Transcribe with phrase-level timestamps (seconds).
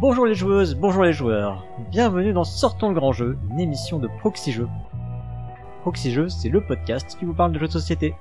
[0.00, 1.66] Bonjour les joueuses, bonjour les joueurs.
[1.90, 4.68] Bienvenue dans Sortons le grand jeu, une émission de Proxy Jeux.
[5.80, 8.14] Proxy Jeux, c'est le podcast qui vous parle de jeux de société.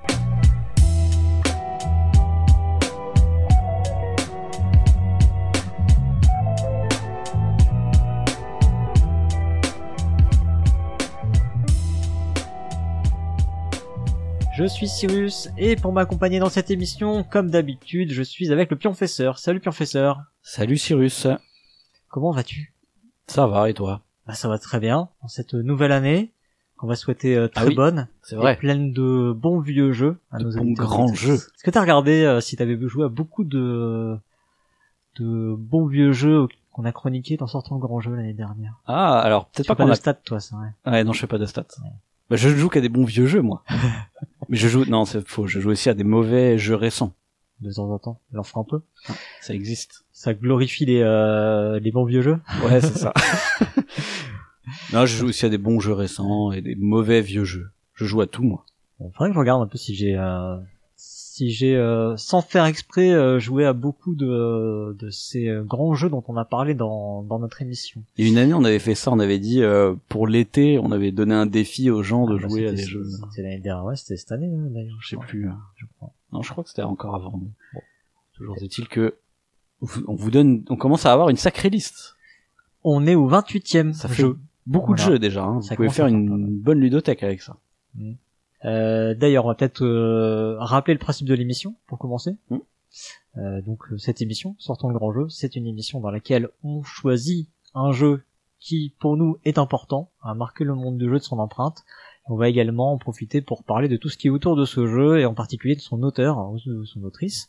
[14.57, 18.78] Je suis Cyrus et pour m'accompagner dans cette émission, comme d'habitude, je suis avec le
[18.78, 19.37] Pionfesseur.
[19.37, 20.23] Salut Pionfesseur.
[20.41, 21.28] Salut Cyrus.
[22.10, 22.74] Comment vas-tu?
[23.28, 24.02] Ça va et toi?
[24.25, 25.10] Bah, Ça va très bien.
[25.21, 26.32] En cette nouvelle année,
[26.78, 28.54] qu'on va souhaiter euh, très Ah oui, bonne, C'est vrai.
[28.54, 31.36] et pleine de bons vieux jeux à De nos bons grands jeux.
[31.36, 34.17] Est-ce que t'as regardé euh, si t'avais joué à beaucoup de
[35.20, 38.76] de bons vieux jeux qu'on a chroniqués dans sortant le grand jeu l'année dernière?
[38.86, 40.67] Ah, alors peut-être pas pas qu'on de stats toi, c'est vrai.
[40.86, 41.66] Ouais, non, je fais pas de stats.
[42.30, 43.64] Bah, je joue qu'à des bons vieux jeux, moi.
[44.50, 44.86] Mais je joue...
[44.86, 45.48] Non, c'est faux.
[45.48, 47.14] Je joue aussi à des mauvais jeux récents.
[47.61, 48.81] De temps en temps, il en faut un peu.
[49.42, 50.06] Ça existe.
[50.12, 52.40] Ça glorifie les euh, les bons vieux jeux.
[52.64, 53.14] Ouais, c'est ça.
[54.94, 57.70] non, je joue aussi à des bons jeux récents et des mauvais vieux jeux.
[57.94, 58.66] Je joue à tout, moi.
[59.00, 60.58] Bon, faudrait que je regarde un peu si j'ai euh,
[60.96, 65.94] si j'ai euh, sans faire exprès euh, joué à beaucoup de de ces euh, grands
[65.96, 68.02] jeux dont on a parlé dans dans notre émission.
[68.18, 69.12] Il y a une année, on avait fait ça.
[69.12, 72.42] On avait dit, euh, pour l'été, on avait donné un défi aux gens de Ah,
[72.42, 73.03] bah, jouer à des jeux.
[73.31, 74.98] C'était l'année dernière, ouais, c'était cette année hein, d'ailleurs.
[75.02, 75.48] Je sais plus.
[75.48, 76.12] euh, Je crois.
[76.31, 77.31] Non, je crois que c'était encore avant.
[77.31, 77.81] Bon.
[78.33, 79.17] Toujours est-il que
[80.08, 82.16] on vous donne, on commence à avoir une sacrée liste.
[82.84, 84.39] On est au 28e Ça fait jeu.
[84.66, 85.44] beaucoup de jeux déjà.
[85.44, 85.56] Hein.
[85.56, 87.58] Vous Ça pouvez faire une bonne ludothèque avec ça.
[88.66, 92.38] Euh, D'ailleurs, on va peut-être euh, rappeler le principe de l'émission pour commencer.
[92.50, 92.58] Mm.
[93.38, 97.50] Euh, donc cette émission, Sortons le grand jeu, c'est une émission dans laquelle on choisit
[97.75, 98.23] un jeu
[98.59, 101.84] qui pour nous est important, à marquer le monde du jeu de son empreinte.
[102.30, 104.86] On va également en profiter pour parler de tout ce qui est autour de ce
[104.86, 107.47] jeu et en particulier de son auteur ou de son autrice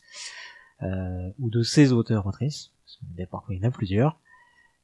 [0.83, 2.71] euh, ou de ses auteurs autrices.
[3.29, 4.17] Parfois il y en a plusieurs.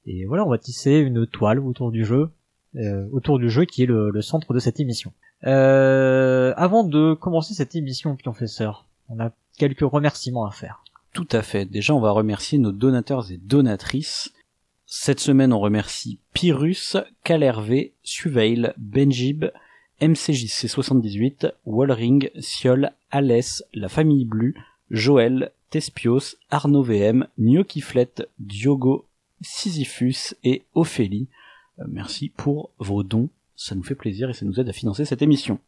[0.06, 2.30] Et voilà, on va tisser une toile autour du jeu,
[2.76, 5.14] euh, autour du jeu qui est le, centre de cette émission.
[5.46, 10.84] Euh, avant de commencer cette émission, Pionfesseur, on a quelques remerciements à faire.
[11.14, 11.66] Tout à fait.
[11.66, 14.34] Déjà, on va remercier nos donateurs et donatrices.
[14.86, 19.46] Cette semaine, on remercie Pyrrhus, Calervé, Suveil, Benjib,
[20.02, 24.56] MCJC78, Wallring, Siol, Alès, La Famille Blue,
[24.92, 29.06] Joël, Tespios, Arnaud VM, Gnocchiflet, Diogo,
[29.42, 31.28] Sisyphus et Ophélie.
[31.80, 33.30] Euh, merci pour vos dons.
[33.56, 35.60] Ça nous fait plaisir et ça nous aide à financer cette émission.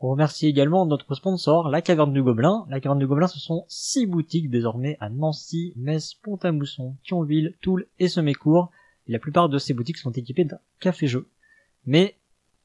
[0.00, 2.66] On remercie également notre sponsor, la Caverne du Gobelin.
[2.68, 7.86] La Caverne du Gobelin, ce sont six boutiques désormais à Nancy, Metz, Pont-à-Mousson, Thionville, Toul
[7.98, 8.70] et Semécourt.
[9.06, 11.28] La plupart de ces boutiques sont équipées d'un café-jeu.
[11.86, 12.16] Mais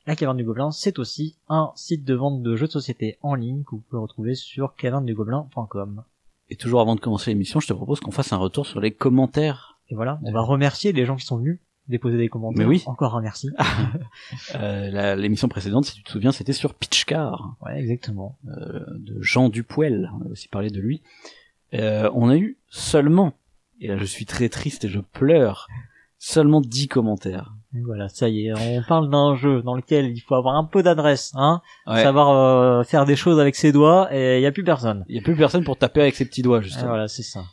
[0.09, 3.35] la Caverne du Gobelin, c'est aussi un site de vente de jeux de société en
[3.35, 6.03] ligne que vous pouvez retrouver sur cavernedugobelin.com.
[6.49, 8.89] Et toujours avant de commencer l'émission, je te propose qu'on fasse un retour sur les
[8.89, 11.59] commentaires Et voilà, on va remercier les gens qui sont venus
[11.89, 12.57] déposer des commentaires.
[12.57, 12.83] Mais oui.
[12.87, 13.51] Encore un merci.
[14.55, 18.35] Euh, L'émission précédente, si tu te souviens, c'était sur Pitchcar Ouais, exactement.
[18.47, 20.09] euh, de Jean Dupoel.
[20.19, 21.03] On a aussi parlé de lui.
[21.75, 23.33] Euh, on a eu seulement,
[23.79, 25.67] et là je suis très triste et je pleure,
[26.17, 27.53] seulement 10 commentaires.
[27.75, 30.63] Et voilà, ça y est, on parle d'un jeu dans lequel il faut avoir un
[30.63, 32.01] peu d'adresse, hein, Ouais.
[32.01, 35.05] savoir euh, faire des choses avec ses doigts, et il y a plus personne.
[35.07, 36.87] Il y a plus personne pour taper avec ses petits doigts, Et justement.
[36.89, 37.43] voilà, c'est ça.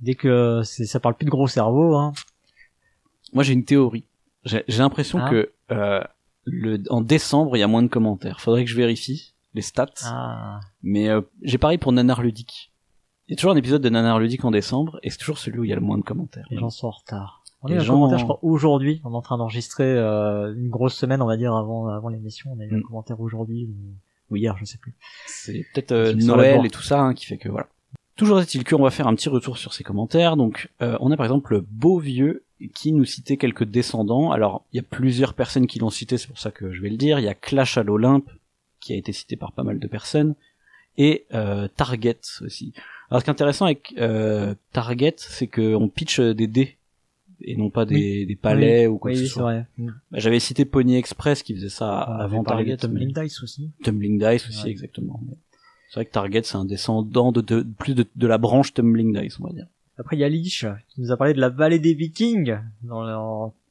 [0.00, 2.12] Dès que ça parle plus de gros cerveau, hein.
[3.32, 4.04] Moi j'ai une théorie.
[4.44, 5.30] J'ai j'ai l'impression Ah.
[5.30, 6.00] que euh,
[6.44, 8.40] le, en décembre, il y a moins de commentaires.
[8.40, 9.86] Faudrait que je vérifie les stats.
[10.04, 12.72] Ah, Mais euh, j'ai pareil pour Nanar Ludique.
[13.26, 15.58] Il y a toujours un épisode de Nanar Ludique en décembre, et c'est toujours celui
[15.60, 16.44] où il y a le moins de commentaires.
[16.50, 17.42] les gens sont en retard.
[17.62, 19.00] On Les a eu un commentaire, je crois, aujourd'hui.
[19.04, 22.50] On est en train d'enregistrer euh, une grosse semaine, on va dire, avant avant l'émission.
[22.56, 22.82] On a eu un Mm.
[22.82, 23.74] commentaire aujourd'hui ou,
[24.30, 24.94] ou hier, je sais plus.
[25.26, 27.66] C'est peut-être euh, Noël et tout ça hein, qui fait que voilà.
[28.16, 30.36] Toujours est-il qu'on va faire un petit retour sur ces commentaires.
[30.36, 32.44] Donc, euh, on a par exemple le beau vieux
[32.74, 34.32] qui nous citait quelques descendants.
[34.32, 36.88] Alors, il y a plusieurs personnes qui l'ont cité, c'est pour ça que je vais
[36.88, 37.18] le dire.
[37.18, 38.30] Il y a Clash à l'Olympe
[38.80, 40.34] qui a été cité par pas mal de personnes
[40.96, 42.72] et euh, Target aussi.
[43.10, 46.76] Alors, ce qui est intéressant avec euh, Target, c'est qu'on pitch des dés
[47.40, 49.42] et non pas des, des palais ou quoi oui, que oui, ce soit.
[49.42, 49.66] vrai.
[49.78, 49.86] Mm.
[50.10, 52.76] Bah, J'avais cité Pony Express qui faisait ça avait avant Target.
[52.78, 53.70] Tumbling mais- Dice aussi.
[53.84, 54.70] Tumbling Dice aussi, Ouais.
[54.70, 55.20] exactement.
[55.88, 59.18] C'est vrai que Target, c'est un descendant de, de- plus de, de la branche Tumbling
[59.20, 59.66] Dice, on va dire.
[59.98, 62.58] Après, il y a Lich qui nous a parlé de la vallée des Vikings.
[62.82, 63.12] Dans le...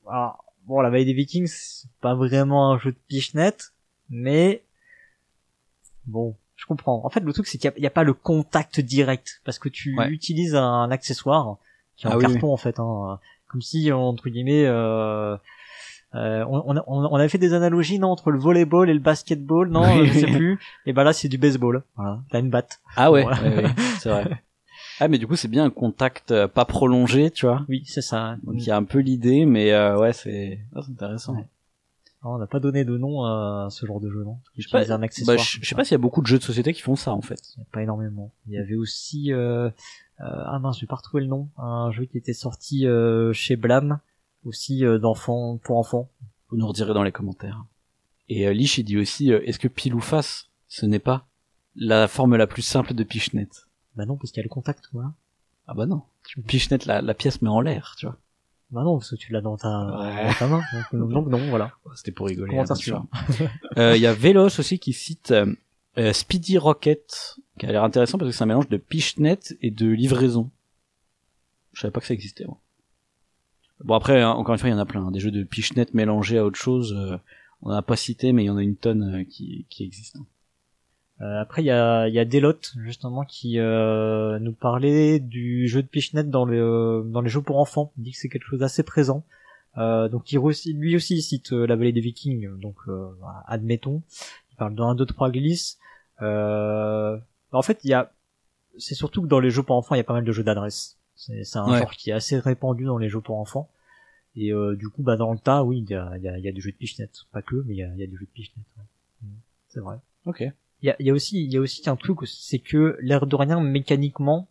[0.10, 3.74] Alors, bon, la vallée des Vikings, c'est pas vraiment un jeu de pichenette,
[4.10, 4.64] mais
[6.08, 7.06] bon, je comprends.
[7.06, 9.96] En fait, le truc, c'est qu'il n'y a, pas le contact direct, parce que tu
[9.98, 10.10] Ouais.
[10.10, 11.58] utilises un accessoire
[11.98, 13.20] qui est en Ah oui, carton, en fait, hein,
[13.56, 15.38] comme si, entre guillemets, euh,
[16.14, 19.00] euh, on, on, a- on avait fait des analogies non entre le volleyball et le
[19.00, 20.08] basketball non Oui.
[20.08, 23.24] je sais plus et ben là c'est du baseball voilà t'as une batte Ah ouais,
[23.24, 23.42] Voilà.
[23.42, 23.70] ouais, ouais,
[24.00, 24.26] c'est vrai.
[25.00, 27.66] Ah, mais du coup, c'est bien un contact euh, pas prolongé, tu vois.
[27.68, 28.38] Oui, c'est ça.
[28.44, 31.36] Donc il y a un peu l'idée, mais euh, ouais, c'est c'est intéressant.
[31.36, 31.46] Ouais.
[32.24, 34.70] Ah, on n'a pas donné de nom à ce genre de jeu, non Je sais
[34.72, 35.36] pas, un accessoire.
[35.36, 36.96] Bah, je je sais pas s'il y a beaucoup de jeux de société qui font
[36.96, 37.40] ça en fait.
[37.58, 38.32] Il y a Pas énormément.
[38.48, 39.70] Il y avait aussi euh,
[40.20, 41.50] ah mince, je vais pas retrouver le nom.
[41.58, 44.00] Un jeu qui était sorti euh, chez Blam,
[44.46, 46.10] aussi euh, d'enfants pour enfants.
[46.50, 47.66] Vous nous redirez dans les commentaires.
[48.30, 51.28] Et euh, Lich, il dit aussi, euh, est-ce que pile ou face, ce n'est pas
[51.76, 53.50] la forme la plus simple de Pichnet
[53.96, 55.12] Bah non, parce qu'il y a le contact, voilà.
[55.68, 56.04] Ah bah non.
[56.48, 58.18] Pichnet, la, la pièce met en l'air, tu vois.
[58.72, 59.70] Bah non, parce que tu l'as dans ta,
[60.00, 60.28] Ouais.
[60.28, 60.62] dans ta main.
[60.94, 61.74] Donc, donc non, voilà.
[61.96, 62.52] C'était pour rigoler.
[62.52, 63.08] Commentaire hein.
[63.78, 65.54] Euh, Il y a Velos aussi qui cite euh,
[65.98, 69.72] euh, Speedy Rocket, qui a l'air intéressant parce que c'est un mélange de Pichnet et
[69.72, 70.50] de livraison.
[71.74, 72.46] Je savais pas que ça existait.
[72.46, 72.60] Moi.
[73.84, 75.06] Bon après, hein, encore une fois, il y en a plein.
[75.06, 75.12] hein.
[75.12, 76.94] Des jeux de Pichnet mélangés à autre chose.
[76.94, 77.18] euh,
[77.62, 80.20] on n'a pas cité, mais il y en a une tonne euh, qui, qui existent.
[81.22, 85.88] Euh, après, il y a, y a Delot, justement, qui nous parlait du jeu de
[85.88, 87.92] Pichnet dans, dans les jeux pour enfants.
[87.98, 89.24] Il dit que c'est quelque chose d'assez présent.
[89.78, 90.40] Euh, donc il
[90.78, 93.10] lui aussi cite la vallée des Vikings, donc euh,
[93.46, 94.04] admettons.
[94.58, 95.78] Parle de 1, 2, 3 glisses.
[96.22, 97.18] Euh,
[97.52, 98.12] en fait, il y a,
[98.78, 100.44] c'est surtout que dans les jeux pour enfants, il y a pas mal de jeux
[100.44, 100.98] d'adresse.
[101.16, 101.80] C'est un Ouais.
[101.80, 103.70] genre qui est assez répandu dans les jeux pour enfants.
[104.36, 106.38] Et euh, du coup, bah dans le tas, oui, il y a, il y, a,
[106.38, 107.10] y a des jeux de Pichnet.
[107.32, 108.62] Pas que, mais il y a, y a des jeux de Pichnet.
[108.78, 108.84] ouais.
[109.24, 109.34] Mm.
[109.70, 109.98] C'est vrai.
[110.26, 110.42] Ok.
[110.82, 113.28] Il y a, y a aussi, il y a aussi un truc, c'est que l'air
[113.28, 114.48] de rien, mécaniquement,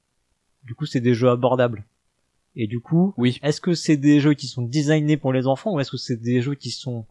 [0.64, 1.84] du coup, c'est des jeux abordables.
[2.56, 3.38] Et du coup, Oui.
[3.42, 6.16] est-ce que c'est des jeux qui sont designés pour les enfants ou est-ce que c'est
[6.16, 7.04] des jeux qui sont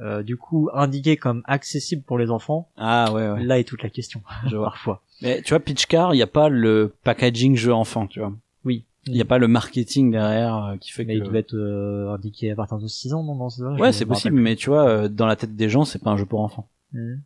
[0.00, 3.42] euh, du coup indiqués comme accessibles pour les enfants Ah ouais, ouais.
[3.42, 4.22] Là est toute la question.
[4.46, 4.66] Je vois.
[4.70, 5.02] Parfois.
[5.22, 8.32] Mais tu vois, Pitch Car, il n'y a pas le packaging jeu enfant, tu vois.
[8.64, 8.84] Oui.
[9.06, 11.28] Il n'y a pas le marketing derrière euh, qui fait Mais il que.
[11.28, 14.56] doit être euh, indiqué à partir de 6 ans, non, jeu Ouais, c'est possible, mais
[14.56, 16.68] tu vois, euh, dans la tête des gens, c'est pas un jeu pour enfants.
[16.92, 17.16] Hmm.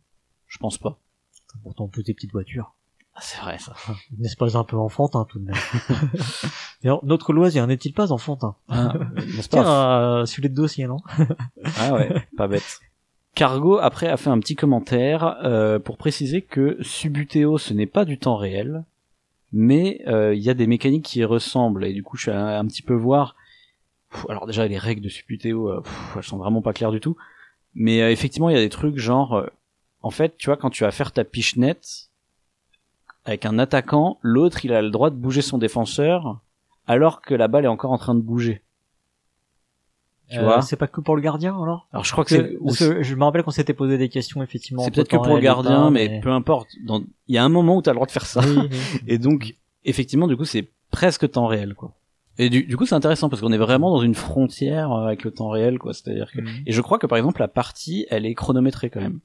[0.47, 0.99] Je pense pas.
[1.63, 2.75] Pourtant, toutes des petites voitures.
[3.21, 3.73] C'est vrai ça.
[4.17, 5.55] N'est-ce pas un peu enfantin tout de même
[6.83, 8.93] D'ailleurs, notre loisir n'est-il pas enfantin Ah,
[9.49, 10.97] Tiens, pas euh, celui de dossier, non
[11.77, 12.79] Ah ouais, pas bête.
[13.35, 18.03] Cargo après a fait un petit commentaire euh, pour préciser que Subutéo ce n'est pas
[18.03, 18.83] du temps réel,
[19.53, 22.31] mais euh, il y a des mécaniques qui y ressemblent et du coup je suis
[22.31, 23.35] allé un petit peu voir.
[24.11, 26.99] Pff, alors déjà les règles de Subutéo, euh, pff, elles sont vraiment pas claires du
[26.99, 27.15] tout,
[27.73, 29.47] mais euh, effectivement il y a des trucs genre, euh,
[30.01, 32.10] en fait tu vois quand tu vas faire ta pichenette
[33.25, 36.39] avec un attaquant, l'autre il a le droit de bouger son défenseur
[36.87, 38.61] alors que la balle est encore en train de bouger.
[40.29, 41.87] Tu Euh, vois C'est pas que pour le gardien, alors?
[41.91, 44.83] Alors je crois que c'est je me rappelle qu'on s'était posé des questions, effectivement.
[44.83, 46.69] C'est peut-être que pour le gardien, pas, mais, peu importe.
[46.85, 48.41] Dans- Il y a un moment où t'as le droit de faire ça.
[48.41, 48.77] Oui, oui.
[49.07, 51.93] Et donc, effectivement, du coup, c'est presque temps réel, quoi.
[52.37, 55.23] Et du, du coup, c'est intéressant parce qu'on est vraiment dans une frontière euh, avec
[55.25, 55.93] le temps réel, quoi.
[55.93, 56.63] C'est-à-dire que, Mhm.
[56.65, 59.19] et je crois que par exemple, la partie, elle est chronométrée quand même.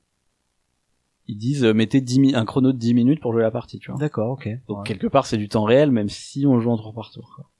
[1.28, 3.78] Ils disent, euh, mettez 10 mi- un chrono de 10 minutes pour jouer la partie,
[3.80, 3.98] tu vois.
[3.98, 4.48] D'accord, ok.
[4.68, 4.84] Donc, ouais.
[4.84, 7.50] quelque part, c'est du temps réel, même si on joue en tour par tour, quoi.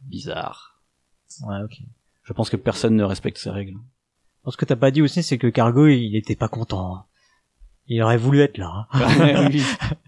[0.00, 0.80] Bizarre.
[1.42, 1.78] Ouais, ok.
[2.24, 3.76] Je pense que personne ne respecte ces règles.
[4.48, 6.96] Ce que t'as pas dit aussi, c'est que Cargo, il était pas content.
[6.96, 7.04] hein.
[7.88, 8.86] Il aurait voulu être là.
[8.92, 9.50] hein.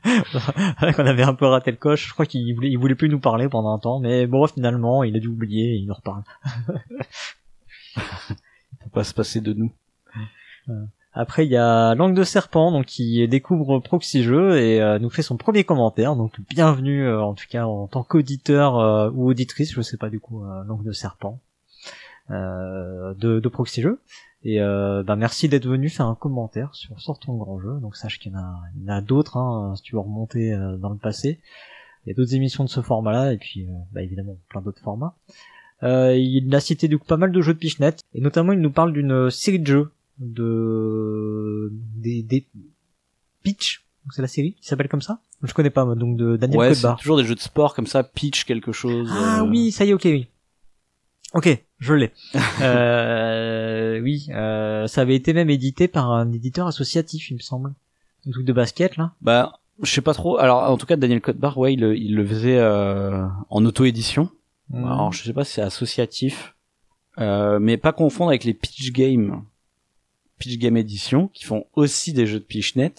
[0.94, 2.08] Qu'on avait un peu raté le coche.
[2.08, 5.02] Je crois qu'il voulait, il voulait plus nous parler pendant un temps, mais bon, finalement,
[5.04, 6.22] il a dû oublier et il nous reparle.
[7.94, 9.72] Faut pas se passer de nous.
[11.14, 15.10] Après, il y a Langue de Serpent, donc qui découvre Proxy Jeux et euh, nous
[15.10, 16.16] fait son premier commentaire.
[16.16, 20.08] Donc bienvenue, euh, en tout cas en tant qu'auditeur euh, ou auditrice, je sais pas
[20.08, 21.38] du coup, Langue de Serpent
[22.30, 23.84] de, de Proxy.
[24.44, 27.78] Et bah, merci d'être venu faire un commentaire sur Sort ton grand jeu.
[27.82, 31.40] Donc sache qu'il y en a, d'autres, hein, si tu veux remonter dans le passé.
[32.04, 35.14] Il y a d'autres émissions de ce format-là et puis bah, évidemment plein d'autres formats.
[35.82, 38.94] Il a cité du pas mal de jeux de Pichnette et notamment il nous parle
[38.94, 42.46] d'une série de jeux de des, des
[43.42, 45.18] Pitch, Donc, c'est la série qui s'appelle comme ça?
[45.42, 48.04] Je connais pas donc de Daniel Ouais, c'est toujours des jeux de sport comme ça,
[48.04, 49.08] pitch quelque chose.
[49.10, 50.28] Ah euh, oui, ça y est, ok, oui.
[51.34, 52.12] Ok, je l'ai.
[52.60, 57.72] euh, oui, euh, ça avait été même édité par un éditeur associatif, il me semble.
[58.26, 59.12] Un truc de basket, là.
[59.20, 60.38] Bah, je sais pas trop.
[60.38, 64.30] Alors, en tout cas, Daniel Codbar, ouais, il, le- il le faisait euh, en auto-édition.
[64.70, 64.84] Mhm.
[64.84, 66.54] Alors, je sais pas si c'est associatif,
[67.18, 69.42] euh, mais pas confondre avec les Pitch Game,
[70.42, 72.94] Pitch Game Edition, qui font aussi des jeux de Pitchnet,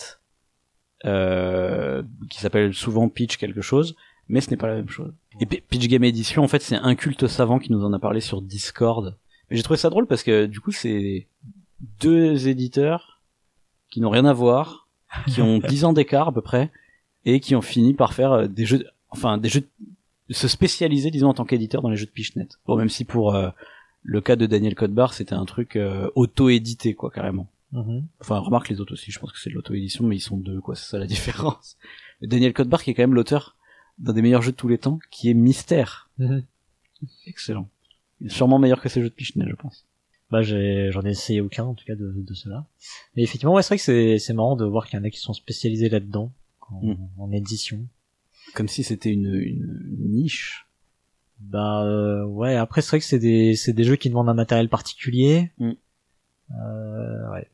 [1.04, 3.98] euh, qui s'appellent souvent Pitch quelque chose,
[4.30, 5.14] mais ce n'est pas la même chose.
[5.42, 8.22] Et Pitch Game Edition, en fait, c'est un culte savant qui nous en a parlé
[8.22, 9.18] sur Discord.
[9.50, 11.28] Mais j'ai trouvé ça drôle parce que du coup, c'est
[12.00, 13.22] deux éditeurs
[13.92, 14.88] qui n'ont rien à voir,
[15.28, 16.72] qui ont 10 ans d'écart à peu près,
[17.26, 19.68] et qui ont fini par faire euh, des jeux, enfin des jeux,
[20.30, 22.48] se spécialiser, disons, en tant qu'éditeur dans les jeux de Pitchnet.
[22.66, 23.50] Bon, même si pour euh,
[24.04, 27.50] le cas de Daniel Codbar, c'était un truc euh, auto-édité, quoi, carrément.
[27.72, 28.06] Mhm.
[28.20, 30.60] Enfin, remarque les autres aussi, je pense que c'est de l'auto-édition, mais ils sont deux,
[30.62, 31.78] quoi, c'est ça la différence.
[32.22, 33.58] Daniel Codbar, qui est quand même l'auteur
[33.98, 36.10] d'un des meilleurs jeux de tous les temps, qui est Mystère.
[36.20, 36.44] Mhm.
[37.26, 37.70] Excellent.
[38.22, 39.86] Il est sûrement meilleur que ces jeux de Pichenette, je pense.
[40.32, 42.66] Bah j'ai j'en ai essayé aucun en tout cas de, de cela.
[43.16, 45.12] Mais effectivement ouais c'est vrai que c'est c'est marrant de voir qu'il y en a
[45.12, 46.32] qui sont spécialisés là-dedans
[46.72, 46.98] en, Mm.
[47.20, 47.86] en édition.
[48.56, 50.66] Comme si c'était une, une niche.
[51.40, 54.34] Bah euh, ouais après c'est vrai que c'est des c'est des jeux qui demandent un
[54.34, 55.52] matériel particulier.
[55.58, 55.72] Mm.
[56.52, 57.50] Euh, ouais.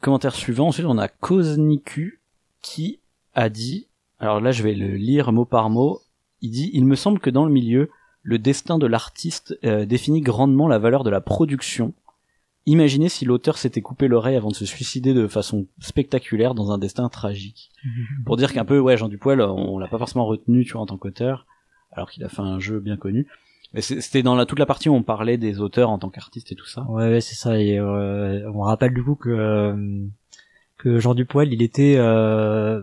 [0.00, 2.20] Commentaire suivant, ensuite on a Kozniku
[2.62, 3.00] qui
[3.34, 3.88] a dit,
[4.18, 6.02] alors là je vais le lire mot par mot,
[6.42, 7.90] il dit, il me semble que dans le milieu,
[8.22, 11.94] le destin de l'artiste euh, définit grandement la valeur de la production.
[12.66, 16.78] Imaginez si l'auteur s'était coupé l'oreille avant de se suicider de façon spectaculaire dans un
[16.78, 17.70] destin tragique.
[18.26, 20.86] Pour dire qu'un peu, ouais, Jean Dupoil, on l'a pas forcément retenu, tu vois, en
[20.86, 21.46] tant qu'auteur,
[21.96, 23.26] alors qu'il a fait un jeu bien connu.
[23.80, 26.54] C'était dans la, toute la partie où on parlait des auteurs en tant qu'artistes et
[26.54, 26.82] tout ça.
[26.88, 27.58] Ouais, ouais, c'est ça.
[27.60, 30.04] Et euh, on rappelle du coup que euh,
[30.78, 32.82] que Jean Dupoil, il était euh,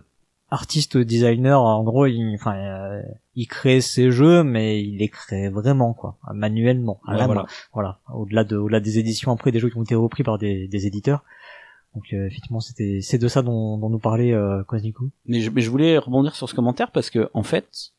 [0.52, 1.62] artiste designer.
[1.62, 3.02] En gros, il, enfin, euh,
[3.36, 7.00] il créait ses jeux, mais il les créait vraiment, quoi, manuellement.
[7.08, 7.34] à Ouais, la main.
[7.34, 7.48] voilà.
[7.74, 8.00] voilà.
[8.14, 10.86] Au-delà de, au-delà des éditions après, des jeux qui ont été repris par des, des
[10.86, 11.24] éditeurs.
[11.96, 14.64] Donc euh, effectivement, c'était, c'est de ça dont, dont nous parlait euh.
[15.28, 17.94] Mais je, mais je voulais rebondir sur ce commentaire parce que en fait,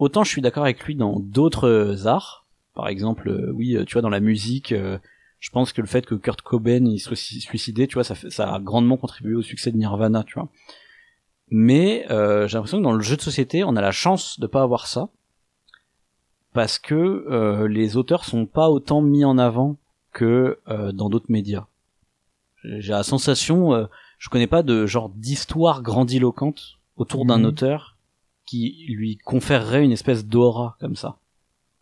[0.00, 3.84] autant je suis d'accord avec lui dans d'autres euh, arts, par exemple, euh, oui, euh,
[3.84, 7.16] tu vois, dans la musique, je pense que le fait que Kurt Cobain il soit
[7.16, 10.48] suicidé, tu vois, ça, fait, ça a grandement contribué au succès de Nirvana, tu vois.
[11.50, 14.46] Mais euh, j'ai l'impression que dans le jeu de société, on a la chance de
[14.46, 15.08] pas avoir ça
[16.52, 19.76] parce que euh, les auteurs sont pas autant mis en avant
[20.12, 21.66] que euh, dans d'autres médias.
[22.64, 23.86] J'ai la sensation, euh,
[24.18, 27.44] je connais pas de genre d'histoire grandiloquente autour d'un Mhm.
[27.46, 27.89] auteur
[28.50, 31.18] qui lui conférerait une espèce d'aura comme ça.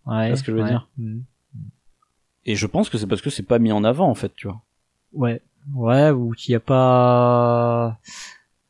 [0.05, 0.37] Ouais.
[0.37, 0.69] ce que je veux ouais.
[0.69, 0.89] dire.
[2.45, 4.49] Et je pense que c'est parce que c'est pas mis en avant en fait, tu
[4.49, 4.61] vois.
[5.15, 5.41] Ouais,
[5.75, 7.99] ouais, ou qu'il n'y a pas.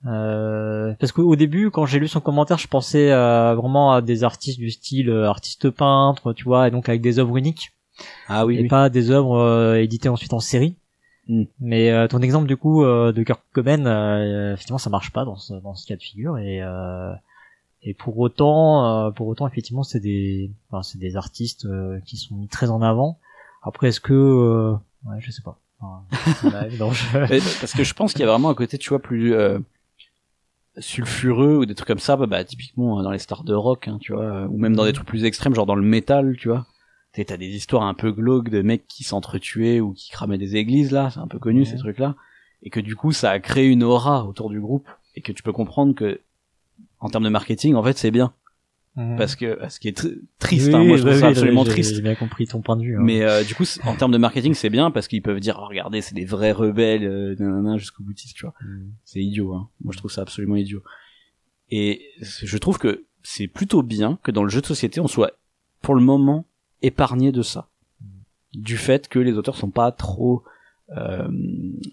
[0.07, 4.23] Euh, parce qu'au début, quand j'ai lu son commentaire, je pensais euh, vraiment à des
[4.23, 7.73] artistes du style euh, artiste peintre, tu vois, et donc avec des œuvres uniques,
[8.29, 8.69] Ah oui, et oui.
[8.69, 10.77] pas des œuvres euh, éditées ensuite en série.
[11.27, 11.45] Mm.
[11.61, 15.75] Mais ton exemple du coup de Kurt Cobain, effectivement, ça marche pas dans ce, dans
[15.75, 17.13] ce cas de figure, et euh,
[17.83, 22.17] et pour autant, euh, pour autant, effectivement, c'est des, enfin, c'est des artistes euh, qui
[22.17, 23.19] sont mis très en avant.
[23.63, 24.73] Après, est-ce que, euh,
[25.07, 25.59] ouais, je sais pas.
[25.81, 29.33] Non, je- parce que je pense qu'il y a vraiment un côté, tu vois, plus
[29.35, 29.59] euh,
[30.79, 33.99] sulfureux ou des trucs comme ça, bah, bah, typiquement dans les stars de rock, hein,
[34.01, 36.67] tu vois, ou même dans des trucs plus extrêmes, genre dans le métal, tu vois.
[37.27, 40.93] T'as des histoires un peu glauques de mecs qui s'entretuaient ou qui cramaient des églises,
[40.93, 41.67] là, c'est un peu connu Ouais.
[41.67, 42.15] ces trucs-là,
[42.63, 45.43] et que du coup ça a créé une aura autour du groupe, et que tu
[45.43, 46.21] peux comprendre que
[47.01, 48.33] en termes de marketing, en fait, c'est bien,
[49.17, 51.33] parce que ce qui est tr- triste, Oui, hein, moi je bah trouve ça oui,
[51.33, 51.95] absolument triste.
[51.95, 52.97] J'ai bien compris ton point de vue.
[52.97, 53.01] hein.
[53.03, 55.67] Mais euh, du coup, en termes de marketing, c'est bien parce qu'ils peuvent dire, oh,
[55.69, 58.55] regardez, c'est des vrais rebelles, euh, nanana, jusqu'au boutiste, tu vois.
[58.61, 58.89] Mm.
[59.05, 59.69] C'est idiot, hein.
[59.85, 60.83] Moi, je trouve ça absolument idiot.
[61.71, 65.31] Et je trouve que c'est plutôt bien que dans le jeu de société, on soit,
[65.81, 66.47] pour le moment,
[66.83, 67.69] épargné de ça.
[68.55, 70.43] Du fait que les auteurs sont pas trop,
[70.97, 71.29] euh,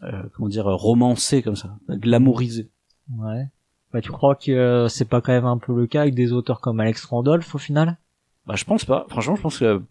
[0.04, 2.70] euh, comment dire, romancés comme ça, glamourisés.
[3.16, 3.46] Ouais.
[3.96, 6.34] Bah, tu crois que euh, c'est pas quand même un peu le cas avec des
[6.34, 7.96] auteurs comme Alex Randolph au final?
[8.46, 9.06] Bah, je pense pas.
[9.08, 9.82] Franchement, je pense que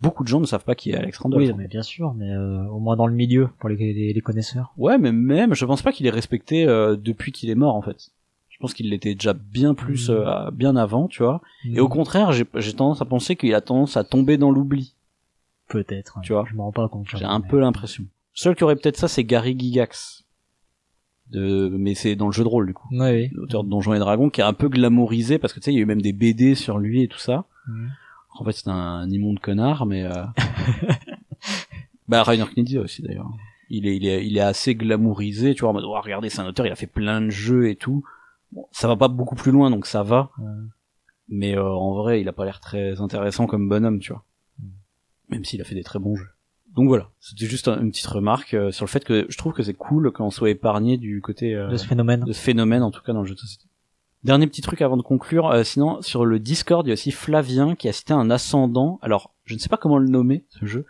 [0.00, 1.48] beaucoup de gens ne savent pas qui est Alex Randolph.
[1.48, 4.20] Oui, mais bien sûr, mais euh, au moins dans le milieu pour les, les, les
[4.20, 4.72] connaisseurs.
[4.76, 7.82] Ouais, mais même, je pense pas qu'il est respecté euh, depuis qu'il est mort, en
[7.82, 8.10] fait.
[8.50, 11.40] Je pense qu'il l'était déjà bien plus, euh, bien avant, tu vois.
[11.64, 14.94] Et au contraire, j'ai tendance à penser qu'il a tendance à tomber dans l'oubli.
[15.68, 16.18] peut-être.
[16.22, 16.44] Tu vois.
[16.48, 17.06] Je m'en rends pas compte.
[17.08, 18.04] J'ai un mais- peu l'impression.
[18.32, 20.24] Seul qui aurait peut-être ça, c'est Gary Gigax.
[21.30, 22.88] De, mais c'est dans le jeu de rôle, du coup.
[22.92, 23.30] Ouais, oui.
[23.32, 25.76] L'auteur de Donjons et Dragons, qui est un peu glamourisé, parce que tu sais, il
[25.76, 27.44] y a eu même des BD sur lui et tout ça.
[28.38, 30.24] En fait, c'est un, immonde connard, mais, euh...
[32.08, 33.30] bah, Rainer Knizia aussi, d'ailleurs.
[33.68, 36.40] Il est, il est, il est assez glamourisé, tu vois, en mode, oh, regardez, c'est
[36.40, 38.04] un auteur, il a fait plein de jeux et tout.
[38.50, 40.30] Bon, ça va pas beaucoup plus loin, donc ça va.
[40.38, 40.50] Ouais.
[41.28, 44.24] Mais euh, en vrai, il a pas l'air très intéressant comme bonhomme, tu vois.
[44.58, 44.68] Mm.
[45.28, 46.30] Même s'il a fait des très bons jeux.
[46.76, 49.52] Donc voilà, c'était juste un- une petite remarque euh, sur le fait que je trouve
[49.52, 52.24] que c'est cool qu'on soit épargné du côté euh, De ce phénomène.
[52.24, 53.64] de ce phénomène, en tout cas dans le jeu de société.
[54.22, 57.10] Dernier petit truc avant de conclure, euh, sinon sur le Discord, il y a aussi
[57.10, 58.98] Flavien qui a cité un ascendant.
[59.02, 60.84] Alors, je ne sais pas comment le nommer, ce jeu,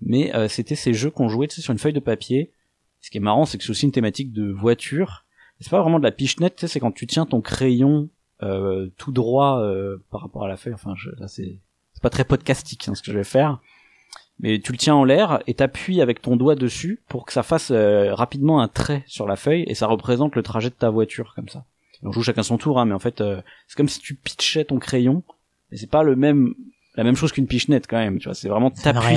[0.00, 2.52] mais euh, c'était ces jeux qu'on jouait tu sais, sur une feuille de papier.
[3.00, 5.24] Ce qui est marrant, c'est que c'est aussi une thématique de voiture.
[5.60, 8.08] C'est pas vraiment de la pichenette, tu sais, c'est quand tu tiens ton crayon
[8.42, 10.74] euh, tout droit euh, par rapport à la feuille.
[10.74, 11.58] Enfin, je, là, c'est
[11.94, 13.60] c'est pas très podcastique hein, ce que je vais faire.
[14.40, 17.42] Mais tu le tiens en l'air et t'appuies avec ton doigt dessus pour que ça
[17.42, 20.90] fasse euh, rapidement un trait sur la feuille et ça représente le trajet de ta
[20.90, 21.64] voiture comme ça.
[22.04, 24.64] On joue chacun son tour, hein, mais en fait, euh, c'est comme si tu pitchais
[24.64, 25.24] ton crayon,
[25.72, 26.54] mais c'est pas le même,
[26.94, 28.18] la même chose qu'une pichenette quand même.
[28.20, 29.16] Tu vois, c'est vraiment t'appuies,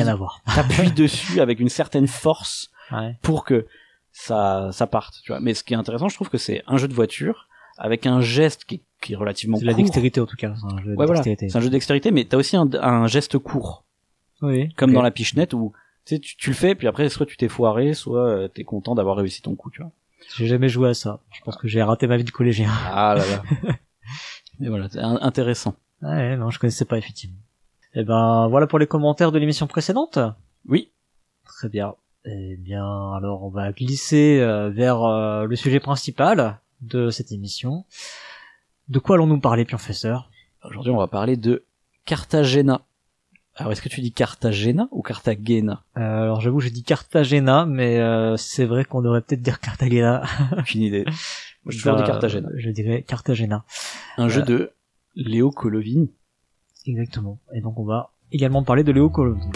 [0.56, 3.16] t'appuies dessus avec une certaine force Ouais.
[3.22, 3.68] pour que
[4.12, 5.22] ça, ça parte.
[5.24, 5.40] Tu vois.
[5.40, 7.48] Mais ce qui est intéressant, je trouve que c'est un jeu de voiture
[7.78, 10.54] avec un geste qui est, qui est relativement C'est la dextérité en tout cas.
[10.60, 11.14] C'est un jeu de voilà.
[11.14, 11.50] dextérité.
[11.50, 13.86] C'est un jeu de dextérité, mais t'as aussi un, un geste court,
[14.42, 14.74] Oui.
[14.74, 15.74] comme dans la pichenette où
[16.06, 18.64] tu sais, tu, tu le fais, puis après, soit tu t'es foiré, soit euh, t'es
[18.64, 19.92] content d'avoir réussi ton coup, tu vois.
[20.36, 21.20] J'ai jamais joué à ça.
[21.32, 22.70] Je pense que j'ai raté ma vie de collégien.
[22.92, 23.74] Ah là là.
[24.60, 25.76] Mais voilà, c'est intéressant.
[26.02, 27.38] Ouais, non, je connaissais pas effectivement.
[27.94, 30.18] Eh ben, voilà pour les commentaires de l'émission précédente.
[30.68, 30.92] Oui.
[31.46, 31.96] Très bien.
[32.26, 37.86] Eh bien, alors on va glisser euh, vers euh, le sujet principal de cette émission.
[38.90, 40.30] De quoi allons-nous parler, professeur
[40.64, 41.64] Aujourd'hui, on va parler de
[42.06, 42.82] Cartagena.
[43.56, 45.84] Alors, est-ce que tu dis Cartagena ou Cartagena?
[45.98, 50.24] Euh, Alors j'avoue, j'ai dit Cartagena, mais euh, c'est vrai qu'on devrait peut-être dire Cartagena.
[50.58, 51.04] Aucune idée.
[51.64, 52.50] Moi, j'ai toujours dit Bah, Cartagena.
[52.56, 53.66] Je dirais Cartagena.
[54.18, 54.72] Un jeu euh, de
[55.16, 56.12] Léo Colovini.
[56.86, 57.40] Exactement.
[57.54, 59.52] Et donc on va également parler de Léo Colovini.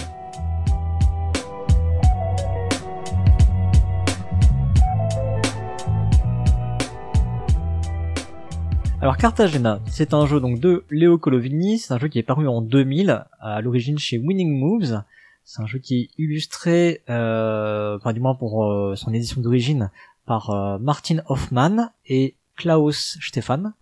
[9.06, 12.48] Alors Cartagena, c'est un jeu donc de Léo Colovini, c'est un jeu qui est paru
[12.48, 15.04] en 2000, à l'origine chez Winning Moves.
[15.44, 19.92] C'est un jeu qui est illustré, euh, du moins pour euh, son édition d'origine,
[20.26, 23.74] par euh, Martin Hoffmann et Klaus Stefan.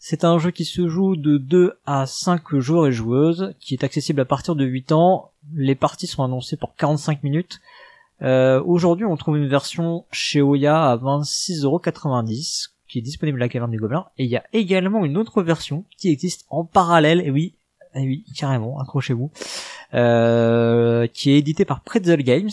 [0.00, 3.84] C'est un jeu qui se joue de 2 à 5 joueurs et joueuses, qui est
[3.84, 5.30] accessible à partir de 8 ans.
[5.54, 7.60] Les parties sont annoncées pour 45 minutes.
[8.22, 13.48] Euh, Aujourd'hui, on trouve une version chez Oya à 26,90€, qui est disponible à la
[13.48, 14.06] caverne du Gobelin.
[14.18, 17.54] Et il y a également une autre version qui existe en parallèle, et oui,
[17.94, 19.30] et oui, carrément, accrochez-vous,
[19.94, 22.50] euh, qui est éditée par Pretzel Games,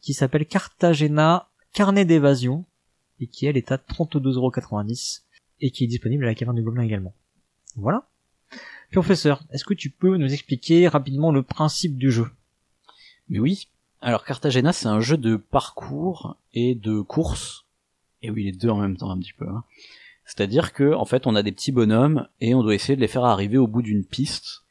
[0.00, 2.64] qui s'appelle Cartagena Carnet d'évasion,
[3.20, 5.22] et qui elle est à 32,90€
[5.60, 7.14] et qui est disponible à la caverne du Gobelin également.
[7.76, 8.06] Voilà.
[8.92, 12.30] Professeur, est-ce que tu peux nous expliquer rapidement le principe du jeu?
[13.28, 13.68] Mais oui.
[14.00, 17.65] Alors, Cartagena, c'est un jeu de parcours et de course.
[18.22, 19.46] Et oui, les deux en même temps, un petit peu.
[19.48, 19.64] hein.
[20.26, 23.06] C'est-à-dire que, en fait, on a des petits bonhommes et on doit essayer de les
[23.08, 24.64] faire arriver au bout d'une piste.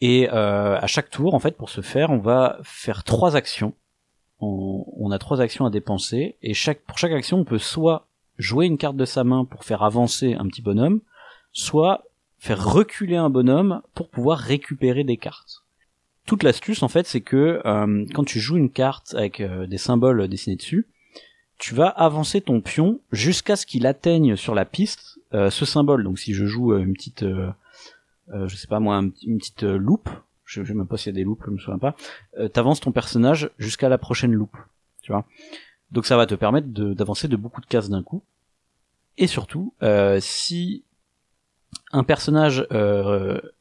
[0.00, 3.72] Et euh, à chaque tour, en fait, pour ce faire, on va faire trois actions.
[4.40, 8.66] On, a trois actions à dépenser et chaque pour chaque action, on peut soit jouer
[8.66, 11.00] une carte de sa main pour faire avancer un petit bonhomme,
[11.52, 12.04] soit
[12.38, 15.62] faire reculer un bonhomme pour pouvoir récupérer des cartes.
[16.26, 19.78] Toute l'astuce, en fait, c'est que euh, quand tu joues une carte avec euh, des
[19.78, 20.86] symboles dessinés dessus,
[21.58, 26.04] tu vas avancer ton pion jusqu'à ce qu'il atteigne sur la piste euh, ce symbole.
[26.04, 27.50] Donc si je joue euh, une petite, euh,
[28.32, 30.08] euh, je sais pas moi, une petite loupe,
[30.44, 31.96] je, je sais même pas s'il y a des loupes, je me souviens pas,
[32.52, 34.56] t'avances ton personnage jusqu'à la prochaine loupe,
[35.00, 35.24] tu vois.
[35.90, 38.22] Donc ça va te permettre d'avancer de, beaucoup de cases d'un coup.
[39.16, 39.72] Et surtout,
[40.20, 40.84] si
[41.92, 42.66] un personnage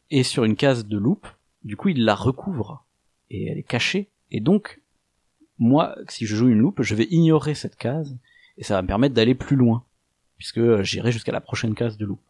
[0.09, 1.27] est sur une case de loupe,
[1.63, 2.83] du coup il la recouvre
[3.29, 4.09] et elle est cachée.
[4.31, 4.81] Et donc,
[5.63, 8.15] moi, si je joue une loupe, je vais ignorer cette case
[8.57, 9.83] et ça va me permettre d'aller plus loin,
[10.37, 12.21] puisque euh, j'irai jusqu'à la prochaine case de loupe.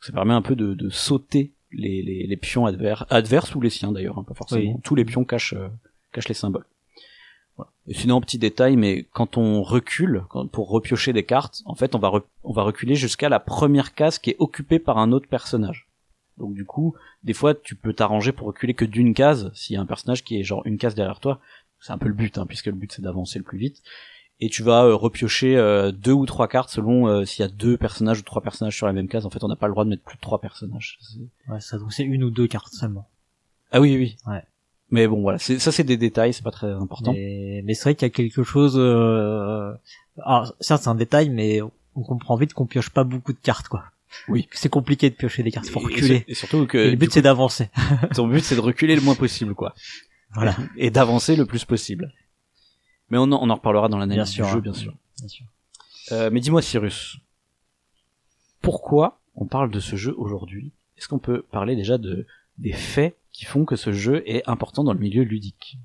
[0.00, 3.70] Ça permet un peu de, de sauter les, les, les pions adverses, adverses ou les
[3.70, 4.74] siens d'ailleurs, hein, pas forcément.
[4.74, 4.80] Oui.
[4.84, 5.68] Tous les pions cachent, euh,
[6.12, 6.66] cachent les symboles.
[7.56, 7.70] Voilà.
[7.88, 11.94] Et sinon, petit détail, mais quand on recule, quand, pour repiocher des cartes, en fait,
[11.94, 12.12] on va,
[12.42, 15.88] on va reculer jusqu'à la première case qui est occupée par un autre personnage.
[16.36, 19.76] Donc du coup, des fois, tu peux t'arranger pour reculer que d'une case, s'il y
[19.76, 21.40] a un personnage qui est genre une case derrière toi.
[21.86, 23.82] C'est un peu le but, hein, puisque le but c'est d'avancer le plus vite.
[24.40, 27.50] Et tu vas euh, repiocher euh, deux ou trois cartes selon euh, s'il y a
[27.50, 29.26] deux personnages ou trois personnages sur la même case.
[29.26, 30.98] En fait, on n'a pas le droit de mettre plus de trois personnages.
[31.48, 33.06] Ouais, ça donc c'est une ou deux cartes seulement.
[33.70, 34.16] Ah oui, oui.
[34.26, 34.42] Ouais.
[34.90, 37.12] Mais bon, voilà, ça c'est des détails, c'est pas très important.
[37.12, 38.74] Mais, mais c'est vrai qu'il y a quelque chose.
[38.78, 39.72] Euh...
[40.24, 41.60] Alors certes c'est un détail, mais
[41.94, 43.84] on comprend vite qu'on pioche pas beaucoup de cartes quoi.
[44.28, 44.48] Oui.
[44.52, 46.18] C'est compliqué de piocher des cartes, faut Et- et reculer.
[46.20, 47.68] sur- Et, surtout que Et le but c'est d'avancer.
[48.14, 49.74] ton but c'est de reculer le moins possible, quoi.
[50.34, 50.56] Voilà.
[50.76, 52.12] Et d'avancer le plus possible.
[53.10, 54.60] Mais on en, on en reparlera dans l'analyse du sûr, jeu, hein.
[54.60, 54.94] bien sûr.
[55.18, 55.46] Bien sûr.
[56.12, 57.18] Euh, mais dis-moi, Cyrus,
[58.60, 60.72] pourquoi on parle de ce jeu aujourd'hui?
[60.96, 62.26] Est-ce qu'on peut parler déjà de
[62.58, 65.78] des faits qui font que ce jeu est important dans le milieu ludique?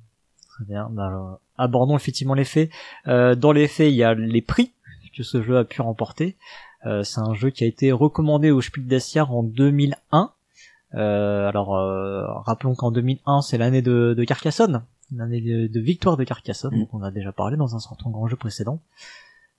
[0.48, 0.90] Très bien.
[0.92, 2.70] Bah, alors, abordons effectivement les faits.
[3.08, 4.74] Euh, dans les faits, il y a les prix
[5.16, 6.38] que ce jeu a pu remporter.
[6.86, 10.32] Euh, c'est un jeu qui a été recommandé au Spiel des Jahres en 2001.
[10.96, 14.84] Euh, alors, euh, rappelons qu'en 2001, c'est l'année de, de Carcassonne,
[15.16, 16.80] l'année de, de victoire de Carcassonne, Mm.
[16.82, 18.82] dont on a déjà parlé dans un certain grand jeu précédent,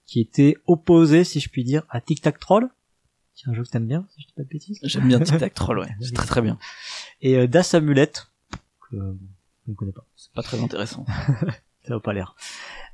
[0.06, 2.68] qui était opposé, si je puis dire, à Tic Tac Troll,
[3.34, 5.20] qui est un jeu que t'aimes bien, si je dis pas de bêtises, J'aime bien
[5.20, 5.88] Tic Tac Troll, ouais.
[6.00, 6.58] C'est très très bien.
[7.20, 8.26] et euh, Das Amulette,
[8.90, 10.04] que je ne connais pas.
[10.16, 11.04] C'est pas très intéressant.
[11.86, 12.34] Ça va pas l'air.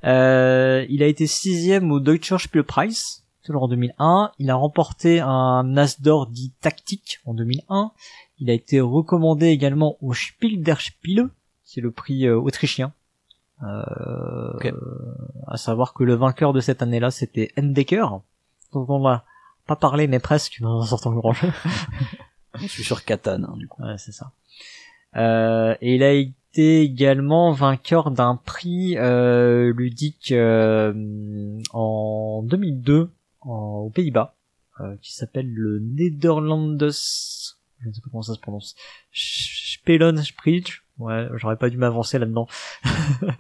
[0.05, 4.31] Euh, il a été sixième au Deutscher Spielpreis, toujours en 2001.
[4.39, 7.91] Il a remporté un As d'or dit tactique en 2001.
[8.39, 11.29] Il a été recommandé également au Spiel der Spiele,
[11.65, 12.93] c'est le prix euh, autrichien.
[13.63, 14.73] Euh.
[15.47, 18.07] À savoir que le vainqueur de cette année-là, c'était Endecker,
[18.73, 19.25] dont on a
[19.67, 21.49] pas parler mais presque dans un de grand jeu.
[22.61, 23.83] Je suis sur Catan, hein, du coup.
[23.83, 24.33] Ouais, c'est ça.
[25.17, 30.93] Euh, et il a été également vainqueur d'un prix euh, ludique euh,
[31.73, 33.51] en 2002 en,
[33.87, 34.35] aux Pays-Bas,
[34.81, 36.91] euh, qui s'appelle le Nederlandes,
[37.81, 38.75] je ne sais pas comment ça se prononce,
[39.13, 40.65] Spellensprijs.
[40.99, 42.49] Ouais, j'aurais pas dû m'avancer là-dedans.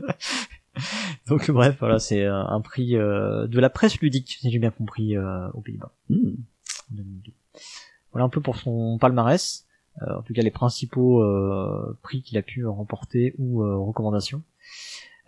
[1.27, 4.70] Donc bref, voilà, c'est euh, un prix euh, de la presse ludique, si j'ai bien
[4.70, 5.90] compris, euh, aux Pays-Bas.
[6.11, 6.35] Hmm.
[6.90, 7.33] en 2002.
[8.12, 9.64] Voilà un peu pour son palmarès.
[10.03, 14.42] Euh, en tout cas, les principaux euh, prix qu'il a pu remporter ou recommandations.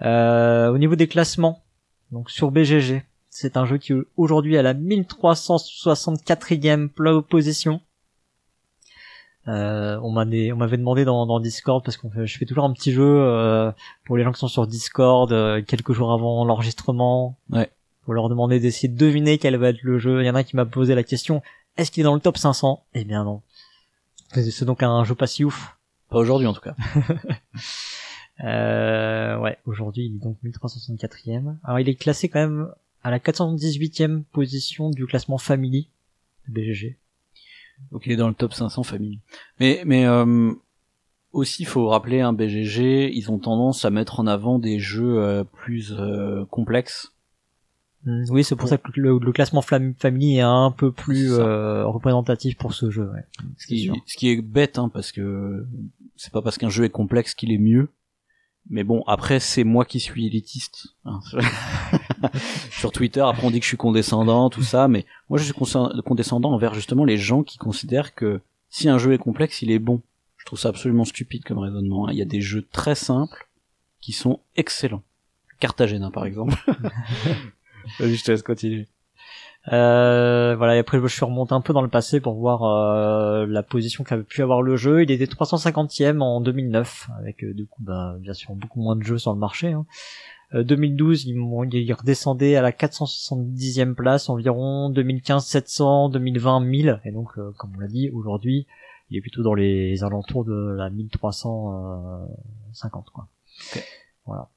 [0.02, 1.64] Au niveau des classements,
[2.12, 7.80] donc sur BGG, c'est un jeu qui aujourd'hui à la 1364e pla- position.
[9.48, 12.72] Euh, on m'avait on m'avait demandé dans, dans Discord parce fait, je fais toujours un
[12.72, 13.72] petit jeu euh,
[14.04, 17.38] pour les gens qui sont sur Discord euh, quelques jours avant l'enregistrement.
[17.50, 17.70] Ouais.
[18.04, 20.22] Pour leur demander d'essayer de deviner quel va être le jeu.
[20.22, 21.42] Il y en a un qui m'a posé la question
[21.78, 23.40] est-ce qu'il est dans le top 500 Eh bien non.
[24.34, 25.76] C'est c'est donc un jeu pas si ouf.
[26.10, 26.74] Pas aujourd'hui, en tout cas.
[28.44, 31.56] Euh, ouais, aujourd'hui il est donc 1364e.
[31.64, 32.68] Alors il est classé quand même
[33.02, 35.88] à la 418e position du classement Family
[36.46, 36.96] de BGG.
[37.92, 39.20] Donc il est dans le top 500 famille.
[39.60, 40.52] Mais mais euh,
[41.32, 45.44] aussi faut rappeler un BGG, ils ont tendance à mettre en avant des jeux euh,
[45.44, 47.12] plus euh, complexes.
[48.04, 51.84] Hmm, Oui, c'est pour ça que le, le classement Family est un peu plus euh,
[51.86, 53.10] représentatif pour ce jeu.
[53.12, 53.24] Ouais.
[53.56, 55.66] Ce qui, ce qui est bête hein, parce que
[56.16, 57.88] c'est pas parce qu'un jeu est complexe qu'il est mieux.
[58.70, 60.88] Mais bon, après c'est moi qui suis élitiste.
[61.06, 61.20] hein.
[62.70, 65.54] Sur Twitter, après on dit que je suis condescendant, tout ça, mais moi je suis
[65.54, 69.78] condescendant envers justement les gens qui considèrent que si un jeu est complexe, il est
[69.78, 70.02] bon.
[70.36, 72.06] Je trouve ça absolument stupide comme raisonnement.
[72.08, 72.12] hein.
[72.12, 73.48] Il y a des jeux très simples
[74.00, 75.02] qui sont excellents.
[75.60, 76.54] Cartagena par exemple.
[77.98, 78.86] Vas-y, je te laisse continuer.
[79.72, 83.44] Euh, voilà, et après je suis remonté un peu dans le passé pour voir euh,
[83.46, 85.02] la position qu'avait pu avoir le jeu.
[85.02, 89.02] Il était 350e en 2009, avec euh, du coup bah, bien sûr beaucoup moins de
[89.02, 89.72] jeux sur le marché.
[89.72, 89.84] Hein.
[90.54, 97.00] Euh, 2012, il, m'ont- il redescendait à la 470e place environ, 2015 700, 2020 1000,
[97.04, 98.66] et donc euh, comme on l'a dit, aujourd'hui
[99.10, 103.26] il est plutôt dans les alentours de la 1350 quoi.
[104.24, 104.48] Voilà.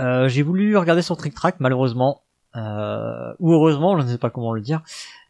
[0.00, 2.22] Euh, j'ai voulu regarder sur Trick Track, malheureusement,
[2.56, 4.82] euh, ou heureusement, je ne sais pas comment le dire.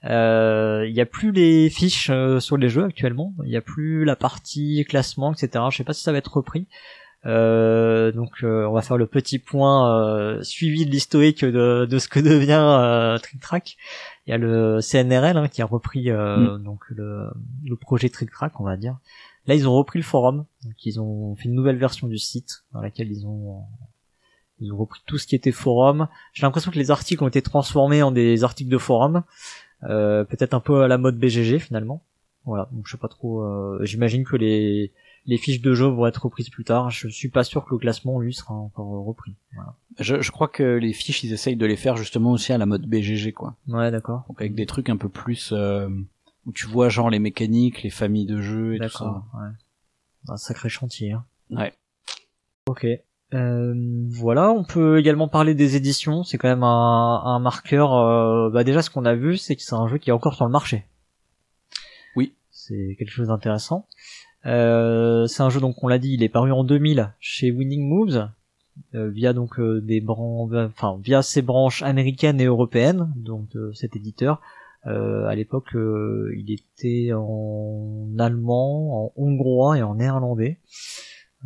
[0.04, 3.32] Euh, Il y a plus les fiches euh, sur les jeux actuellement.
[3.44, 5.64] Il y a plus la partie classement, etc.
[5.70, 6.66] Je sais pas si ça va être repris.
[7.26, 11.98] Euh, donc euh, on va faire le petit point euh, suivi de l'historique de, de
[11.98, 13.76] ce que devient euh, Trick Track.
[14.26, 17.30] Il y a le CNRL hein, qui a repris euh, donc le,
[17.64, 18.98] le projet Trick Track, on va dire.
[19.46, 22.64] Là, ils ont repris le forum, donc ils ont fait une nouvelle version du site
[22.72, 23.62] dans laquelle ils ont
[24.60, 26.08] ils ont repris tout ce qui était forum.
[26.32, 29.22] J'ai l'impression que les articles ont été transformés en des articles de forum,
[29.84, 32.02] euh, peut-être un peu à la mode BGG finalement.
[32.44, 33.42] Voilà, donc je sais pas trop.
[33.42, 34.92] euh, J'imagine que les
[35.26, 36.90] les fiches de jeu vont être reprises plus tard.
[36.90, 39.34] Je suis pas sûr que le classement lui sera encore repris.
[39.54, 39.74] Voilà.
[39.98, 42.66] Je, je crois que les fiches, ils essayent de les faire justement aussi à la
[42.66, 43.54] mode BGG, quoi.
[43.68, 44.24] Ouais, d'accord.
[44.28, 45.88] Donc avec des trucs un peu plus euh,
[46.44, 49.04] où tu vois genre les mécaniques, les familles de jeux et tout ça.
[49.06, 49.24] D'accord.
[49.34, 49.48] Ouais.
[50.28, 51.12] Un sacré chantier.
[51.12, 51.24] Hein.
[51.48, 51.72] Ouais.
[52.66, 52.86] Ok.
[53.34, 53.74] Euh,
[54.10, 56.22] voilà, on peut également parler des éditions.
[56.22, 57.94] C'est quand même un, un marqueur.
[57.94, 60.34] euh, bah déjà, ce qu'on a vu, c'est que c'est un jeu qui est encore
[60.34, 60.84] sur le marché.
[62.16, 62.32] Oui.
[62.50, 63.86] C'est quelque chose d'intéressant.
[64.46, 67.88] Euh, c'est un jeu donc on l'a dit, il est paru en 2000 chez Winning
[67.88, 68.28] Moves
[68.94, 73.10] euh, via donc euh, des branches, enfin via ses branches américaines et européennes.
[73.16, 74.40] Donc euh, cet éditeur,
[74.86, 80.58] euh, à l'époque, euh, il était en allemand, en hongrois et en néerlandais.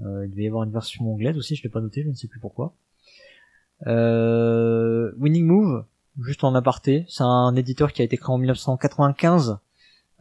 [0.05, 2.15] Euh, il devait y avoir une version anglaise aussi, je l'ai pas noté, je ne
[2.15, 2.75] sais plus pourquoi.
[3.87, 5.85] Euh, Winning Move,
[6.21, 9.59] juste en aparté, c'est un éditeur qui a été créé en 1995.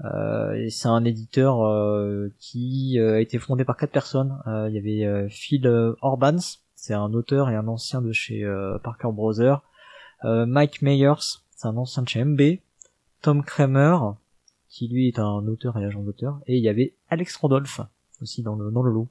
[0.05, 4.39] Euh, et c'est un éditeur euh, qui euh, a été fondé par quatre personnes.
[4.45, 5.67] Euh, il y avait Phil
[6.01, 6.37] Orbans,
[6.75, 8.45] c'est un auteur et un ancien de chez
[8.83, 9.61] Parker Brothers.
[10.23, 12.41] Mike Meyers, c'est un ancien de chez MB.
[13.21, 13.97] Tom Kramer,
[14.69, 16.39] qui lui est un auteur et agent d'auteur.
[16.45, 17.81] Et il y avait Alex Randolph
[18.21, 19.07] aussi dans le dans le lot.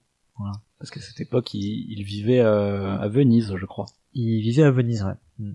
[0.79, 3.87] Parce qu'à cette époque, il, il vivait euh, à Venise, je crois.
[4.14, 5.14] Il vivait à Venise, ouais.
[5.38, 5.53] Mm.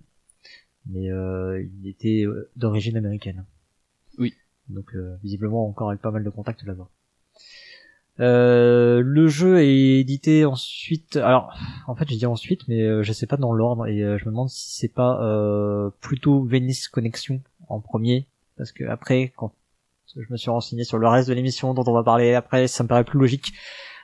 [0.87, 3.45] Mais euh, il était euh, d'origine américaine.
[4.17, 4.33] Oui.
[4.69, 6.89] Donc euh, visiblement encore avec pas mal de contacts là-bas.
[8.19, 11.15] Euh, le jeu est édité ensuite.
[11.15, 14.17] Alors, en fait, je dis ensuite, mais euh, je sais pas dans l'ordre et euh,
[14.17, 19.31] je me demande si c'est pas euh, plutôt Venice Connection en premier, parce que après,
[19.35, 19.53] quand
[20.15, 22.83] je me suis renseigné sur le reste de l'émission dont on va parler après, ça
[22.83, 23.53] me paraît plus logique.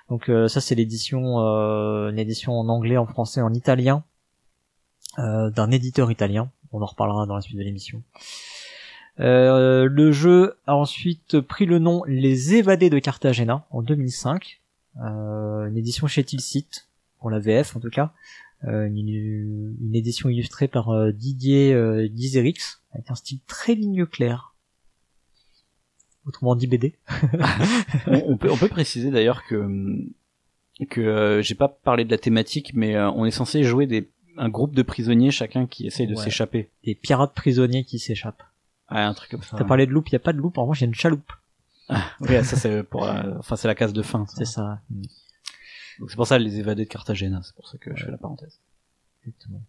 [0.09, 4.03] Donc euh, ça, c'est l'édition, euh, une édition en anglais, en français, en italien
[5.19, 6.49] euh, d'un éditeur italien.
[6.71, 8.01] On en reparlera dans la suite de l'émission.
[9.19, 14.61] Euh, le jeu a ensuite pris le nom Les Évadés de Cartagena en 2005,
[15.01, 16.67] euh, une édition chez Tilsit
[17.19, 18.13] pour la VF en tout cas,
[18.65, 24.53] euh, une, édition illustrée par Didier Dizerix avec un style très ligne claire.
[26.27, 26.93] Autrement dit BD.
[28.07, 30.05] on, on, peut, on peut préciser d'ailleurs que
[30.89, 34.09] que euh, j'ai pas parlé de la thématique, mais euh, on est censé jouer des
[34.37, 36.23] un groupe de prisonniers chacun qui essaye de Ouais.
[36.23, 36.69] s'échapper.
[36.83, 38.43] Des pirates prisonniers qui s'échappent.
[38.91, 39.57] Ouais, un truc comme ça.
[39.57, 41.31] T'as parlé de loupe, y a pas de loupe, en revanche y a une chaloupe.
[42.21, 44.25] Oui, ça c'est pour, euh, enfin c'est la case de fin.
[44.35, 44.79] C'est ça.
[45.99, 48.17] Donc c'est pour ça les évadés de Cartagena, c'est pour ça que je fais la
[48.17, 48.59] parenthèse.
[49.25, 49.61] Exactement.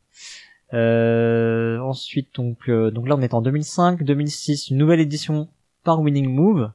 [0.74, 5.48] Euh, ensuite, donc, euh, donc là, on est en 2005, 2006, une nouvelle édition
[5.84, 6.70] par Winning Move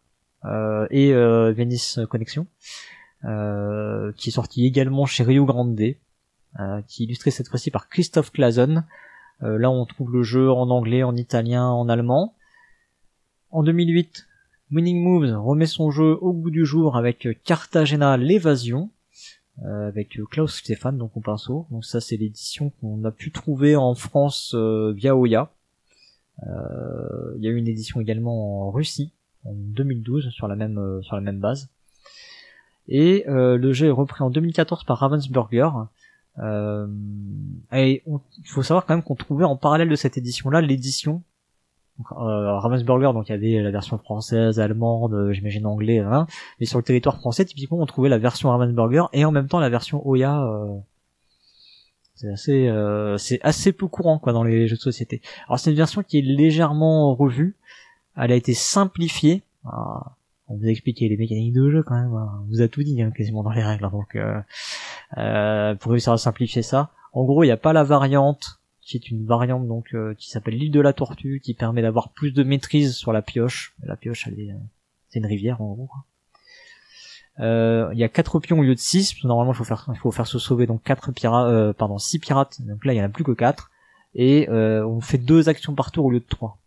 [0.45, 2.47] euh, et euh, Venice Connection,
[3.23, 8.31] euh, qui est sortie également chez Rio Grande, qui est illustré cette fois-ci par Christophe
[8.31, 8.83] Clason.
[9.41, 12.35] Là, on trouve le jeu en anglais, en italien, en allemand.
[13.49, 14.27] En 2008,
[14.71, 18.89] Winning Moves remet son jeu au goût du jour avec Cartagena l'évasion,
[19.65, 21.65] avec Klaus Stéphane donc au pinceau.
[21.71, 25.51] Donc ça c'est l'édition qu'on a pu trouver en France via Oya.
[26.41, 29.13] Euh, Il y a eu une édition également en Russie
[29.45, 31.69] en 2012 sur la même euh, sur la même base.
[32.87, 35.69] Et euh, le jeu est repris en 2014 par Ravensburger.
[37.73, 41.21] Et il faut savoir quand même qu'on trouvait en parallèle de cette édition-là l'édition
[42.11, 46.25] euh, Ravensburger, donc il y avait la version française, allemande, j'imagine anglais, hein,
[46.59, 49.59] mais sur le territoire français, typiquement, on trouvait la version Ravensburger et en même temps
[49.59, 50.43] la version Oya.
[50.43, 50.75] euh,
[52.15, 55.21] c'est assez, euh, c'est assez peu courant quoi dans les jeux de société.
[55.47, 57.55] Alors c'est une version qui est légèrement revue.
[58.15, 59.43] Elle a été simplifiée.
[59.65, 60.15] Ah,
[60.47, 62.13] on vous a expliqué les mécaniques de jeu quand même.
[62.13, 62.43] hein.
[62.43, 63.85] On vous a tout dit hein, quasiment dans les règles.
[63.85, 63.89] hein.
[63.91, 64.39] donc euh,
[65.17, 68.97] euh, pour réussir à simplifier ça, en gros il n'y a pas la variante qui
[68.97, 72.31] est une variante donc euh, qui s'appelle l'île de la tortue, qui permet d'avoir plus
[72.31, 73.73] de maîtrise sur la pioche.
[73.83, 74.57] La pioche, elle est, euh,
[75.09, 75.89] c'est une rivière en gros.
[77.39, 79.97] Euh, Il y a quatre pions au lieu de 6 Normalement, il faut faire, il
[79.97, 82.61] faut faire se sauver donc quatre pirates, euh, pardon, six pirates.
[82.61, 83.71] Donc là, il y en a plus que quatre.
[84.15, 86.57] Et euh, on fait deux actions par tour au lieu de trois.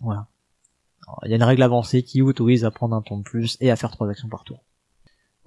[0.00, 0.26] Voilà.
[1.06, 3.56] Alors, Il y a une règle avancée qui autorise à prendre un tour de plus
[3.60, 4.62] et à faire trois actions par tour.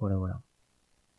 [0.00, 0.40] Voilà, voilà.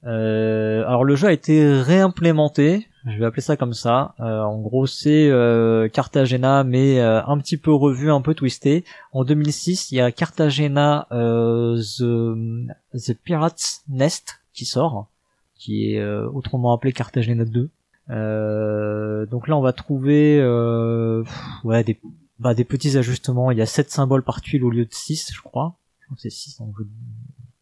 [0.05, 4.13] Euh, alors le jeu a été réimplémenté, je vais appeler ça comme ça.
[4.19, 8.83] Euh, en gros, c'est euh, Cartagena, mais euh, un petit peu revu, un peu twisté.
[9.13, 15.07] En 2006, il y a Cartagena euh, The, The Pirates Nest qui sort,
[15.55, 17.69] qui est euh, autrement appelé Cartagena 2.
[18.09, 21.99] Euh, donc là, on va trouver euh, pff, ouais des
[22.39, 23.51] bah, des petits ajustements.
[23.51, 25.75] Il y a 7 symboles par tuile au lieu de 6, je crois.
[25.99, 26.89] Je crois que c'est 6 dans le jeu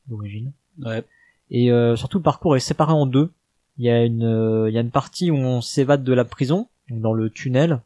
[0.08, 0.54] d'origine.
[0.80, 1.04] Ouais.
[1.50, 3.32] Et euh, surtout le parcours est séparé en deux.
[3.78, 6.26] Il y a une euh, il y a une partie où on s'évade de la
[6.26, 7.82] prison, dans le tunnel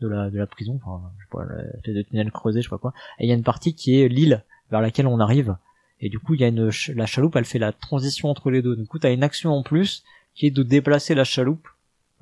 [0.00, 2.78] de la de la prison, enfin je sais pas, de tunnel creusé, je sais pas
[2.78, 2.92] quoi.
[3.18, 5.56] Et il y a une partie qui est l'île vers laquelle on arrive.
[6.00, 8.62] Et du coup, il y a une la chaloupe, elle fait la transition entre les
[8.62, 8.74] deux.
[8.76, 10.02] Du coup, tu as une action en plus
[10.34, 11.68] qui est de déplacer la chaloupe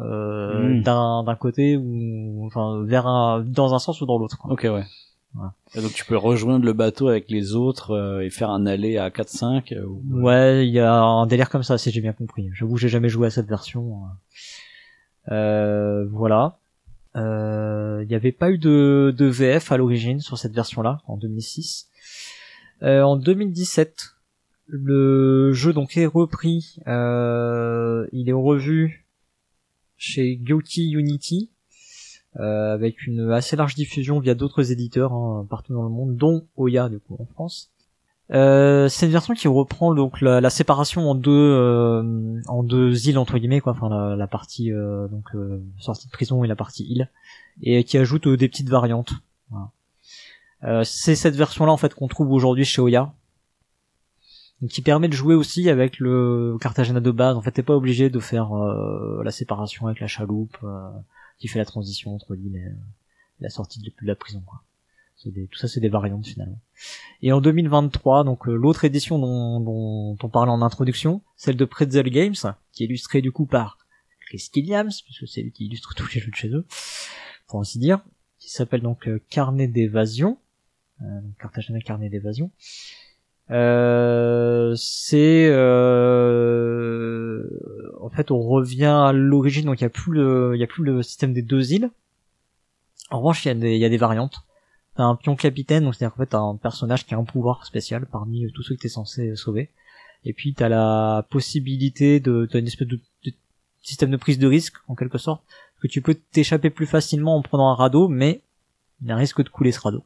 [0.00, 0.82] euh, Mm.
[0.82, 4.38] d'un d'un côté ou enfin vers un dans un sens ou dans l'autre.
[4.48, 4.84] Ok, ouais.
[5.74, 8.96] Et donc tu peux rejoindre le bateau avec les autres euh, et faire un aller
[8.96, 10.02] à 4-5 euh, ou...
[10.22, 12.50] Ouais, il y a un délire comme ça, si j'ai bien compris.
[12.54, 14.00] J'avoue, j'ai jamais joué à cette version.
[15.30, 16.58] Euh, voilà.
[17.16, 21.16] Euh, Il n'y avait pas eu de, de VF à l'origine sur cette version-là, en
[21.16, 21.88] 2006.
[22.82, 24.16] Euh, en 2017,
[24.66, 26.76] le jeu donc est repris.
[26.86, 29.06] Il est revu
[29.96, 31.50] chez Gyoki Unity.
[32.38, 36.44] Euh, avec une assez large diffusion via d'autres éditeurs hein, partout dans le monde, dont
[36.56, 37.70] Oya du coup en France.
[38.30, 43.16] Euh, c'est une version qui reprend donc la, séparation en deux euh, en deux îles
[43.16, 46.56] entre guillemets quoi, enfin la, la partie euh, donc euh, sortie de prison et la
[46.56, 47.08] partie île,
[47.62, 49.14] et qui ajoute euh, des petites variantes.
[49.50, 50.84] Voilà.
[50.84, 53.12] C'est cette version là en fait qu'on trouve aujourd'hui chez Oya,
[54.66, 57.36] qui permet de jouer aussi avec le Cartagena de base.
[57.36, 60.88] En fait, t'es pas obligé de faire euh, la séparation avec la chaloupe euh,
[61.38, 62.72] qui fait la transition entre l'île et
[63.40, 64.62] la sortie de la prison quoi.
[65.22, 66.60] Tout ça c'est des variantes finalement.
[67.22, 72.08] Et en 2023, donc euh, l'autre édition dont, on parlait en introduction, celle de Pretzel
[72.10, 72.36] Games,
[72.72, 73.78] qui est illustrée du coup par
[74.26, 76.66] Chris Williams, puisque c'est lui qui illustre tous les jeux de chez eux,
[77.48, 78.00] pour ainsi dire,
[78.38, 80.38] qui s'appelle donc euh, Carnet d'évasion,
[81.02, 82.52] euh, Cartagena Carnet d'évasion.
[83.50, 87.42] Euh, c'est euh,
[88.00, 90.66] en fait on revient à l'origine, donc il y a plus le il y a
[90.66, 91.90] plus le système des deux îles.
[93.10, 94.44] En revanche, il y a des il y a des variantes
[94.98, 98.04] t'as un pion capitaine, donc c'est-à-dire qu'en fait un personnage qui a un pouvoir spécial
[98.06, 99.70] parmi euh, tous ceux que t'es censé euh, sauver.
[100.24, 103.32] Et puis t'as la possibilité de, t'as une espèce de, de
[103.80, 105.40] système de prise de risque en quelque sorte,
[105.80, 108.40] que tu peux t'échapper plus facilement en prenant un radeau, mais
[109.00, 110.02] il risque de couler ce radeau.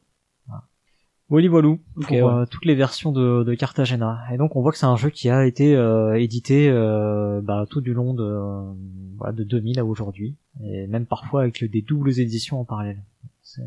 [1.33, 1.79] Voilà.
[1.95, 2.41] Voilà pour ouais.
[2.41, 4.21] euh, toutes les versions de, de Cartagena.
[4.31, 7.65] Et donc on voit que c'est un jeu qui a été euh, édité euh, bah,
[7.69, 8.73] tout du long de, euh,
[9.17, 12.99] voilà, de 2000 à aujourd'hui, et même parfois avec des doubles éditions en parallèle.
[13.41, 13.63] C'est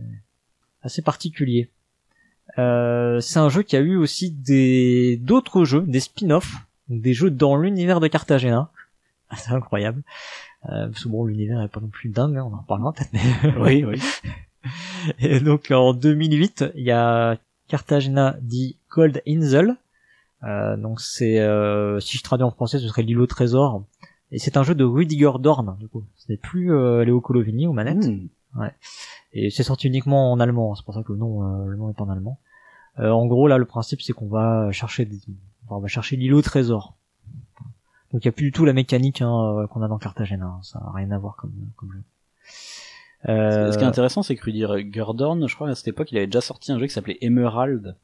[0.83, 1.69] assez particulier.
[2.59, 6.55] Euh, c'est un jeu qui a eu aussi des d'autres jeux, des spin-offs,
[6.89, 8.71] donc des jeux dans l'univers de Cartagena.
[9.37, 10.03] C'est incroyable.
[10.69, 13.59] Euh, parce que bon, l'univers est pas non plus dingue, hein, on en reparlera peut-être.
[13.61, 14.01] Oui, oui.
[15.19, 17.37] Et donc en 2008, il y a
[17.69, 19.77] Cartagena dit Gold Insel.
[20.43, 23.85] Euh, donc c'est, euh, si je traduis en français, ce serait l'îlot au trésor.
[24.33, 26.05] Et c'est un jeu de Rudiger Dorn, du coup.
[26.17, 28.07] Ce n'est plus euh, Léo Colovini aux manettes.
[28.07, 28.29] Hmm.
[29.33, 31.91] Et c'est sorti uniquement en allemand, c'est pour ça que le nom, euh, le nom
[31.91, 32.41] est en allemand.
[32.99, 35.19] Euh, en gros, là, le principe, c'est qu'on va chercher, des...
[35.65, 36.97] enfin, on va chercher l'îlot au trésor.
[38.13, 40.47] Donc il y a plus du tout la mécanique hein, euh, qu'on a dans Cartagena,
[40.47, 40.61] hein.
[40.63, 42.03] ça n'a rien à voir comme, comme jeu.
[43.29, 46.19] Euh, Ce qui est intéressant, c'est que Rudy Gurdorn, je crois, à cette époque, il
[46.19, 47.97] avait déjà sorti un jeu qui s'appelait Emerald,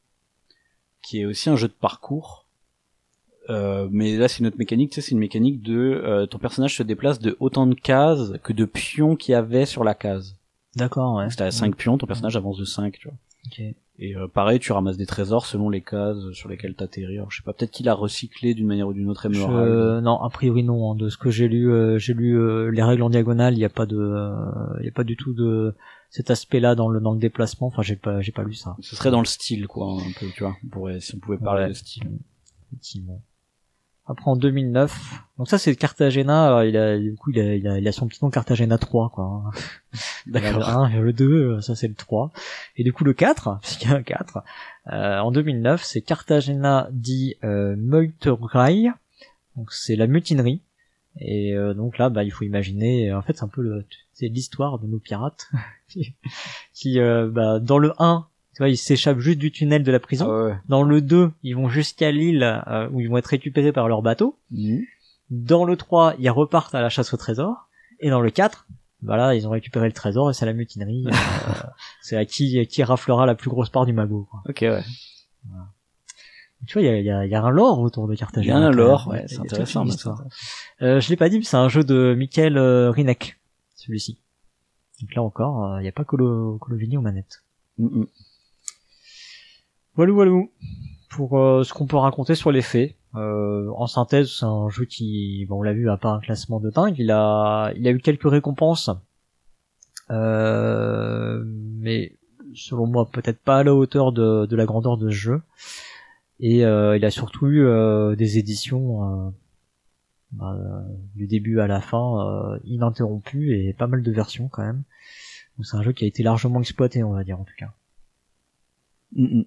[1.01, 2.45] qui est aussi un jeu de parcours.
[3.49, 6.37] Euh, mais là, c'est une autre mécanique, tu sais, c'est une mécanique de euh, ton
[6.37, 9.93] personnage se déplace de autant de cases que de pions qu'il y avait sur la
[9.93, 10.35] case.
[10.75, 11.29] D'accord, ouais.
[11.29, 13.17] Si t'as 5 pions, ton personnage avance de 5, tu vois.
[13.47, 13.75] Ok.
[13.99, 17.17] Et euh, pareil, tu ramasses des trésors selon les cases sur lesquelles t'atterris.
[17.17, 19.67] Alors, je sais pas, peut-être qu'il a recyclé d'une manière ou d'une autre Emerald.
[19.71, 20.91] Je- Non, a priori non.
[20.91, 20.95] hein.
[20.95, 23.53] De ce que j'ai lu, euh, j'ai lu euh, les règles en diagonale.
[23.53, 24.33] Il n'y a pas de, euh,
[24.79, 25.75] il y a pas du tout de
[26.09, 27.67] cet aspect-là dans le dans le déplacement.
[27.67, 28.75] Enfin, j'ai pas, j'ai pas lu ça.
[28.79, 30.55] Ce serait dans le style, quoi, un peu, tu vois.
[30.65, 31.69] On pourrait, si on pouvait parler Ouais.
[31.69, 32.03] de style.
[32.71, 33.21] Effectivement.
[34.05, 36.57] Après en 2009, donc ça c'est Cartagena.
[36.57, 38.77] euh, Il a du coup il a, il a, il a son petit nom Cartagena
[38.77, 39.23] 3 quoi.
[39.23, 39.51] A
[40.25, 40.69] le D'accord.
[40.69, 42.31] 1, il y a le 2, euh, ça c'est le 3.
[42.75, 44.39] Et du coup le 4, puisqu'il y a un 4,
[44.91, 48.89] euh, en 2009 c'est Cartagena dit euh, Meuterei,
[49.55, 50.61] donc c'est la mutinerie.
[51.19, 53.85] Et euh, donc là bah il faut imaginer, euh, en fait c'est un peu le,
[54.13, 55.49] c'est l'histoire de nos pirates
[55.87, 56.13] qui,
[56.73, 59.99] qui, euh, bah, dans le 1, tu vois ils s'échappent juste du tunnel de la
[59.99, 60.27] prison.
[60.29, 60.55] Ah ouais.
[60.67, 64.01] Dans le 2, ils vont jusqu'à l'île euh, où ils vont être récupérés par leur
[64.01, 64.37] bateau.
[64.51, 64.81] Mhm.
[65.29, 67.69] Dans le 3, ils repartent à la chasse au trésor.
[67.99, 68.67] Et dans le 4,
[69.01, 71.05] voilà, ils ont récupéré le trésor et c'est la mutinerie.
[71.07, 71.11] euh,
[72.01, 74.27] c'est à qui, qui raflera la plus grosse part du magot.
[74.29, 74.41] Quoi.
[74.47, 74.83] Ok, ouais.
[76.65, 78.19] Tu vois, il y a, y, a, y a un lore autour de Il y
[78.19, 78.55] Cartagena.
[78.55, 79.83] a un lore, ouais, c'est intéressant.
[79.85, 80.23] histoire.
[80.81, 83.37] Euh, je l'ai pas dit, mais c'est un jeu de Michael euh, Rinek,
[83.75, 84.21] celui-ci.
[85.01, 87.43] Donc là encore, euh, il n'y a pas Colo, Colovini aux manettes.
[87.77, 88.07] Mhm.
[89.95, 90.31] Voilà, voilà.
[91.09, 92.95] Pour euh, ce qu'on peut raconter sur les faits.
[93.15, 96.59] Euh, en synthèse, c'est un jeu qui, bon, on l'a vu, a pas un classement
[96.59, 96.95] de dingue.
[96.97, 98.89] Il a, il a eu quelques récompenses,
[100.09, 102.17] euh, mais
[102.55, 105.41] selon moi, peut-être pas à la hauteur de, de la grandeur de ce jeu.
[106.39, 109.29] Et euh, il a surtout eu euh, des éditions euh,
[110.31, 110.57] bah,
[111.15, 114.83] du début à la fin ininterrompues et pas mal de versions quand même.
[115.61, 117.71] C'est un jeu qui a été largement exploité, on va dire en tout cas.
[119.15, 119.45] Mhm.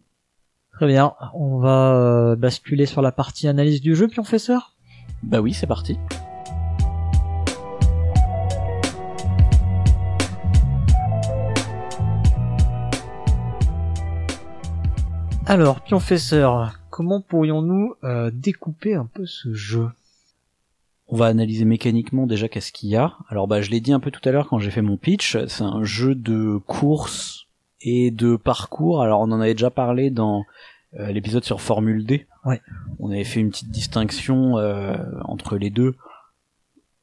[0.76, 4.74] Très bien, on va euh, basculer sur la partie analyse du jeu, professeur?
[5.22, 5.98] Bah oui, c'est parti.
[15.46, 19.88] Alors, professeur, comment pourrions-nous euh, découper un peu ce jeu?
[21.08, 23.14] On va analyser mécaniquement déjà qu'est-ce qu'il y a.
[23.30, 25.38] Alors bah je l'ai dit un peu tout à l'heure quand j'ai fait mon pitch,
[25.46, 27.45] c'est un jeu de course
[27.80, 29.02] et de parcours.
[29.02, 30.44] Alors on en avait déjà parlé dans
[30.98, 32.26] euh, l'épisode sur Formule D.
[32.44, 32.60] Ouais.
[32.98, 35.94] On avait fait une petite distinction euh, entre les deux.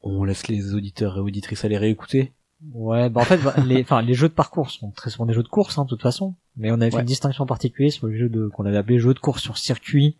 [0.02, 2.32] On laisse les auditeurs et auditrices aller réécouter.
[2.72, 5.34] Ouais, bah en fait, bah, les, enfin, les jeux de parcours sont très souvent des
[5.34, 6.34] jeux de course, hein, de toute façon.
[6.56, 7.02] Mais on avait fait Ouais.
[7.02, 10.16] une distinction particulière sur les jeux de, qu'on avait appelé jeux de course sur circuit,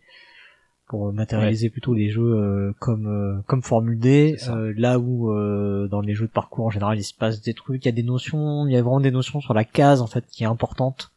[0.87, 5.87] pour matérialiser plutôt des jeux euh, comme euh, comme Formule D, euh, là où euh,
[5.87, 7.91] dans les jeux de parcours en général il se passe des trucs, il y a
[7.91, 10.47] des notions, il y a vraiment des notions sur la case en fait qui est
[10.47, 11.11] importante.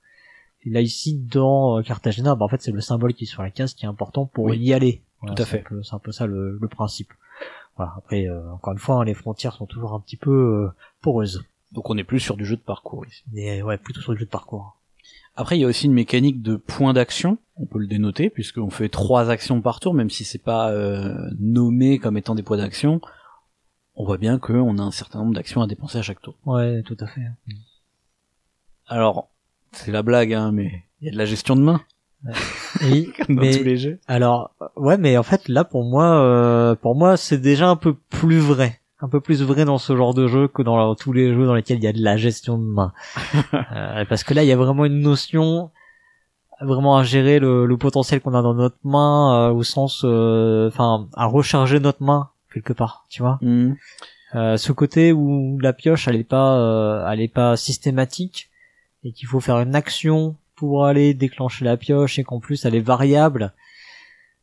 [0.65, 3.43] Et là ici dans euh, Cartagena, bah en fait c'est le symbole qui est sur
[3.43, 4.59] la case qui est important pour Oui.
[4.59, 5.03] y aller.
[5.27, 5.65] Tout à fait.
[5.83, 7.13] C'est un peu ça le, le principe.
[7.77, 7.93] Voilà.
[7.97, 10.69] Après, euh, encore une fois, hein, les frontières sont toujours un petit peu euh,
[11.03, 11.45] poreuses.
[11.73, 13.23] Donc on est plus sur du jeu de parcours ici.
[13.33, 14.77] Mais ouais, plutôt sur le jeu de parcours.
[15.41, 17.39] Après, il y a aussi une mécanique de point d'action.
[17.55, 21.14] On peut le dénoter puisqu'on fait trois actions par tour, même si c'est pas euh,
[21.39, 23.01] nommé comme étant des points d'action.
[23.95, 26.34] On voit bien qu'on a un certain nombre d'actions à dépenser à chaque tour.
[26.45, 27.20] Ouais, tout à fait.
[28.89, 29.30] Alors,
[29.70, 31.82] c'est la blague, hein, mais il y a de la gestion de main
[32.82, 34.01] Oui, dans mais tous les jeux.
[34.09, 37.95] alors, ouais, mais en fait, là, pour moi, euh, pour moi, c'est déjà un peu
[37.95, 38.80] plus vrai.
[39.01, 41.55] Un peu plus vrai dans ce genre de jeu que dans tous les jeux dans
[41.55, 42.92] lesquels il y a de la gestion de main.
[43.72, 45.70] Euh, parce que là, il y a vraiment une notion
[46.61, 50.68] vraiment à gérer le, le potentiel qu'on a dans notre main, euh, au sens, euh,
[50.68, 53.38] enfin, à recharger notre main quelque part, tu vois.
[54.34, 58.51] Euh, ce côté où la pioche elle est pas elle est pas systématique
[59.03, 62.74] et qu'il faut faire une action pour aller déclencher la pioche et qu'en plus elle
[62.74, 63.53] est variable.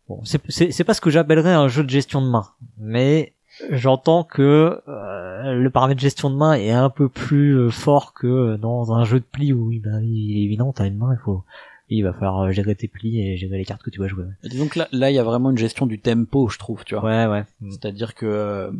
[0.07, 2.47] Bon, c'est pas ce que j'appellerais un jeu de gestion de main,
[2.77, 3.33] mais
[3.69, 8.55] j'entends que euh, le paramètre gestion de main est un peu plus euh, fort que
[8.57, 11.23] dans un jeu de pli où oui, bah, il est évident, t'as une main, il
[11.23, 11.43] faut
[11.89, 14.25] il va falloir euh, gérer tes plis et gérer les cartes que tu vas jouer.
[14.43, 16.95] Disons que là, là, il y a vraiment une gestion du tempo, je trouve, tu
[16.95, 17.03] vois.
[17.03, 17.43] Ouais, ouais.
[17.69, 18.71] C'est-à-dire que euh,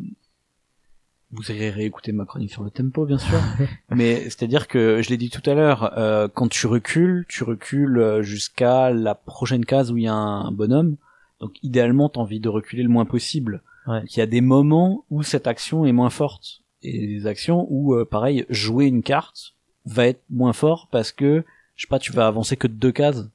[1.32, 3.40] vous irez réécouter ma chronique sur le tempo, bien sûr.
[3.90, 7.98] mais c'est-à-dire que je l'ai dit tout à l'heure, euh, quand tu recules, tu recules
[8.00, 10.96] euh, jusqu'à la prochaine case où il y a un bonhomme.
[11.40, 13.62] Donc idéalement, t'as envie de reculer le moins possible.
[13.88, 14.02] Ouais.
[14.10, 17.94] Il y a des moments où cette action est moins forte et des actions où,
[17.96, 19.54] euh, pareil, jouer une carte
[19.86, 21.44] va être moins fort parce que,
[21.76, 23.28] je sais pas, tu vas avancer que de deux cases.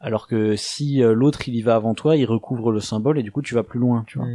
[0.00, 3.24] Alors que si euh, l'autre il y va avant toi, il recouvre le symbole et
[3.24, 4.28] du coup tu vas plus loin, tu vois.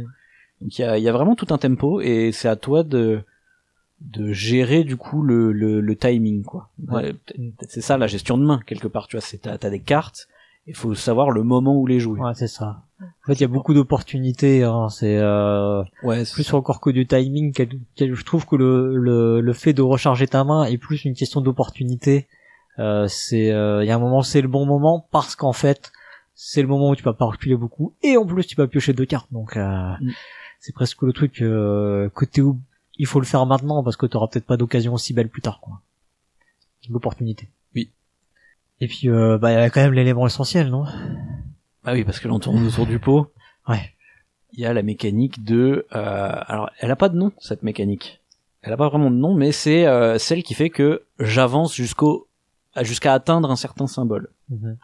[0.60, 3.22] Donc il y a, y a vraiment tout un tempo et c'est à toi de
[4.00, 6.68] de gérer du coup le, le, le timing quoi.
[6.88, 7.14] Ouais.
[7.38, 9.22] Euh, C'est ça la gestion de main quelque part, tu vois.
[9.22, 10.28] C'est t'as, t'as des cartes,
[10.66, 12.20] il faut savoir le moment où les jouer.
[12.20, 12.82] Ouais, c'est ça.
[13.00, 14.62] En fait, il y a beaucoup d'opportunités.
[14.64, 14.88] Hein.
[14.88, 17.52] C'est euh, Ouais, plus encore que du timing.
[17.52, 21.04] quel- quel- je trouve que le, le, le fait de recharger ta main est plus
[21.04, 22.28] une question d'opportunité.
[22.78, 25.92] Euh, c'est, euh, il y a un moment, c'est le bon moment parce qu'en fait,
[26.34, 28.92] c'est le moment où tu vas pas reculer beaucoup et en plus tu vas piocher
[28.94, 29.32] deux cartes.
[29.32, 30.10] Donc, euh, Mm.
[30.60, 32.58] c'est presque le truc euh, que t'es où
[32.98, 35.60] il faut le faire maintenant parce que t'auras peut-être pas d'occasion aussi belle plus tard.
[35.60, 35.80] quoi.
[36.90, 37.48] L'opportunité.
[38.80, 40.84] Et puis, euh, bah, il y a quand même l'élément essentiel, non?
[41.84, 43.30] Ah oui, parce que l'on tourne autour du pot.
[43.66, 43.94] Ouais.
[44.52, 45.86] Il y a la mécanique de.
[45.94, 48.20] euh, alors, elle a pas de nom cette mécanique.
[48.60, 52.28] Elle a pas vraiment de nom, mais c'est euh, celle qui fait que j'avance jusqu'au
[52.82, 54.28] jusqu'à atteindre un certain symbole.
[54.50, 54.76] Mhm.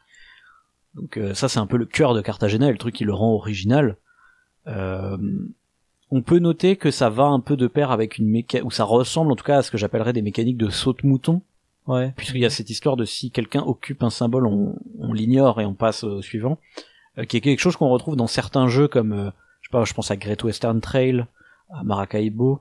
[0.95, 3.15] Donc euh, ça c'est un peu le cœur de Cartagena et le truc qui le
[3.15, 3.97] rend original.
[4.67, 5.17] Euh,
[6.11, 8.85] on peut noter que ça va un peu de pair avec une mécanique, ou ça
[8.85, 11.43] ressemble en tout cas à ce que j'appellerais des mécaniques de saute-mouton,
[11.87, 12.13] Ouais.
[12.17, 15.65] puisqu'il y a cette histoire de si quelqu'un occupe un symbole, on, on l'ignore et
[15.65, 16.59] on passe au suivant,
[17.19, 19.85] euh, qui est quelque chose qu'on retrouve dans certains jeux comme, euh, je sais pas,
[19.85, 21.27] je pense à Great Western Trail,
[21.71, 22.61] à Maracaibo,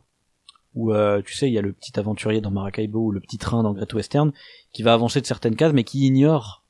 [0.75, 3.37] où euh, tu sais, il y a le petit aventurier dans Maracaibo ou le petit
[3.37, 4.31] train dans Great Western
[4.71, 6.63] qui va avancer de certaines cases mais qui ignore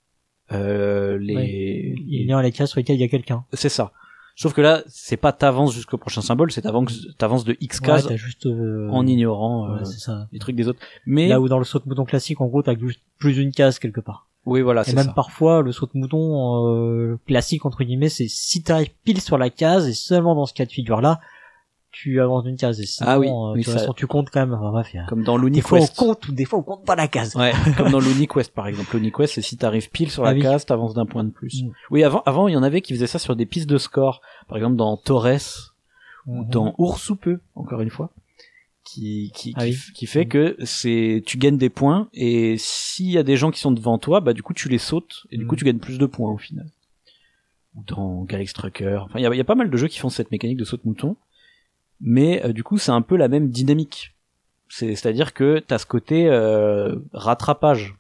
[0.52, 1.96] euh, les, Ouais.
[2.08, 3.46] Il a les cases sur lesquelles il y a quelqu'un.
[3.54, 3.92] c'est ça.
[4.42, 7.88] Sauf que là, c'est pas t'avances jusqu'au prochain symbole, c'est t'avances, t'avances de X Ouais,
[7.88, 10.28] cases t'as juste euh, en ignorant euh, ouais, ça.
[10.32, 10.80] les trucs des autres.
[11.06, 12.74] Mais Là où dans le saut de mouton classique, en gros, t'as
[13.18, 14.28] plus une case quelque part.
[14.46, 15.12] oui, voilà, Et même ça.
[15.12, 19.50] parfois, le saut de mouton euh, classique entre guillemets, c'est si t'arrives pile sur la
[19.50, 21.20] case et seulement dans ce cas de figure-là,
[21.92, 22.80] tu avances d'une case.
[22.80, 24.54] Et sinon, Ah oui, euh, oui, de toute ça- façon, tu comptes quand même.
[24.54, 26.00] Enfin, bref, Comme dans des Looney fois Quest.
[26.02, 27.36] on compte ou des fois on compte pas la case.
[27.36, 28.96] Ouais, comme dans Looney Quest par exemple.
[28.96, 30.42] Looney Quest, c'est si t'arrives pile sur la Ah oui.
[30.42, 31.64] case, t'avances d'un point de plus.
[31.64, 31.72] Mm.
[31.92, 34.22] Oui, avant, avant, il y en avait qui faisaient ça sur des pistes de score.
[34.48, 35.74] Par exemple, dans Torres,
[36.28, 36.50] ou Mhm.
[36.50, 38.12] dans Ours ou peu, encore une fois.
[38.86, 39.78] Qui, qui, Ah qui, oui.
[39.94, 40.30] qui fait Mm.
[40.30, 43.98] que c'est, tu gagnes des points, et s'il y a des gens qui sont devant
[44.00, 45.58] toi, bah, du coup, tu les sautes, et du coup, Mm.
[45.60, 46.66] tu gagnes plus de points au final.
[47.76, 49.02] Ou dans Galaxy Trucker.
[49.06, 50.64] Enfin, il y a, y a pas mal de jeux qui font cette mécanique de
[50.66, 51.16] saute-mouton.
[52.02, 54.16] Mais, euh, du coup, c'est un peu la même dynamique.
[54.70, 57.96] C'est, c'est-à-dire que t'as ce côté, euh, rattrapage.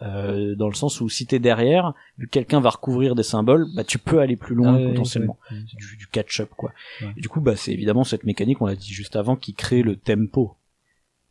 [0.00, 1.92] Euh, dans le sens où si t'es derrière,
[2.30, 5.36] quelqu'un va recouvrir des symboles, bah tu peux aller plus loin Ah oui, potentiellement.
[5.50, 5.64] oui.
[5.76, 6.72] Du, du catch-up quoi.
[7.02, 7.08] Ouais.
[7.16, 9.82] Et du coup, bah c'est évidemment cette mécanique, on l'a dit juste avant, qui crée
[9.82, 10.54] le tempo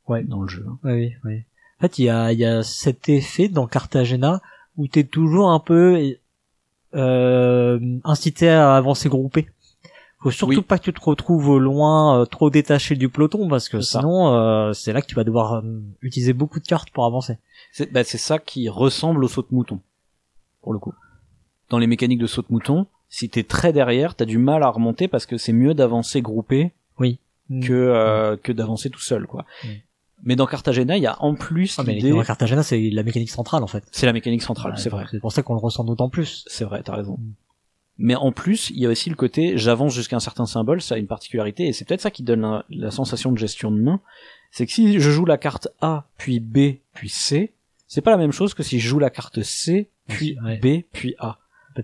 [0.10, 0.22] Ouais.
[0.26, 0.66] dans le jeu.
[0.68, 0.78] hein.
[0.84, 1.44] Oui, oui, oui.
[1.80, 4.42] En fait, il y a, il y a cet effet dans Cartagena
[4.76, 6.16] où t'es toujours un peu
[6.94, 9.48] euh, incité à avancer groupé.
[10.20, 10.62] Faut surtout Oui.
[10.62, 14.74] pas que tu te retrouves loin, euh, trop détaché du peloton, parce que sinon, euh,
[14.74, 15.62] c'est là que tu vas devoir euh,
[16.02, 17.38] utiliser beaucoup de cartes pour avancer.
[17.72, 19.80] C'est bah, c'est ça qui ressemble au saut-mouton,
[20.64, 20.94] pour le coup.
[21.70, 25.26] Dans les mécaniques de saut-mouton, si t'es très derrière, t'as du mal à remonter parce
[25.28, 27.20] que c'est mieux d'avancer groupé Oui.
[27.62, 29.46] que euh, que d'avancer tout seul quoi.
[29.64, 29.68] Mm.
[30.24, 33.30] Mais dans Cartagena, il y a en plus Ah, l'idée, dans Cartagena, c'est la mécanique
[33.30, 33.84] centrale, en fait.
[33.92, 35.06] c'est la mécanique centrale, Ouais, c'est vrai.
[35.12, 36.44] C'est pour ça qu'on le ressent d'autant plus.
[36.48, 37.18] C'est vrai, t'as raison.
[37.20, 37.34] Mm.
[38.00, 40.96] Mais en plus, il y a aussi le côté j'avance jusqu'à un certain symbole, ça
[40.96, 43.80] a une particularité, et c'est peut-être ça qui donne la, la sensation de gestion de
[43.80, 44.00] main.
[44.52, 47.54] C'est que si je joue la carte A, puis B, puis C,
[47.88, 50.58] c'est pas la même chose que si je joue la carte C, puis Ouais.
[50.58, 51.38] B, puis A.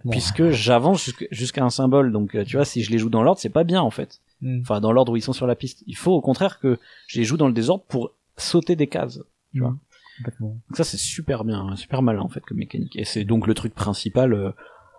[0.09, 3.21] Puisque j'avance jusqu'- jusqu'à un symbole, donc euh, tu vois, si je les joue dans
[3.21, 4.21] l'ordre, c'est pas bien en fait.
[4.41, 4.61] Mm.
[4.61, 5.83] Enfin, dans l'ordre où ils sont sur la piste.
[5.85, 9.19] Il faut au contraire que je les joue dans le désordre pour sauter des cases.
[9.53, 9.69] tu vois.
[9.71, 9.79] Mm.
[10.17, 10.47] Complètement.
[10.69, 12.95] Donc ça c'est super bien, hein, super malin en fait comme mécanique.
[12.95, 14.51] Et c'est donc le truc principal euh,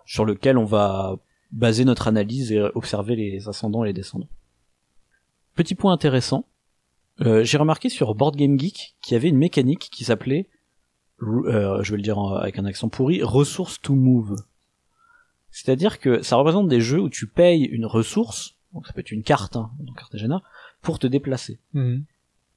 [0.05, 1.17] sur lequel on va
[1.51, 4.29] baser notre analyse et observer les ascendants et les descendants.
[5.55, 6.45] Petit point intéressant,
[7.21, 10.49] euh, j'ai remarqué sur Board Game Geek qu'il y avait une mécanique qui s'appelait,
[11.21, 14.35] euh, je vais le dire avec un accent pourri, ressource to move.
[15.49, 19.11] C'est-à-dire que ça représente des jeux où tu payes une ressource, donc ça peut être
[19.11, 20.43] une carte hein, dans Cartagena,
[20.81, 21.59] pour te déplacer.
[21.73, 22.03] Mhm.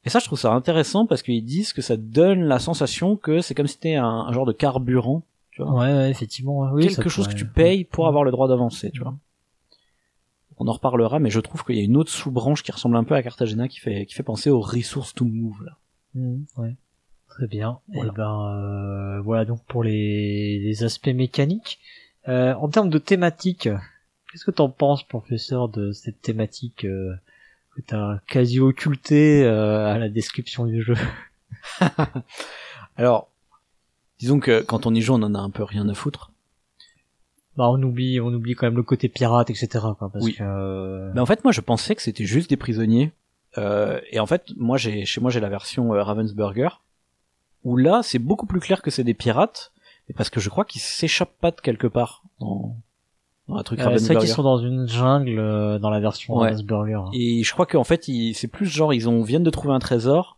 [0.05, 3.41] Et ça, je trouve ça intéressant parce qu'ils disent que ça donne la sensation que
[3.41, 5.23] c'est comme si c'était un, un genre de carburant,
[5.59, 5.73] tu vois.
[5.73, 6.71] Ouais, ouais, effectivement.
[6.73, 9.17] Oui, quelque chose que tu payes pour avoir le droit d'avancer, tu vois.
[10.61, 13.05] On en reparlera, mais je trouve qu'il y a une autre sous-branche qui ressemble un
[13.05, 15.77] peu à Cartagena qui fait, qui fait penser aux resources to move, là.
[16.15, 16.77] Mhm, ouais.
[17.29, 17.79] Très bien.
[17.93, 18.11] Voilà.
[18.11, 21.79] Et ben euh, voilà donc pour les, les aspects mécaniques.
[22.29, 23.69] Euh, en termes de thématique,
[24.31, 27.15] qu'est-ce que t'en penses, professeur, de cette thématique euh,
[27.77, 30.97] que t'as quasi occultée euh, à la description du jeu?
[32.97, 33.31] Alors,
[34.19, 36.31] disons que quand on y joue, on en a un peu rien à foutre.
[37.57, 39.69] Bah on oublie, on oublie quand même le côté pirate, etc.
[39.99, 40.35] Quoi, parce Oui.
[40.35, 43.13] que euh, Mais en fait, moi, je pensais que c'était juste des prisonniers.
[43.57, 46.81] Euh, et en fait, moi, j'ai, chez moi, j'ai la version euh, Ravensburger,
[47.65, 49.73] où là, c'est beaucoup plus clair que c'est des pirates,
[50.09, 52.77] et parce que je crois qu'ils s'échappent pas de quelque part dans,
[53.49, 56.51] dans un truc euh, c'est qu'ils sont dans une jungle euh, dans la version Ouais.
[56.51, 57.01] Ravensburger.
[57.15, 59.81] Et je crois qu'en fait, ils- c'est plus genre, ils ont viennent de trouver un
[59.81, 60.38] trésor,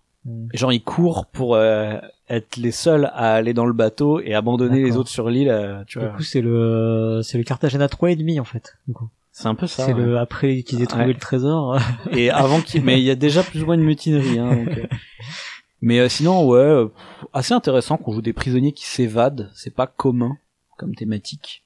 [0.53, 1.97] Et genre ils courent pour euh,
[2.29, 5.49] être les seuls à aller dans le bateau et abandonner les autres sur l'île.
[5.49, 8.77] euh, tu Du vois, coup c'est le c'est le Cartagena 3 et demi en fait.
[8.87, 9.09] Du coup.
[9.33, 9.87] c'est un peu ça.
[9.87, 10.03] c'est ouais.
[10.03, 11.13] le après qu'ils aient trouvé Ouais.
[11.15, 11.79] le trésor.
[12.13, 14.77] et avant qu'il mais il y a déjà plus ou moins une mutinerie hein, donc,
[14.77, 14.87] euh.
[15.81, 16.89] mais euh, sinon ouais euh,
[17.33, 20.37] assez intéressant qu'on joue des prisonniers qui s'évadent c'est pas commun
[20.77, 21.65] comme thématique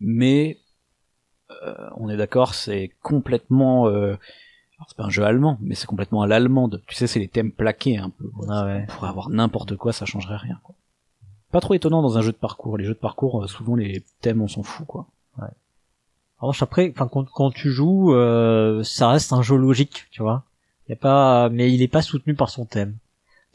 [0.00, 0.58] mais
[1.64, 4.16] euh, on est d'accord c'est complètement euh,
[4.88, 7.52] c'est pas un jeu allemand mais c'est complètement à l'allemande tu sais c'est les thèmes
[7.52, 8.30] plaqués un peu.
[8.48, 8.86] Ah ouais.
[8.88, 10.74] on pourrait avoir n'importe quoi ça changerait rien quoi
[11.50, 14.04] pas trop étonnant dans un jeu de parcours les jeux de parcours euh, souvent les
[14.20, 15.06] thèmes on s'en fout quoi
[16.38, 20.20] En revanche, après, enfin, quand, quand tu joues, euh, ça reste un jeu logique, tu
[20.20, 20.44] vois.
[20.88, 22.94] Y a pas, mais il est pas soutenu par son thème.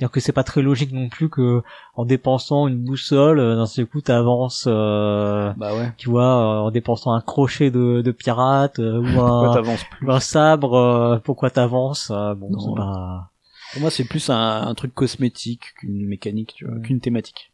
[0.02, 1.62] C'est-à-dire que c'est pas très logique non plus que,
[1.94, 6.60] en dépensant une boussole, euh, d'un seul coup, t'avances, euh, bah ouais tu vois, euh,
[6.62, 11.52] en dépensant un crochet de, de pirate euh, ou un, plus un sabre, euh, pourquoi
[11.52, 13.30] t'avances euh, Bon, Non, pas.
[13.74, 14.36] Pour moi, c'est plus un,
[14.68, 16.82] un truc cosmétique qu'une mécanique, tu vois, Ouais.
[16.82, 17.52] qu'une thématique.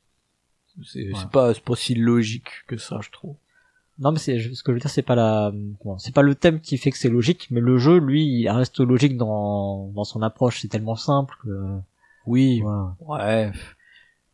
[0.85, 1.19] C'est Ouais.
[1.33, 3.35] pas, c'est pas si logique que ça, je trouve.
[3.99, 5.51] Non, mais c'est ce que je veux dire, c'est pas la,
[5.97, 8.79] c'est pas le thème qui fait que c'est logique, mais le jeu, lui, il reste
[8.79, 10.61] logique dans dans son approche.
[10.61, 11.49] C'est tellement simple que.
[12.27, 12.95] Oui, voilà.
[13.01, 13.51] ouais.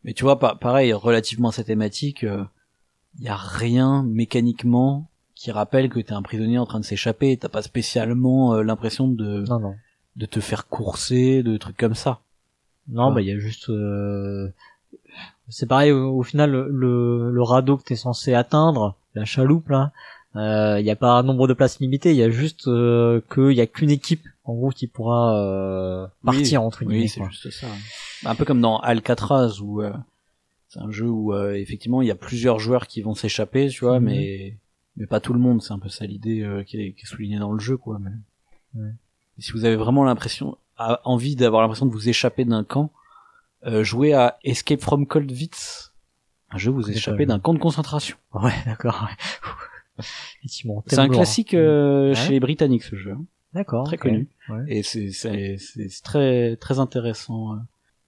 [0.04, 5.50] Mais tu vois, pa- pareil, relativement à cette thématique, il y a rien mécaniquement qui
[5.50, 7.36] rappelle que t'es un prisonnier en train de s'échapper.
[7.36, 9.74] T'as pas spécialement euh, l'impression de, Non, non.
[10.16, 12.20] de te faire courser, de trucs comme ça.
[12.88, 13.14] Non, Ouais.
[13.14, 13.70] bah il y a juste.
[13.70, 14.50] euh,
[15.48, 15.90] C'est pareil.
[15.92, 19.92] Au, au final, le, le, le radeau que t'es censé atteindre, la chaloupe là,
[20.36, 22.10] euh, il y a pas un nombre de places limité.
[22.10, 26.06] Il y a juste euh, qu'il y a qu'une équipe en gros qui pourra euh,
[26.24, 27.02] partir entre guillemets.
[27.02, 27.66] Oui, c'est juste ça.
[28.26, 29.92] Un peu comme dans Alcatraz où euh,
[30.68, 33.84] c'est un jeu où euh, effectivement il y a plusieurs joueurs qui vont s'échapper, tu
[33.84, 34.06] vois, Mhm.
[34.06, 34.58] mais
[34.96, 35.60] mais pas tout le monde.
[35.62, 37.98] C'est un peu ça l'idée euh, qui, est, qui est soulignée dans le jeu, quoi.
[38.00, 38.10] Mais...
[38.80, 38.90] Ouais.
[39.38, 42.92] Et si vous avez vraiment l'impression, envie d'avoir l'impression de vous échapper d'un camp,
[43.66, 45.92] euh, jouez à Escape from Coldwitz,
[46.50, 48.16] un jeu où vous échappez d'un camp de concentration.
[48.34, 49.08] Ouais, d'accord.
[49.08, 50.04] ouais.
[50.86, 51.14] C'est un lourd.
[51.16, 52.14] classique euh, Ouais.
[52.14, 53.12] chez les Britanniques ce jeu.
[53.12, 53.24] hein.
[53.54, 53.84] D'accord.
[53.84, 54.26] très connu.
[54.48, 54.64] Ouais.
[54.68, 57.54] Et c'est c'est c'est très très intéressant.
[57.54, 57.56] euh.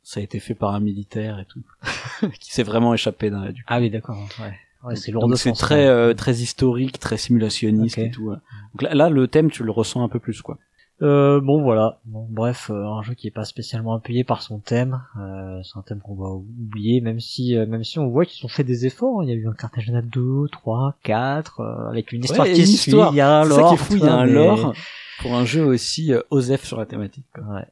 [0.03, 1.63] Ça a été fait par un militaire et tout,
[2.41, 3.65] qui s'est vraiment échappé d'un du.
[3.67, 4.17] Ah oui, d'accord.
[4.41, 4.55] Ouais.
[4.85, 8.27] Ouais, c'est lourd Donc de c'est sens, très euh, très historique, très simulationniste et tout.
[8.27, 8.37] ouais.
[8.75, 10.59] Donc là, là, le thème tu le ressens un peu plus quoi.
[11.03, 11.99] Euh, bon voilà.
[12.05, 15.03] Bon, bref, euh, un jeu qui est pas spécialement appuyé par son thème.
[15.21, 18.47] Euh, c'est un thème qu'on va oublier, même si euh, même si on voit qu'ils
[18.47, 19.25] ont fait des efforts.
[19.25, 22.61] Il y a eu un Cartagena 2, 3, 4, euh, avec une histoire Ouais, qui
[22.61, 22.93] une suit.
[22.93, 23.69] Il y a un C'est ça lore.
[23.71, 24.73] qui est fou, il y a un lore
[25.21, 27.27] pour un jeu aussi euh, osef sur la thématique.
[27.35, 27.45] quoi.
[27.45, 27.67] Ouais.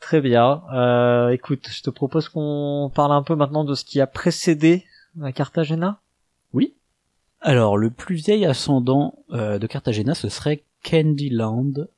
[0.00, 0.62] Très bien.
[0.72, 4.84] Euh, écoute, je te propose qu'on parle un peu maintenant de ce qui a précédé
[5.16, 6.00] la Cartagena.
[6.52, 6.74] Oui.
[7.40, 11.88] Alors le plus vieil ascendant euh, de Cartagena, ce serait Candyland,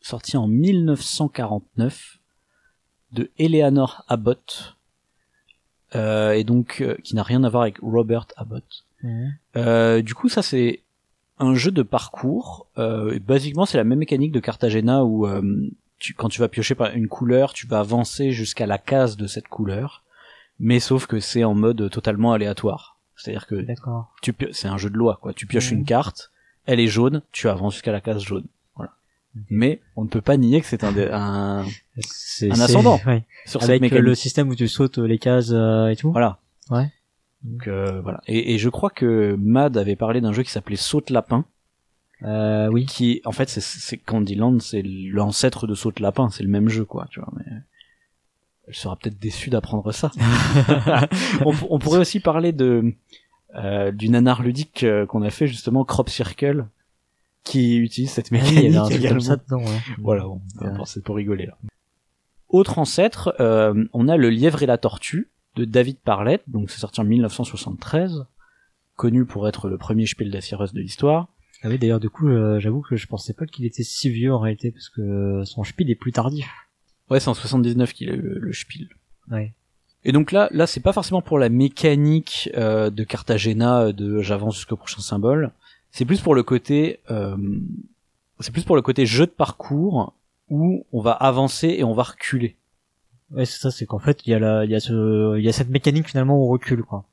[0.00, 2.18] sorti en 1949
[3.12, 4.76] de Eleanor Abbott,
[5.94, 8.86] euh, et donc euh, qui n'a rien à voir avec Robert Abbott.
[9.56, 10.82] Euh, du coup, ça c'est
[11.38, 12.66] un jeu de parcours.
[12.78, 15.42] Euh, et basiquement, c'est la même mécanique de Cartagena où euh,
[15.98, 19.26] tu, quand tu vas piocher par une couleur, tu vas avancer jusqu'à la case de
[19.26, 20.02] cette couleur,
[20.58, 22.96] mais sauf que c'est en mode totalement aléatoire.
[23.16, 23.64] C'est-à-dire que
[24.22, 25.32] tu c'est un jeu de loi quoi.
[25.32, 25.78] Tu pioches Mhm.
[25.78, 26.30] une carte,
[26.66, 28.44] elle est jaune, tu avances jusqu'à la case jaune.
[28.74, 28.92] Voilà.
[29.48, 33.00] Mais on ne peut pas nier que c'est un, un Un ascendant.
[33.06, 33.24] ouais.
[33.46, 34.04] sur cette Avec euh, mécanique.
[34.04, 36.12] le système où tu sautes les cases euh, et tout.
[36.12, 36.38] Voilà.
[36.70, 36.90] Ouais.
[37.46, 38.20] Donc euh, voilà.
[38.26, 41.44] Et, et je crois que Mad avait parlé d'un jeu qui s'appelait Saute Lapin.
[42.22, 42.86] Euh, oui.
[42.86, 46.86] qui en fait c'est c'est Candyland c'est l'ancêtre de Saute Lapin c'est le même jeu
[46.86, 47.44] quoi tu vois mais
[48.66, 50.10] elle sera peut-être déçue d'apprendre ça
[51.44, 52.94] on, pour- on pourrait aussi parler de
[53.54, 56.66] euh, du nanar ludique euh, qu'on a fait justement Crop Circle
[57.44, 59.58] qui utilise cette Ah oui, il y mécanique avait un truc également comme ça dedans,
[59.58, 59.78] ouais.
[59.98, 60.70] voilà bon, Ouais.
[60.86, 61.58] c'est pour rigoler là
[62.48, 66.80] Autre ancêtre, euh, on a le lièvre et la tortue de David Parlett, donc c'est
[66.80, 68.26] sorti en 1973,
[68.94, 71.28] connu pour être le premier Spiel des de l'histoire.
[71.62, 74.32] Ah oui, d'ailleurs, du coup, euh, j'avoue que je pensais pas qu'il était si vieux
[74.32, 76.48] en réalité, parce que son Spiel est plus tardif.
[77.10, 78.88] Ouais, c'est en 79 qu'il a eu le, le Spiel.
[79.30, 79.52] Ouais.
[80.04, 84.54] Et donc là, là, c'est pas forcément pour la mécanique euh, de Cartagena, de j'avance
[84.54, 85.50] jusqu'au prochain symbole.
[85.90, 87.36] C'est plus pour le côté, euh,
[88.40, 90.14] c'est plus pour le côté jeu de parcours
[90.48, 92.56] où on va avancer et on va reculer.
[93.32, 95.44] Ouais, c'est ça, c'est qu'en fait, il y a la, il y a ce, il
[95.44, 97.04] y a cette mécanique finalement où on recule, quoi.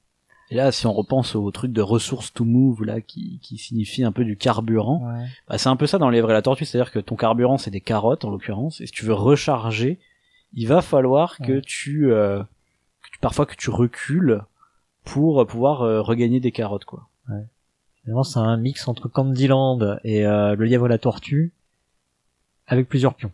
[0.51, 4.03] Et là, si on repense au truc de ressources to move là, qui, qui signifie
[4.03, 5.25] un peu du carburant, Ouais.
[5.47, 7.71] bah, c'est un peu ça dans les vrais la tortue, c'est-à-dire que ton carburant c'est
[7.71, 9.97] des carottes en l'occurrence, et si tu veux recharger,
[10.53, 11.61] il va falloir que Ouais.
[11.65, 14.41] tu, euh, que tu- parfois que tu recules
[15.05, 17.07] pour pouvoir euh, regagner des carottes quoi.
[18.03, 21.53] Finalement, c'est un mix entre Candyland et euh, le lièvre et la tortue,
[22.67, 23.31] avec plusieurs pions.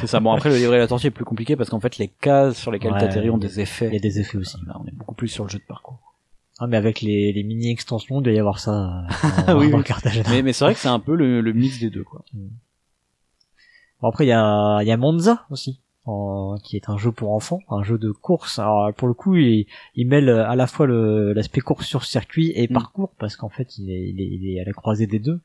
[0.00, 0.20] C'est ça.
[0.20, 2.56] Bon après le livret et la tortue est plus compliqué parce qu'en fait les cases
[2.56, 3.88] sur lesquelles Ouais, t'atterris ont des effets.
[3.88, 4.56] Il y a des effets aussi.
[4.66, 5.98] Là, on est beaucoup plus sur le jeu de parcours.
[6.58, 9.70] Ah, mais avec les, les mini extensions, il doit y avoir ça euh, dans, Oui,
[9.70, 9.84] dans oui.
[9.84, 10.28] Cartagena.
[10.30, 12.24] Mais, mais c'est vrai que c'est un peu le, le mix des deux quoi.
[14.00, 17.12] Bon, après, il y a, il y a Monza aussi, en- qui est un jeu
[17.12, 18.58] pour enfants, un jeu de course.
[18.58, 22.52] Alors, pour le coup, il, il mêle à la fois le- l'aspect course sur circuit
[22.54, 22.72] et Mm.
[22.72, 25.40] parcours, parce qu'en fait, il est, il, est, il est à la croisée des deux.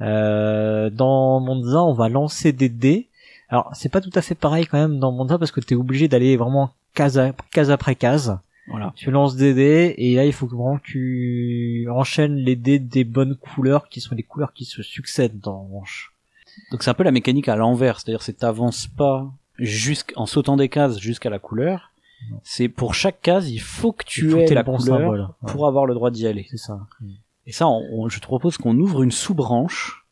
[0.00, 3.08] Euh, dans Monza, on va lancer des dés.
[3.48, 6.08] Alors, c'est pas tout à fait pareil quand même dans Monza, parce que t'es obligé
[6.08, 8.38] d'aller vraiment case, à- case après case.
[8.68, 8.92] Voilà.
[8.96, 13.04] Tu lances des dés, et là, il faut vraiment que tu enchaînes les dés des
[13.04, 16.12] bonnes couleurs, qui sont les couleurs qui se succèdent dans manche.
[16.72, 20.68] Donc c'est un peu la mécanique à l'envers, c'est-à-dire c'est t'avances pas jusqu'en sautant des
[20.68, 21.92] cases jusqu'à la couleur.
[22.42, 25.20] C'est pour chaque case, il faut que tu aies la bon couleur symbole.
[25.20, 26.46] Ouais, pour avoir le droit d'y aller.
[26.50, 26.80] c'est ça.
[27.46, 30.04] Et ça, on- on- je te propose qu'on ouvre une sous-branche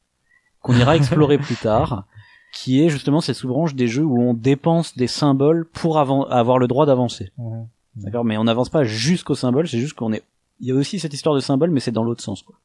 [0.61, 2.07] qu'on ira explorer plus tard,
[2.55, 6.67] qui est justement cette sous-branche des jeux où on dépense des symboles pour avoir le
[6.67, 7.33] droit d'avancer.
[7.37, 7.67] Mhm.
[7.97, 10.23] D'accord, mais on n'avance pas jusqu'au symbole, c'est juste qu'on est.
[10.61, 12.57] Il y a aussi cette histoire de symbole, mais c'est dans l'autre sens, quoi.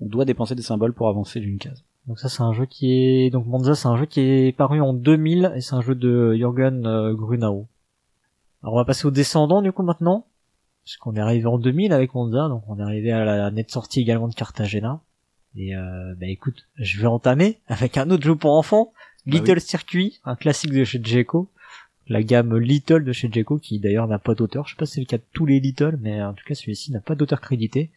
[0.00, 1.84] On doit dépenser des symboles pour avancer d'une case.
[2.08, 4.80] Donc ça c'est un jeu qui est donc Monza c'est un jeu qui est paru
[4.80, 7.66] en 2000 et c'est un jeu de Jürgen euh, Grunau.
[8.62, 10.24] Alors on va passer aux descendants du coup maintenant
[10.84, 14.00] puisqu'on est arrivé en 2000 avec Monza donc on est arrivé à la nette sortie
[14.00, 15.02] également de Cartagena
[15.54, 18.94] et euh, bah écoute je vais entamer avec un autre jeu pour enfants
[19.28, 21.48] Bah Little Circuit un classique de chez Djeco
[22.08, 24.94] la gamme Little de chez Djeco qui d'ailleurs n'a pas d'auteur je sais pas si
[24.94, 27.40] c'est le cas de tous les Little mais en tout cas celui-ci n'a pas d'auteur
[27.40, 27.90] crédité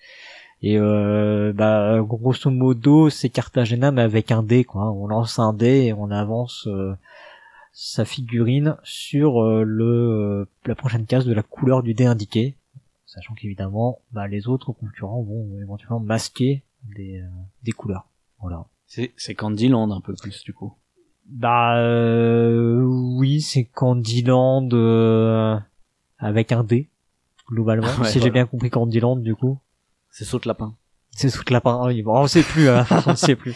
[0.61, 4.91] et euh, bah grosso modo c'est Cartagena mais avec un dé quoi.
[4.91, 6.93] On lance un dé et on avance euh,
[7.73, 12.55] sa figurine sur euh, le euh, la prochaine case de la couleur du dé indiqué,
[13.05, 16.63] sachant qu'évidemment bah, les autres concurrents vont éventuellement masquer
[16.95, 17.27] des, euh,
[17.63, 18.07] des couleurs.
[18.39, 18.65] Voilà.
[18.85, 20.73] C'est, c'est Candyland un peu plus, du coup.
[21.31, 25.57] Bah euh, oui c'est Candyland euh,
[26.19, 26.89] avec un dé
[27.47, 27.87] globalement.
[27.99, 29.57] Ouais, si j'ai bien compris Candyland du coup.
[30.09, 30.75] C'est saute lapin.
[31.11, 31.79] C'est sous le lapin.
[31.83, 33.55] Ah oui, bon, on sait plus, fin, on ne sait plus.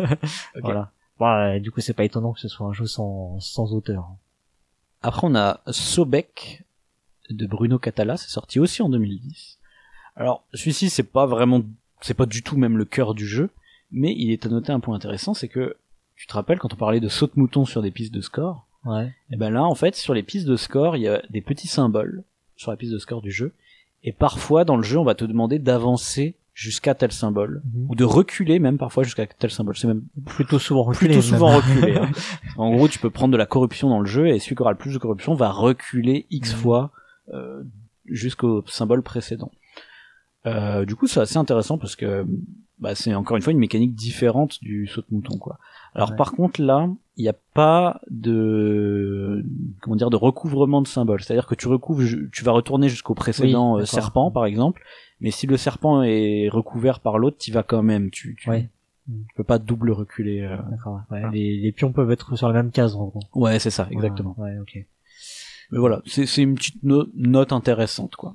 [0.62, 0.90] Voilà.
[1.18, 4.08] Bon, euh, du coup, c'est pas étonnant que ce soit un jeu sans, sans auteur.
[5.02, 6.64] Après, on a Sobek
[7.30, 9.58] de Bruno Catala, c'est sorti aussi en 2010.
[10.16, 11.62] Alors, celui-ci, c'est pas vraiment,
[12.00, 13.50] c'est pas du tout même le cœur du jeu,
[13.90, 15.76] mais il est à noter un point intéressant, c'est que,
[16.22, 18.64] tu te rappelles quand on parlait de saut de mouton sur des pistes de score,
[18.84, 19.12] Ouais.
[19.32, 21.66] et ben là, en fait, sur les pistes de score, il y a des petits
[21.66, 22.22] symboles
[22.54, 23.52] sur la piste de score du jeu,
[24.04, 28.04] et parfois, dans le jeu, on va te demander d'avancer jusqu'à tel symbole, ou de
[28.04, 29.76] reculer même parfois jusqu'à tel symbole.
[29.76, 31.08] C'est même Plutôt souvent reculé.
[31.14, 31.96] plutôt souvent même.
[31.96, 32.10] hein.
[32.56, 34.70] En gros, tu peux prendre de la corruption dans le jeu et celui qui aura
[34.70, 36.58] le plus de corruption va reculer X Mhm.
[36.60, 36.90] fois
[37.34, 37.62] euh,
[38.06, 39.50] jusqu'au symbole précédent.
[40.46, 42.26] Euh, du coup, c'est assez intéressant parce que
[42.78, 45.58] bah, c'est encore une fois une mécanique différente du saut de mouton, quoi.
[45.94, 46.16] Alors Ouais.
[46.16, 49.44] par contre là, il n'y a pas de
[49.80, 51.22] comment dire de recouvrement de symboles.
[51.22, 54.82] C'est-à-dire que tu recouvres, tu vas retourner jusqu'au précédent Oui, euh, serpent, par exemple.
[55.20, 58.10] Mais si le serpent est recouvert par l'autre, tu vas quand même.
[58.10, 58.68] Tu, tu, Ouais.
[59.06, 60.40] tu peux pas double reculer.
[60.40, 60.56] euh.
[60.70, 60.94] D'accord.
[60.94, 61.30] Ouais, Voilà.
[61.30, 63.20] les, les pions peuvent être sur la même case, en gros.
[63.34, 64.34] Ouais, c'est ça, exactement.
[64.38, 64.78] Ouais, ok.
[65.70, 68.34] Mais voilà, c'est c'est une petite no- note intéressante, quoi.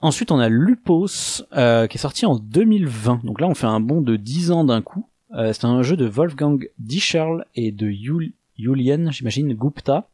[0.00, 3.20] Ensuite, on a Lupos, euh, qui est sorti en 2020.
[3.24, 5.06] Donc là, on fait un bond de 10 ans d'un coup.
[5.34, 10.08] Euh, c'est un jeu de Wolfgang Discherl et de Yul Julian, j'imagine, Gupta.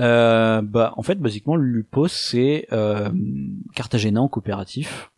[0.00, 3.10] Euh, bah, en fait, basiquement, Lupos, c'est euh,
[3.74, 5.10] Cartagena en coopératif.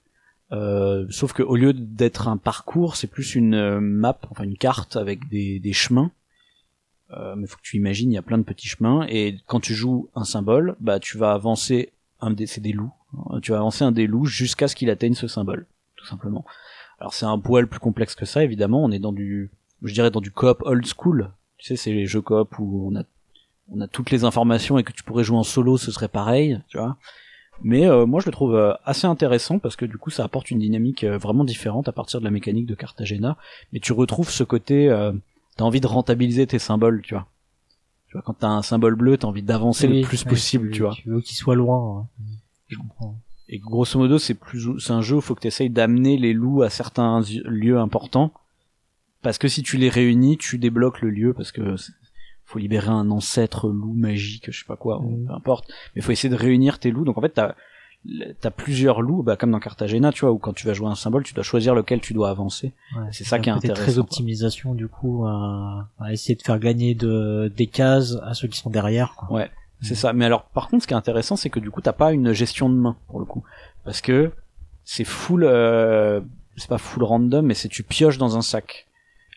[0.53, 4.57] Euh, sauf que au lieu d'être un parcours, c'est plus une euh, map, enfin une
[4.57, 6.11] carte avec des, des chemins.
[7.11, 9.61] Euh, mais faut que tu imagines, il y a plein de petits chemins et quand
[9.61, 12.93] tu joues un symbole, bah tu vas avancer un des, c'est des loups.
[13.43, 15.67] Tu vas avancer un des loups jusqu'à ce qu'il atteigne ce symbole,
[15.97, 16.45] tout simplement.
[17.05, 18.83] Alors c'est un poil plus complexe que ça, évidemment.
[18.83, 19.51] On est dans du,
[19.83, 21.33] je dirais dans du coop old school.
[21.59, 23.03] Tu sais, c'est les jeux coop où on a
[23.69, 26.63] on a toutes les informations et que tu pourrais jouer en solo, ce serait pareil,
[26.67, 26.97] tu vois.
[27.63, 30.51] Mais euh, moi je le trouve euh, assez intéressant parce que du coup ça apporte
[30.51, 33.37] une dynamique euh, vraiment différente à partir de la mécanique de Cartagena.
[33.75, 35.13] Mais tu retrouves ce côté, euh,
[35.59, 37.27] t'as envie de rentabiliser tes symboles, tu vois.
[38.09, 40.71] Tu vois quand t'as un symbole bleu, t'as envie d'avancer Oui, le plus ouais, possible,
[40.71, 40.95] tu vois.
[40.95, 42.01] Tu veux qu'il soit loin.
[42.01, 42.25] hein.
[42.69, 43.19] Je comprends.
[43.49, 46.63] Et grosso modo c'est plus, c'est un jeu où faut que t'essayes d'amener les loups
[46.63, 48.33] à certains lieux importants.
[49.23, 51.77] Parce que si tu les réunis, tu débloques le lieu parce que
[52.47, 55.27] faut libérer un ancêtre loup magique, je sais pas quoi, Mhm.
[55.27, 55.71] peu importe.
[55.95, 57.05] Mais faut essayer de réunir tes loups.
[57.05, 57.55] Donc en fait, t'as
[58.43, 60.95] t'as plusieurs loups, bah, comme dans Cartagena, tu vois, où quand tu vas jouer un
[60.95, 62.75] symbole, tu dois choisir lequel tu dois avancer.
[62.95, 64.03] Ouais, C'est ça qui est intéressant, Très quoi.
[64.03, 68.59] optimisation du coup à, à essayer de faire gagner de des cases à ceux qui
[68.59, 69.15] sont derrière.
[69.17, 69.33] quoi.
[69.33, 69.51] Ouais,
[69.85, 70.13] c'est ça.
[70.13, 72.33] Mais alors, par contre, ce qui est intéressant, c'est que du coup, t'as pas une
[72.33, 73.45] gestion de main pour le coup,
[73.85, 74.33] parce que
[74.85, 76.21] c'est full, euh,
[76.57, 78.87] c'est pas full random, mais c'est tu pioches dans un sac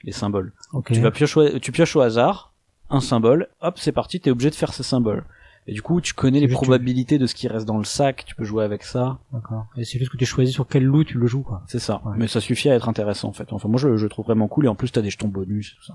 [0.04, 0.54] les symboles.
[0.74, 0.92] Ok.
[0.92, 2.54] Tu vas piocher, tu pioches au hasard
[2.90, 5.26] un symbole, hop, c'est parti, t'es obligé de faire ce symbole.
[5.70, 8.36] Et du coup, tu connais les probabilités de ce qui reste dans le sac, tu
[8.36, 9.20] peux jouer avec ça.
[9.34, 9.66] D'accord.
[9.76, 11.64] Et c'est juste que tu choisis sur quel loup tu le joues quoi.
[11.68, 12.02] C'est ça.
[12.06, 12.14] Ouais.
[12.16, 13.52] Mais ça suffit à être intéressant en fait.
[13.52, 14.66] Enfin, moi, je, je le trouve vraiment cool.
[14.66, 15.76] Et en plus, t'as des jetons bonus.
[15.86, 15.94] Ça,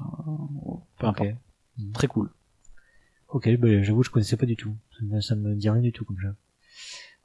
[0.99, 1.31] peu importe.
[1.31, 1.93] Ok.
[1.95, 2.29] Très cool.
[3.33, 4.75] Ok, bah, j'avoue, je connaissais pas du tout.
[4.99, 6.35] Ça me, ça me dit rien du tout comme jeu.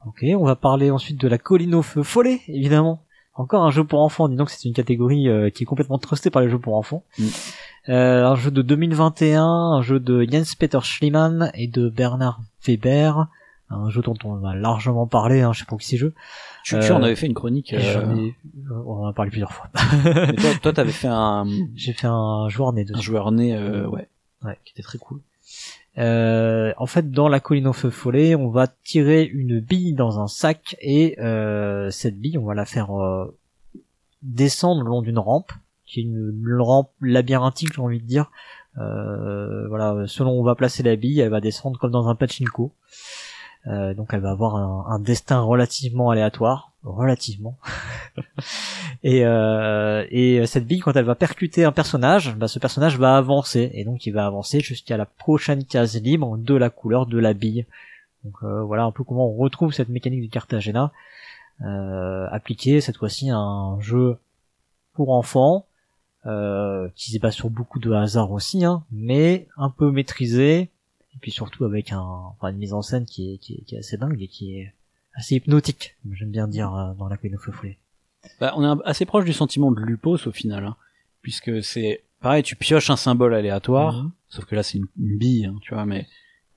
[0.06, 3.02] Ok, on va parler ensuite de la colline au feu follet, évidemment.
[3.34, 6.30] Encore un jeu pour enfants, dis donc c'est une catégorie euh, qui est complètement trustée
[6.30, 7.04] par les jeux pour enfants.
[7.18, 7.24] Mm.
[7.90, 13.28] Euh, un jeu de 2021, un jeu de Jens Peter Schliemann et de Bernard Weber,
[13.70, 16.14] un jeu dont on a largement parlé, hein, je sais pas qui c'est jeu.
[16.64, 17.72] Tu, Euh, tu en avais fait une chronique.
[17.74, 18.34] Euh, ai-
[18.84, 19.68] on en a parlé plusieurs fois.
[20.04, 21.44] mais toi, toi, t'avais fait un,
[21.76, 23.02] J'ai fait un joueur né un dessus.
[23.06, 24.08] joueur né, euh, ouais,
[24.44, 24.58] Ouais.
[24.64, 25.20] qui était très cool.
[25.98, 30.20] Euh, en fait, dans la colline au feu follet, on va tirer une bille dans
[30.20, 33.36] un sac et euh, cette bille, on va la faire euh,
[34.22, 35.52] descendre le long d'une rampe,
[35.86, 38.30] qui est une, rampe labyrinthique, j'ai envie de dire.
[38.76, 42.72] Voilà, selon où on va placer la bille, elle va descendre comme dans un pachinko.
[43.66, 44.54] Donc elle va avoir
[44.88, 47.58] un destin relativement aléatoire, relativement.
[49.02, 53.16] et, euh, et cette bille, quand elle va percuter un personnage, bah, ce personnage va
[53.16, 57.18] avancer et donc il va avancer jusqu'à la prochaine case libre de la couleur de
[57.18, 57.66] la bille.
[58.24, 60.92] Donc euh, voilà un peu comment on retrouve cette mécanique du Cartagena
[61.62, 64.18] euh, appliquée cette fois-ci à un jeu
[64.94, 65.66] pour enfants
[66.26, 70.70] euh, qui se base sur beaucoup de hasard aussi, hein, mais un peu maîtrisé
[71.14, 73.74] et puis surtout avec un, enfin, une mise en scène qui est, qui est, qui
[73.76, 74.74] est assez dingue et qui est
[75.18, 77.76] assez hypnotique, j'aime bien dire euh, dans la feu follet.
[78.40, 80.76] Bah, on est assez proche du sentiment de Lupos au final, hein,
[81.22, 84.10] puisque c'est pareil, tu pioches un symbole aléatoire, Mhm.
[84.28, 86.06] sauf que là c'est une, une bille, hein, tu vois, mais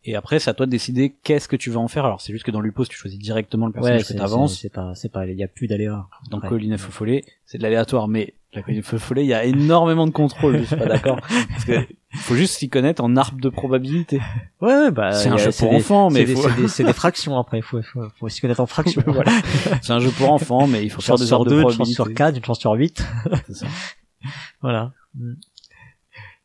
[0.03, 2.05] et après c'est à toi de décider qu'est-ce que tu vas en faire.
[2.05, 4.59] Alors c'est juste que dans Lupos tu choisis directement le personnage que c'est- t'avances.
[4.59, 6.07] c'est pas, c'est pas, il y a plus d'aléa.
[6.29, 6.49] Dans Ouais.
[6.49, 10.07] Colline Feu Follet, c'est de l'aléatoire, mais la Colline Feu Follet, il y a énormément
[10.07, 11.19] de contrôle, je suis pas d'accord.
[11.49, 11.87] Parce que
[12.19, 14.19] faut juste s'y connaître en arbre de probabilité.
[14.59, 16.93] Ouais, bah, C'est un jeu pour des- enfants, mais c'est des, faut- des, c'est des
[16.93, 19.01] fractions après, il faut, faut, faut s'y connaître en fractions.
[19.07, 19.31] Voilà.
[19.81, 21.61] C'est un jeu pour enfants, mais il faut faire des sur arbres de deux, une
[21.61, 21.95] probabilité.
[21.97, 23.03] chance sur quatre, une chance sur huit.
[23.47, 23.65] C'est ça.
[24.61, 24.91] Voilà.
[25.15, 25.33] Mm.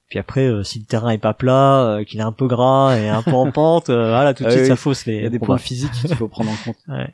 [0.09, 2.97] Puis après, euh, si le terrain est pas plat, euh, qu'il est un peu gras
[2.97, 5.17] et un peu en pente, euh, voilà, tout de Ah suite oui, ça fausse les.
[5.17, 6.77] Il y a des points physiques qu'il faut prendre en compte.
[6.89, 7.13] Ouais.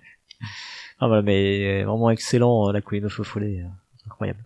[1.00, 3.68] Ah voilà, mais vraiment excellent euh, la colline follet, euh,
[4.06, 4.44] incroyable.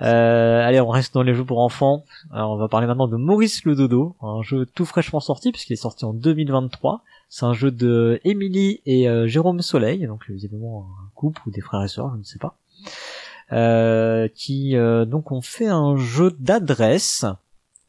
[0.00, 2.04] Euh, allez, on reste dans les jeux pour enfants.
[2.32, 5.72] Alors, on va parler maintenant de Maurice le Dodo, un jeu tout fraîchement sorti puisqu'il
[5.72, 7.02] est sorti en 2023.
[7.28, 11.60] C'est un jeu de Émilie et euh, Jérôme Soleil, donc visiblement un couple ou des
[11.60, 12.54] frères et sœurs, je ne sais pas,
[13.52, 17.26] euh, qui euh, donc ont fait un jeu d'adresse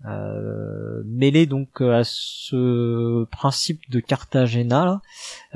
[0.05, 5.01] euh, mêlé donc à ce principe de Cartagena.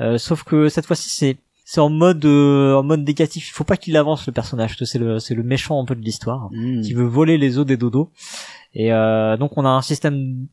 [0.00, 3.48] Euh, sauf que cette fois-ci c'est c'est en mode euh, en mode négatif.
[3.48, 4.76] Il faut pas qu'il avance le personnage.
[4.84, 6.82] C'est le c'est le méchant un peu de l'histoire Mmh.
[6.82, 8.10] qui veut voler les os des dodos.
[8.74, 10.46] Et euh, donc on a un système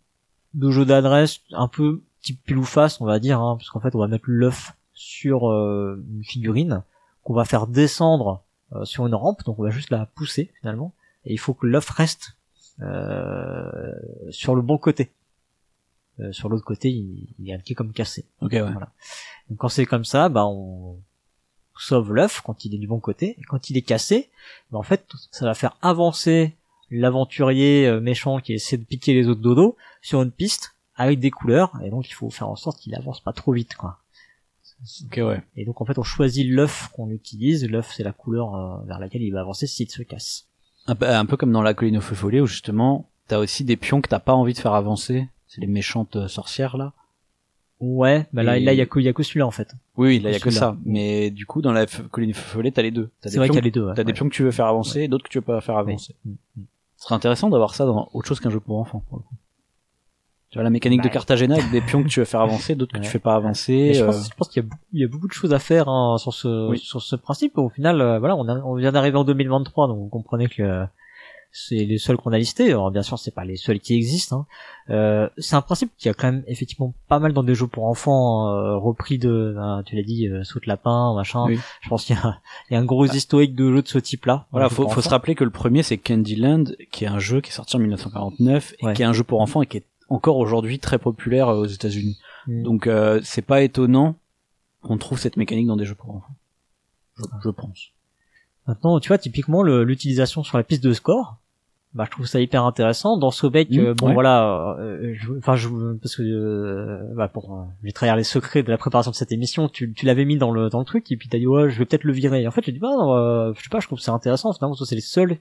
[0.54, 3.80] de jeu d'adresse un peu type pile ou face, on va dire, hein, parce qu'en
[3.80, 6.84] fait on va mettre l'œuf sur euh, une figurine
[7.24, 8.44] qu'on va faire descendre
[8.74, 10.94] euh, sur une rampe, donc on va juste la pousser finalement.
[11.26, 12.34] Et il faut que l'œuf reste
[12.82, 13.92] euh,
[14.30, 15.12] sur le bon côté.
[16.20, 18.26] Euh, sur l'autre côté, il, il est indiqué comme cassé.
[18.42, 18.66] Ok, ouais.
[19.52, 20.98] Donc quand c'est comme ça, bah on
[21.78, 24.30] sauve l'œuf quand il est du bon côté, et quand il est cassé,
[24.72, 26.56] bah en fait ça va faire avancer
[26.90, 31.32] l'aventurier euh, méchant qui essaie de piquer les autres dodos sur une piste avec des
[31.32, 33.98] couleurs, et donc il faut faire en sorte qu'il avance pas trop vite, quoi.
[35.06, 35.44] Ok, ouais.
[35.58, 39.00] Et donc en fait on choisit l'œuf qu'on utilise, l'œuf c'est la couleur euh, vers
[39.00, 40.48] laquelle il va avancer s'il se casse.
[40.88, 43.66] Un peu, un peu comme dans la colline au feu follet où justement, t'as aussi
[43.66, 45.28] des pions que t'as pas envie de faire avancer.
[45.48, 46.94] C'est les méchantes euh, sorcières, là.
[47.82, 49.74] Ouais, bah là Et- là il y a que que celui-là en fait.
[49.98, 50.78] Oui, oui, là, il y a que ça.
[50.86, 52.04] Mais du coup, dans la feu
[52.34, 53.10] follet, t'as les deux.
[53.24, 53.86] C'est vrai qu'il y a les deux.
[53.88, 53.94] ouais.
[53.96, 55.78] T'as des pions que tu veux faire avancer et d'autres que tu veux pas faire
[55.78, 56.16] avancer.
[56.98, 59.04] Ce serait intéressant d'avoir ça dans autre chose qu'un jeu pour enfants.
[59.10, 59.34] pour le coup.
[60.52, 62.76] Tu vois la mécanique de Bah, Cartagena avec des pions que tu veux faire avancer,
[62.76, 63.04] d'autres que Ouais.
[63.06, 63.94] tu fais pas avancer.
[63.96, 65.54] je euh, pense, je pense qu'il y a beaucoup, il y a beaucoup de choses
[65.54, 66.78] à faire hein, sur ce Oui.
[66.78, 67.58] sur ce principe.
[67.58, 70.62] Au final, euh, voilà, on, a- on vient d'arriver en 2023, donc vous comprenez que
[70.62, 70.86] euh,
[71.52, 72.70] c'est les seuls qu'on a listés.
[72.70, 74.48] Alors bien sûr, c'est pas les seuls qui existent.
[74.90, 74.94] Hein.
[74.94, 77.86] Euh, c'est un principe qui a quand même effectivement pas mal dans des jeux pour
[77.86, 81.46] enfants euh, repris de, ben, tu l'as dit, euh, saute lapin, machin.
[81.46, 81.60] Oui.
[81.82, 82.40] Je pense qu'il y a,
[82.70, 84.48] il y a un gros historique de jeux de ce type-là.
[84.52, 87.50] Voilà, faut, faut se rappeler que le premier c'est Candyland, qui est un jeu qui
[87.50, 88.94] est sorti en 1949 et Ouais.
[88.94, 91.66] qui est un jeu pour enfants et qui est encore aujourd'hui très populaire euh, aux
[91.68, 92.18] États-Unis.
[92.48, 92.64] Mm.
[92.64, 94.16] Donc euh, c'est pas étonnant
[94.82, 96.36] qu'on trouve cette mécanique dans des jeux pour enfants.
[97.18, 97.92] Je, je pense.
[98.68, 101.38] Maintenant, tu vois, typiquement, l'utilisation sur la piste de score,
[101.94, 103.18] bah, je trouve ça hyper intéressant.
[103.18, 104.14] Dans Sobek, Mmh, euh, bon, ouais.
[104.14, 105.68] voilà, euh, je- enfin, je,
[105.98, 109.16] parce que, euh, bah, pour, euh, je vais trahir les secrets de la préparation de
[109.16, 111.48] cette émission, tu, tu l'avais mis dans le, dans le truc, et puis t'as dit,
[111.48, 112.42] ouais, je vais peut-être le virer.
[112.44, 114.54] Et en fait, j'ai dit, bah, non, euh, je sais pas, je trouve c'est intéressant,
[114.54, 115.38] finalement, c'est les seuls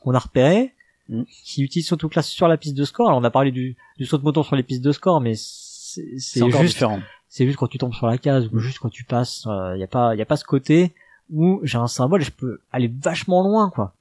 [0.00, 0.72] qu'on a repérés,
[1.10, 1.22] Mmh.
[1.44, 3.08] qui utilisent surtout classe sur la piste de score.
[3.08, 5.34] Alors, on a parlé du, du saut de moton sur les pistes de score, mais
[5.36, 7.00] c'est juste différent.
[7.28, 9.82] c'est juste quand tu tombes sur la case ou juste quand tu passes il y
[9.82, 10.94] a pas y a pas ce côté
[11.30, 13.92] où j'ai un symbole et je peux aller vachement loin quoi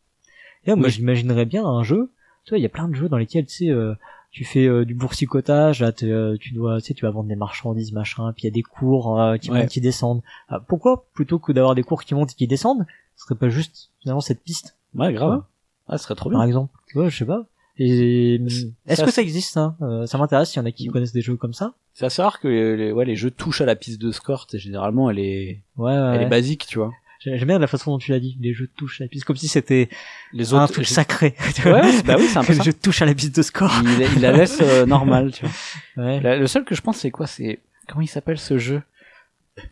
[0.66, 0.92] et là, moi Oui.
[0.92, 2.12] j'imaginerais bien un jeu
[2.46, 3.94] tu vois il y a plein de jeux dans lesquels tu sais euh,
[4.32, 7.36] tu fais euh, du boursicotage là euh, tu dois tu sais tu vas vendre des
[7.36, 9.60] marchandises machin puis il y a des cours euh, qui Ouais.
[9.62, 12.86] montent qui descendent Ah, pourquoi plutôt que d'avoir des cours qui montent et qui descendent
[13.16, 15.38] ce serait pas juste finalement cette piste Ouais, grave.
[15.38, 15.44] Ouais.
[15.88, 16.48] Ah, ce serait trop par bien.
[16.48, 17.46] exemple tu vois je sais pas
[17.78, 18.36] et
[18.86, 21.22] est-ce que ça existe ça Euh, ça m'intéresse s'il y en a qui connaissent des
[21.22, 23.76] jeux comme ça C'est assez rare que les, les- ouais, les jeux touchent à la
[23.76, 24.46] piste de score.
[24.54, 26.92] généralement, elle est, ouais, ouais, elle est basique, tu vois.
[27.26, 28.38] J'aime bien la façon dont tu l'as dit.
[28.42, 29.90] Les jeux touchent à la piste, comme si c'était
[30.34, 31.36] Les un autres, truc j'ai- sacré.
[31.66, 33.72] Ouais, bah oui, c'est un peu les jeux touchent à la piste de score.
[33.84, 36.04] il, il la laisse euh, normale, tu vois.
[36.06, 36.20] Ouais.
[36.22, 37.28] La- le seul que je pense, c'est quoi?
[37.28, 38.82] C'est comment il s'appelle ce jeu?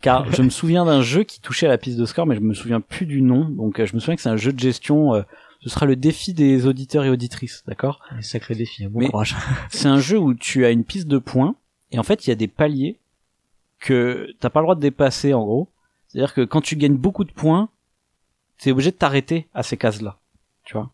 [0.00, 2.40] Car je me souviens d'un jeu qui touchait à la piste de score, mais je
[2.40, 3.48] me souviens plus du nom.
[3.48, 5.14] Donc euh, je me souviens que c'est un jeu de gestion.
[5.14, 5.22] euh,
[5.60, 8.00] ce sera le défi des auditeurs et auditrices, d'accord?
[8.10, 8.86] Un sacré défi.
[8.86, 9.36] Bon Mais- courage.
[9.70, 11.54] C'est un jeu où tu as une piste de points
[11.92, 12.96] et en fait il y a des paliers
[13.80, 15.68] que t'as pas le droit de dépasser en gros.
[16.12, 17.70] C'est-à-dire que quand tu gagnes beaucoup de points,
[18.58, 20.18] t'es obligé de t'arrêter à ces cases-là,
[20.64, 20.90] tu vois.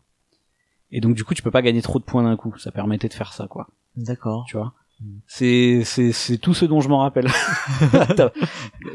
[0.91, 2.57] Et donc du coup tu peux pas gagner trop de points d'un coup.
[2.57, 3.67] Ça permettait de faire ça, quoi.
[3.97, 4.45] D'accord.
[4.47, 4.73] Tu vois.
[5.01, 5.17] Mm.
[5.27, 7.27] C'est c'est c'est tout ce dont je m'en rappelle.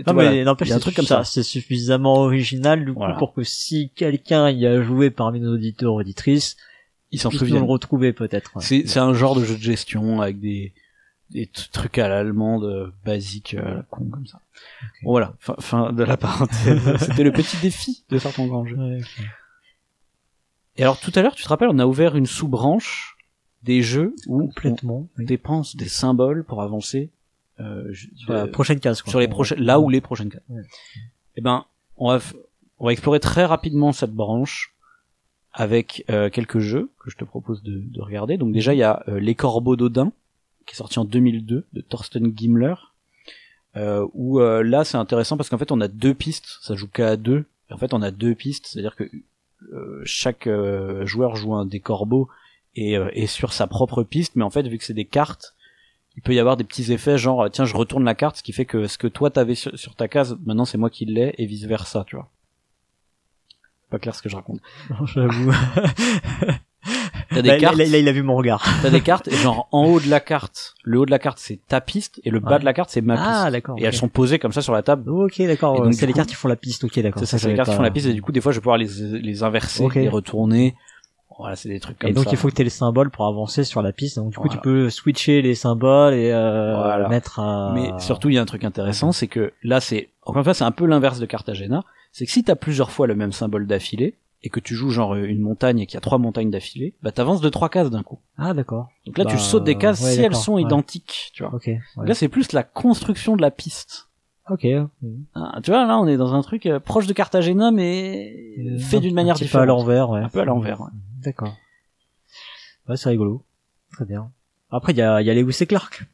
[0.06, 0.30] Non voilà.
[0.30, 1.24] mais n'empêche, un c'est truc comme ça.
[1.24, 3.14] C'est suffisamment original du coup Voilà.
[3.16, 6.56] pour que si quelqu'un y a joué parmi nos auditeurs auditrices,
[7.10, 7.58] Ils s'en souviennent.
[7.60, 8.52] le retrouver peut-être.
[8.60, 10.72] C'est c'est un genre de jeu de gestion avec des
[11.30, 14.40] des trucs à l'allemande euh, basiques euh, à la con comme ça.
[15.02, 16.96] Bon, voilà, fin, fin de la parenthèse.
[16.98, 18.76] C'était le petit défi de faire ton grand jeu.
[18.76, 19.24] Ouais, ok.
[20.76, 23.16] Et alors tout à l'heure, tu te rappelles, on a ouvert une sous-branche
[23.62, 25.08] des jeux où Complètement.
[25.16, 25.24] on oui.
[25.26, 27.10] dépense des symboles pour avancer
[27.60, 29.00] euh, Sur la euh, prochaine case.
[29.00, 29.10] Quoi.
[29.10, 30.42] sur les prochaines, là où les prochaines cases.
[30.48, 30.62] Ouais.
[31.36, 31.64] Eh ben,
[31.96, 32.18] on va,
[32.80, 34.74] on va explorer très rapidement cette branche
[35.52, 38.36] avec euh, quelques jeux que je te propose de, de regarder.
[38.36, 40.12] Donc déjà, il y a euh, Les Corbeaux d'Odin,
[40.66, 42.74] qui est sorti en 2002 de Thorsten Gimler.
[43.76, 46.58] Euh, où euh, là, c'est intéressant parce qu'en fait, on a deux pistes.
[46.62, 47.46] Ça joue qu'à deux.
[47.70, 49.04] En fait, on a deux pistes, c'est-à-dire que
[49.72, 50.48] euh, chaque
[51.04, 52.28] joueur joue un des corbeaux
[52.76, 54.36] et est sur sa propre piste.
[54.36, 55.54] Mais en fait, vu que c'est des cartes,
[56.16, 58.52] il peut y avoir des petits effets genre tiens je retourne la carte ce qui
[58.52, 61.34] fait que ce que toi t'avais sur, sur ta case maintenant c'est moi qui l'ai
[61.38, 62.30] et vice versa tu vois
[63.90, 64.60] pas clair ce que je raconte
[64.90, 65.52] Non, J'avoue.
[67.30, 68.62] t'as des Là, cartes là, là, il a vu mon regard.
[68.82, 71.38] t'as des cartes et genre en haut de la carte le haut de la carte
[71.38, 72.58] c'est ta piste et le bas Ouais.
[72.60, 73.76] de la carte c'est ma piste Ah d'accord.
[73.78, 75.80] et elles sont posées comme ça sur la table Ok d'accord.
[75.80, 76.84] Euh, donc, C'est les coup- cartes qui font la piste.
[76.84, 77.20] Ok d'accord.
[77.20, 78.58] c'est ça c'est les cartes qui font la piste et du coup des fois je
[78.58, 78.88] vais pouvoir les
[79.20, 80.74] les inverser les retourner
[81.38, 83.10] voilà c'est des trucs comme Et donc ça il faut que tu aies les symboles
[83.10, 84.16] pour avancer sur la piste.
[84.16, 84.60] Donc du coup Voilà.
[84.60, 87.08] tu peux switcher les symboles et euh, Voilà.
[87.08, 87.72] mettre un...
[87.74, 90.54] Mais surtout, il y a un truc intéressant, c'est que là, c'est encore une fois,
[90.54, 91.82] c'est un peu l'inverse de Cartagena.
[92.16, 95.16] C'est que si t'as plusieurs fois le même symbole d'affilée et que tu joues genre
[95.16, 98.04] une montagne et qu'il y a trois montagnes d'affilée, bah t'avances de trois cases d'un
[98.04, 98.20] coup.
[98.38, 98.88] Ah d'accord.
[99.04, 100.62] Donc là, tu Bah, sautes des cases ouais, si elles sont ouais.
[100.62, 101.52] identiques, tu vois.
[101.52, 101.66] Ok.
[101.66, 101.80] ouais.
[102.06, 104.10] Là, c'est plus la construction de la piste.
[104.48, 104.64] Ok.
[105.34, 108.78] Ah, tu vois, là, on est dans un truc euh, proche de Cartagena, mais Euh,
[108.78, 109.78] fait un- d'une manière un petit peu à différente.
[109.80, 110.20] l'envers, ouais.
[110.20, 110.90] Un peu à l'envers, ouais.
[111.24, 111.56] D'accord.
[112.88, 113.42] Ouais, c'est rigolo.
[113.92, 114.30] Très bien.
[114.70, 116.04] Après, il y a, il y a Lewis et Clark.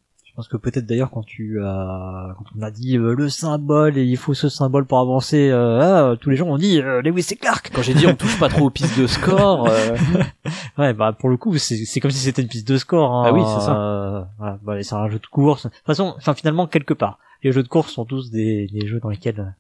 [0.41, 4.05] Pense que peut-être d'ailleurs quand tu as, quand on a dit euh, le symbole et
[4.05, 7.27] il faut ce symbole pour avancer, euh, ah, tous les gens ont dit euh, Lewis
[7.31, 7.71] et Clark.
[7.75, 9.99] Quand j'ai dit on touche pas trop aux pistes de score, euh,
[10.79, 13.13] Ouais, bah pour le coup, c'est c'est comme si c'était une piste de score.
[13.13, 13.25] Hein.
[13.27, 13.79] Ah oui, c'est ça.
[13.79, 15.67] Euh, voilà, bah, c'est un jeu de course.
[15.67, 18.87] De toute façon, enfin finalement quelque part, les jeux de course sont tous des, des
[18.87, 19.55] jeux dans lesquels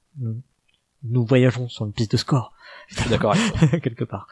[1.05, 2.53] nous, voyageons sur une piste de score
[2.89, 4.27] je suis d'accord avec quelque part.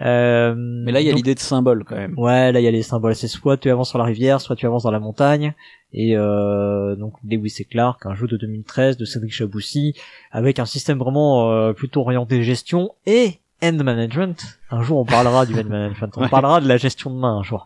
[0.00, 2.18] Euh, Mais là, il y a donc- l'idée de symbole quand même.
[2.18, 3.14] Ouais, là il y a les symboles.
[3.14, 5.54] C'est soit tu avances sur la rivière, soit tu avances dans la montagne.
[5.92, 9.94] Et euh, donc Lewis et Clark, un jeu de 2013 de Cédric Chaboussi,
[10.32, 14.58] avec un système vraiment euh, plutôt orienté gestion et end management.
[14.70, 16.28] Un jour on parlera du end management, on Ouais.
[16.28, 17.64] parlera de la gestion de main un jour.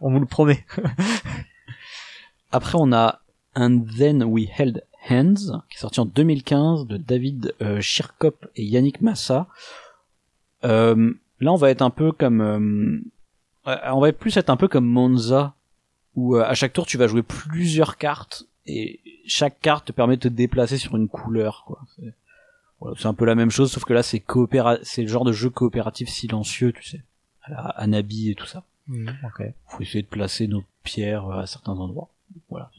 [0.00, 0.64] On vous le promet.
[2.52, 3.20] Après, on a
[3.56, 8.64] And Then We Held Hands, qui est sorti en 2015 de David euh, Shirkop et
[8.64, 9.46] Yannick Massa.
[10.64, 12.40] Euh, là, on va être un peu comme,
[13.66, 15.54] euh, on va plus être un peu comme Monza,
[16.14, 20.16] où euh, à chaque tour tu vas jouer plusieurs cartes et chaque carte te permet
[20.16, 21.64] de te déplacer sur une couleur.
[21.66, 21.80] Quoi.
[21.96, 22.14] C'est,
[22.80, 25.24] voilà, c'est un peu la même chose, sauf que là c'est coopéra, c'est le genre
[25.24, 27.02] de jeu coopératif silencieux, tu sais,
[27.42, 28.64] à la Anabi et tout ça.
[28.86, 29.42] Mhm, ok.
[29.68, 32.10] Faut essayer de placer nos pierres à certains endroits.
[32.50, 32.70] Voilà.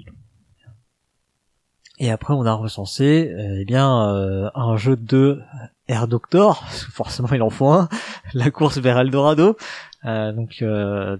[1.97, 5.41] Et après, on a recensé, euh, eh bien, euh, un jeu de
[5.87, 7.87] Air Doctor, forcément il en faut un,
[8.33, 9.55] la course vers Eldorado,
[10.05, 10.63] euh, donc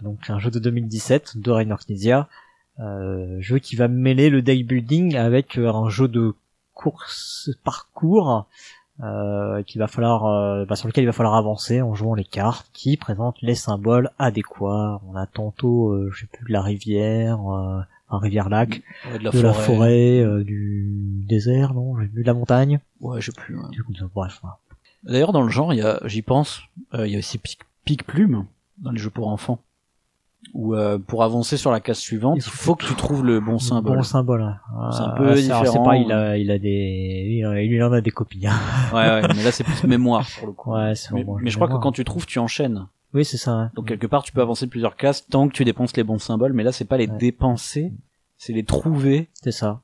[0.04, 2.28] donc un jeu de 2017 de Rainer Knizia,
[3.40, 6.34] jeu qui va mêler le deck building avec un jeu de
[6.74, 8.48] course parcours
[9.66, 12.98] qu'il va falloir bah, sur lequel il va falloir avancer en jouant les cartes qui
[12.98, 15.00] présentent les symboles adéquats.
[15.08, 17.40] On a tantôt, je sais plus, de la rivière,
[18.10, 18.82] un rivière-lac,
[19.12, 19.44] Ouais, de la de forêt.
[19.48, 22.80] la forêt, euh, du désert, non, j'ai vu de la montagne.
[23.02, 23.56] Ouais, je sais plus.
[23.58, 23.70] ouais.
[23.72, 24.42] Du coup, bref.
[25.04, 26.62] D'ailleurs, dans le genre, il y a, j'y pense,
[26.94, 27.40] euh, il y a aussi
[27.84, 28.46] Pic, Plume
[28.80, 29.60] dans les jeux pour enfants.
[30.54, 33.40] Où euh, pour avancer sur la case suivante, Il il faut que tu trouves le
[33.40, 33.98] bon symbole.
[33.98, 34.44] Bon symbole.
[34.44, 34.60] hein.
[34.92, 35.92] C'est un Ah, peu C'est différent.
[35.94, 38.46] il a, il a des, il a- il en a des copies.
[38.46, 38.54] hein.
[38.94, 40.72] Ouais, ouais, mais là c'est plus mémoire pour le coup.
[40.74, 42.86] Ouais, c'est mais, vraiment mais je crois que quand tu trouves, tu enchaînes.
[43.16, 43.72] Oui, c'est ça.
[43.76, 46.20] Donc quelque part, tu peux avancer de plusieurs cases tant que tu dépenses les bons
[46.20, 46.54] symboles.
[46.54, 47.18] Mais là, c'est pas les Ouais.
[47.18, 47.92] dépenser,
[48.38, 49.82] c'est les trouver C'est ça.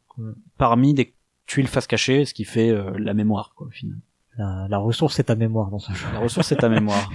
[0.57, 1.13] parmi des
[1.47, 3.97] tuiles face cachée, ce qui fait euh, la mémoire, quoi, au final.
[4.37, 6.05] La, la ressource c'est ta mémoire dans ce jeu.
[6.13, 7.09] La ressource, c'est ta mémoire.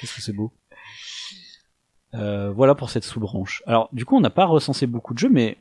[0.00, 0.52] Qu'est-ce que c'est beau.
[2.14, 3.62] Euh, voilà pour cette sous-branche.
[3.66, 5.58] Alors, du coup, on n'a pas recensé beaucoup de jeux, mais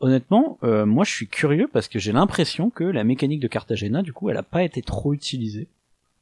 [0.00, 4.02] honnêtement, euh, moi, je suis curieux parce que j'ai l'impression que la mécanique de Cartagena,
[4.02, 5.68] du coup, elle a pas été trop utilisée.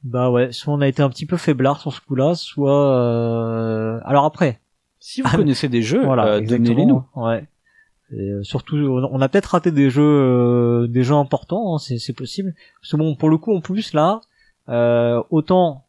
[0.03, 2.93] Bah ouais, soit on a été un petit peu faiblard sur ce coup-là, soit.
[2.95, 3.99] Euh...
[4.05, 4.59] Alors après,
[4.99, 6.67] Si vous Ah, connaissez des jeux, voilà, euh, exactement.
[6.67, 7.03] donnez-les nous.
[7.15, 7.45] Ouais.
[8.13, 12.13] Et, euh, surtout, on a peut-être raté des jeux, euh, des jeux importants, hein, c'est
[12.13, 12.53] possible.
[12.81, 14.21] Parce que bon, pour le coup, en plus là,
[14.69, 15.83] euh, autant,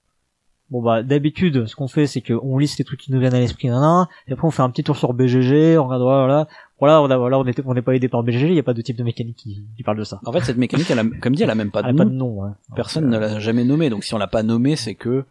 [0.70, 3.40] bon bah d'habitude, ce qu'on fait, c'est qu'on liste les trucs qui nous viennent à
[3.40, 6.48] l'esprit, et après on fait un petit tour sur BGG, on regarde voilà,
[6.78, 8.74] voilà, on a, voilà, on on n'est pas aidé par BGG, il n'y a pas
[8.74, 10.20] de type de mécanique qui, qui parle de ça.
[10.24, 12.04] En fait, cette mécanique, elle a, comme dit, elle a même pas de Elle nom.
[12.04, 12.54] pas de nom.
[12.76, 13.90] Personne ne euh, l'a jamais nommé.
[13.90, 15.24] Donc, si on l'a pas nommé, c'est que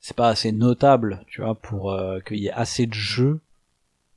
[0.00, 3.40] c'est pas assez notable, tu vois, pour euh, qu'il y ait assez de jeux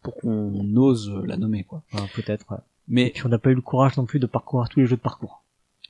[0.02, 1.84] pour qu'on ose la nommer, quoi.
[1.94, 2.46] ouais, peut-être.
[2.50, 2.58] Ouais.
[2.58, 4.88] Et Mais puis on n'a pas eu le courage non plus de parcourir tous les
[4.88, 5.44] jeux de parcours.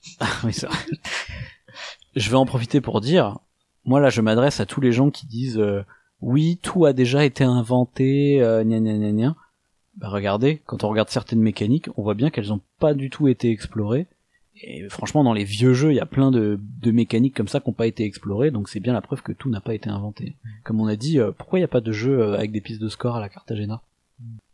[0.43, 0.77] oui, c'est vrai.
[2.15, 3.39] je vais en profiter pour dire,
[3.85, 5.85] moi là, je m'adresse à tous les gens qui disent euh,
[6.21, 9.35] oui, tout a déjà été inventé, euh, gna gna gna gna.
[10.01, 13.27] Bah regardez, quand on regarde certaines mécaniques, on voit bien qu'elles ont pas du tout
[13.27, 14.07] été explorées.
[14.55, 17.59] Et franchement, dans les vieux jeux, il y a plein de, de mécaniques comme ça
[17.59, 19.89] qui n'ont pas été explorées, donc c'est bien la preuve que tout n'a pas été
[19.89, 20.35] inventé.
[20.63, 22.61] Comme on a dit, euh, pourquoi il n'y a pas de jeu euh, avec des
[22.61, 23.81] pistes de score à la Cartagena?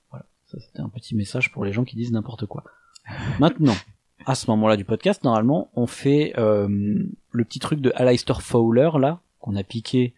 [0.09, 2.65] Voilà, ça c'était un petit message pour les gens qui disent n'importe quoi.
[3.39, 3.75] Maintenant,
[4.25, 6.67] à ce moment-là du podcast, normalement, on fait euh,
[7.31, 10.13] le petit truc de Aleister Fowler, là, qu'on a piqué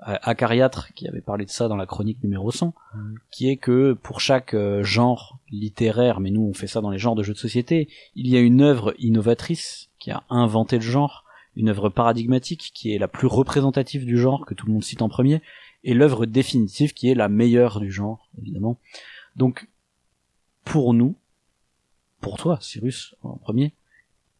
[0.00, 3.14] à Acariatre, qui avait parlé de ça dans la chronique numéro 100, Mm.
[3.30, 6.98] qui est que pour chaque euh, genre littéraire, mais nous on fait ça dans les
[6.98, 10.82] genres de jeux de société, il y a une œuvre innovatrice qui a inventé le
[10.82, 11.24] genre,
[11.56, 15.02] une œuvre paradigmatique qui est la plus représentative du genre, que tout le monde cite
[15.02, 15.42] en premier,
[15.84, 18.78] et l'œuvre définitive qui est la meilleure du genre, évidemment.
[19.36, 19.68] Donc,
[20.64, 21.16] pour nous,
[22.20, 23.74] pour toi, Cyrus, en premier,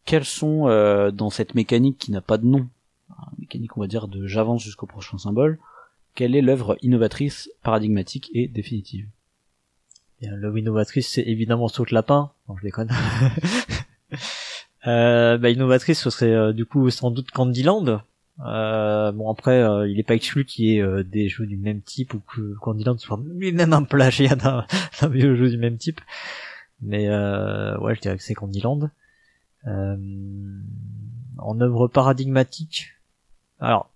[0.05, 2.67] quels sont euh, dans cette mécanique qui n'a pas de nom,
[3.37, 5.59] mécanique on va dire de j'avance jusqu'au prochain symbole,
[6.15, 9.07] quelle est l'œuvre innovatrice, paradigmatique et définitive?
[10.21, 12.31] L'œuvre innovatrice, c'est évidemment Saute Lapin.
[12.49, 12.91] Non, je déconne.
[14.87, 18.01] euh, bah, innovatrice, ce serait euh, du coup sans doute Candyland.
[18.45, 21.57] Euh, bon après, euh, il est pas exclu qu'il y ait euh, des jeux du
[21.57, 24.35] même type ou que Candyland soit lui-même un plagiat
[25.01, 25.99] d'un vieux jeu du même type.
[26.81, 28.89] Mais ouais, je dirais que c'est Candyland.
[29.65, 32.93] En œuvre paradigmatique,
[33.59, 33.89] alors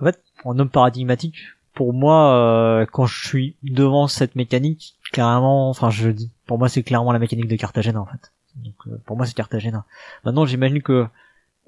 [0.00, 1.36] en fait, en œuvre paradigmatique,
[1.74, 6.68] pour moi, euh, quand je suis devant cette mécanique, clairement, enfin je dis, pour moi
[6.68, 8.32] c'est clairement la mécanique de Cartagena en fait.
[8.56, 9.84] Donc euh, pour moi c'est Cartagena.
[10.24, 11.06] Maintenant j'imagine que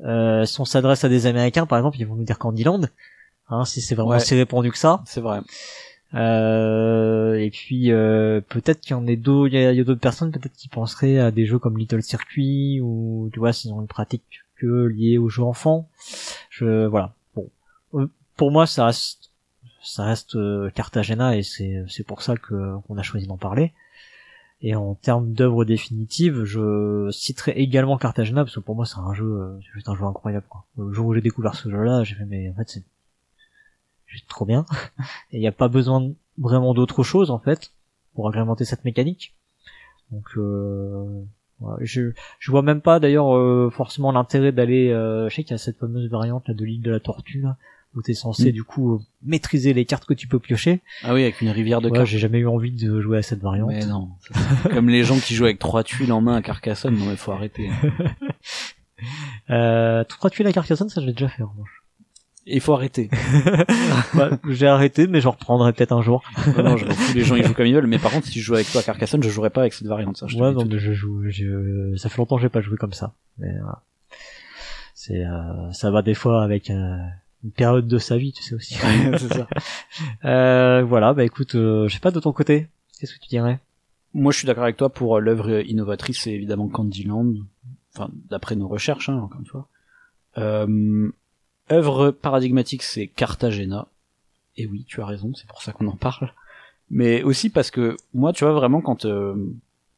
[0.04, 2.82] euh, si on s'adresse à des Américains par exemple, ils vont nous dire Candyland,
[3.50, 4.20] hein, si c'est vraiment Ouais.
[4.20, 5.02] si répandu que ça.
[5.06, 5.40] C'est vrai.
[6.14, 10.00] Euh, et puis euh, peut-être qu'il y en a d'autres, il y a, a d'autres
[10.00, 13.80] personnes peut-être qui penseraient à des jeux comme Little Circuit ou tu vois s'ils ont
[13.80, 15.88] une pratique que liée aux jeux enfants.
[16.50, 17.14] Je voilà.
[17.34, 17.50] Bon,
[17.94, 19.30] Euh, pour moi ça reste
[19.82, 23.72] ça reste euh, Cartagena et c'est c'est pour ça qu'on a choisi d'en parler.
[24.64, 29.12] Et en termes d'œuvre définitive, je citerai également Cartagena parce que pour moi c'est un
[29.12, 30.46] jeu, euh, c'est juste un jeu incroyable.
[30.48, 30.64] Quoi.
[30.78, 32.84] Le jour où j'ai découvert ce jeu-là, j'ai fait mais en fait c'est
[34.06, 34.64] juste trop bien.
[35.32, 37.72] Et il n'y a pas besoin vraiment d'autre chose en fait
[38.14, 39.34] pour agrémenter cette mécanique.
[40.12, 41.24] Donc euh,
[41.80, 44.90] je je vois même pas d'ailleurs euh, forcément l'intérêt d'aller.
[44.90, 47.40] Euh, je sais qu'il y a cette fameuse variante là, de l'île de la Tortue
[47.42, 47.56] là,
[47.94, 48.52] où t'es censé Mm.
[48.52, 50.80] du coup euh, maîtriser les cartes que tu peux piocher.
[51.04, 52.06] Ah oui, avec une rivière de Ouais, cartes.
[52.08, 53.68] j'ai jamais eu envie de jouer à cette variante.
[53.70, 54.08] Mais non.
[54.72, 57.32] Comme les gens qui jouent avec trois tuiles en main à Carcassonne, non mais faut
[57.32, 57.70] arrêter.
[59.50, 61.81] Euh, trois tuiles à Carcassonne, ça je l'ai déjà fait en revanche.
[62.46, 63.08] Il faut arrêter.
[64.14, 66.22] Bah, j'ai arrêté, mais je reprendrai peut-être un jour.
[66.56, 66.84] non, non, je
[67.14, 68.80] les gens ils jouent comme ils veulent, mais par contre si je joue avec toi
[68.80, 70.26] à Carcassonne, je jouerai pas avec cette variante, ça.
[70.26, 71.22] Je Ouais, non, mais je joue.
[71.30, 73.14] je- Ça fait longtemps que j'ai pas joué comme ça.
[73.38, 73.82] Mais voilà.
[74.94, 76.96] c'est, euh, ça va des fois avec euh,
[77.44, 78.74] une période de sa vie, tu sais aussi.
[79.30, 79.48] ça.
[80.24, 82.68] euh, voilà, bah écoute, euh, je sais pas de ton côté.
[83.00, 83.60] Qu'est-ce que tu dirais?
[84.14, 87.32] Moi, je suis d'accord avec toi pour euh, l'œuvre innovatrice, c'est évidemment Candyland.
[87.94, 89.68] Enfin, d'après nos recherches, hein, encore une fois.
[90.38, 91.10] Euh,
[91.70, 93.88] œuvre paradigmatique, c'est Cartagena.
[94.56, 96.32] Et oui, tu as raison, c'est pour ça qu'on en parle.
[96.90, 99.34] Mais aussi parce que moi, tu vois, vraiment, quand euh,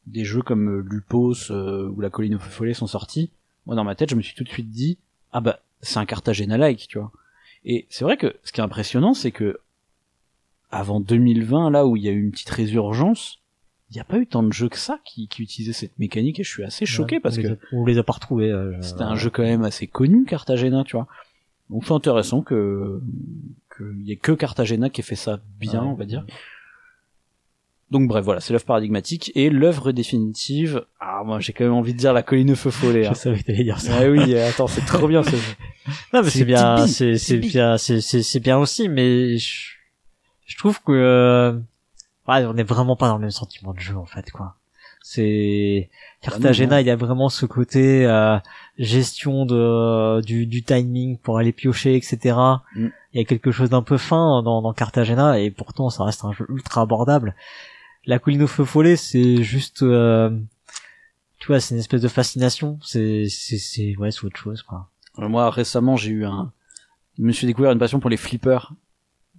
[0.07, 3.31] des jeux comme euh, Lupos euh, ou La Colline au Feu Follet sont sortis,
[3.67, 4.99] moi, dans ma tête, je me suis tout de suite dit,
[5.33, 7.11] ah bah, c'est un Cartagena-like, tu vois.
[7.65, 9.59] Et c'est vrai que ce qui est impressionnant, c'est que
[10.71, 13.39] avant 2020, là où il y a eu une petite résurgence,
[13.91, 16.41] il n'y a pas eu tant de jeux que ça qui, qui utilisaient cette mécanique
[16.41, 18.51] et je suis assez choqué Ouais, parce on que a- on les a pas retrouvés.
[18.51, 21.07] euh, c'était un jeu quand même assez connu, Cartagena, tu vois.
[21.71, 23.01] Donc c'est intéressant que
[23.77, 25.89] qu'il y ait que Cartagena qui ait fait ça bien, Ouais.
[25.89, 26.25] on va dire.
[27.91, 30.85] Donc bref, voilà, c'est l'œuvre paradigmatique et l'œuvre définitive.
[31.01, 33.05] Ah, moi j'ai quand même envie de dire la colline au feu follet.
[33.05, 33.15] Je Hein.
[33.15, 33.99] savais que t'allais dire ça.
[34.01, 35.37] Ah oui, attends, c'est trop bien ce jeu.
[36.15, 39.73] Non, mais C'est bien, c'est bien, c'est bien aussi, mais je,
[40.47, 41.53] je trouve que euh,
[42.27, 44.57] ouais, on est vraiment pas dans le même sentiment de jeu en fait, quoi.
[45.07, 45.91] C'est
[46.23, 46.81] Cartagena, non.
[46.81, 48.39] il y a vraiment ce côté euh,
[48.79, 52.35] gestion de du, du timing pour aller piocher, etc.
[52.75, 52.87] Mm.
[53.13, 56.25] Il y a quelque chose d'un peu fin dans, dans Cartagena et pourtant ça reste
[56.25, 57.35] un jeu ultra abordable.
[58.07, 60.31] La colline au feu follet, c'est juste, euh,
[61.39, 62.79] tu vois, c'est une espèce de fascination.
[62.83, 64.89] C'est c'est c'est ouais, c'est autre chose, quoi.
[65.19, 66.51] Euh, Moi récemment j'ai eu un,
[67.19, 68.73] je me suis découvert une passion pour les flippers.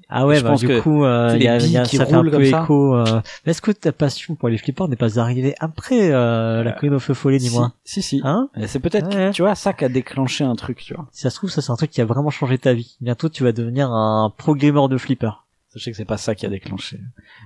[0.08, 2.14] Ah ouais, Je bah, pense du que coup, euh, y a, y a- ça fait
[2.14, 2.96] un peu écho.
[2.96, 6.72] euh, mais est-ce que ta passion pour les flippers n'est pas arrivée après euh, la
[6.72, 7.74] Euh, colline au feu follet, dis-moi?
[7.84, 8.18] Si, si.
[8.20, 8.22] si.
[8.24, 8.50] Hein?
[8.68, 9.32] C'est peut-être, Ouais.
[9.32, 11.08] tu vois, ça qui a déclenché un truc, tu vois.
[11.12, 12.98] Si ça se trouve, ça c'est un truc qui a vraiment changé ta vie.
[13.02, 15.32] Bientôt, tu vas devenir un pro gamer de flipper.
[15.70, 17.00] Sachez que c'est pas ça qui a déclenché.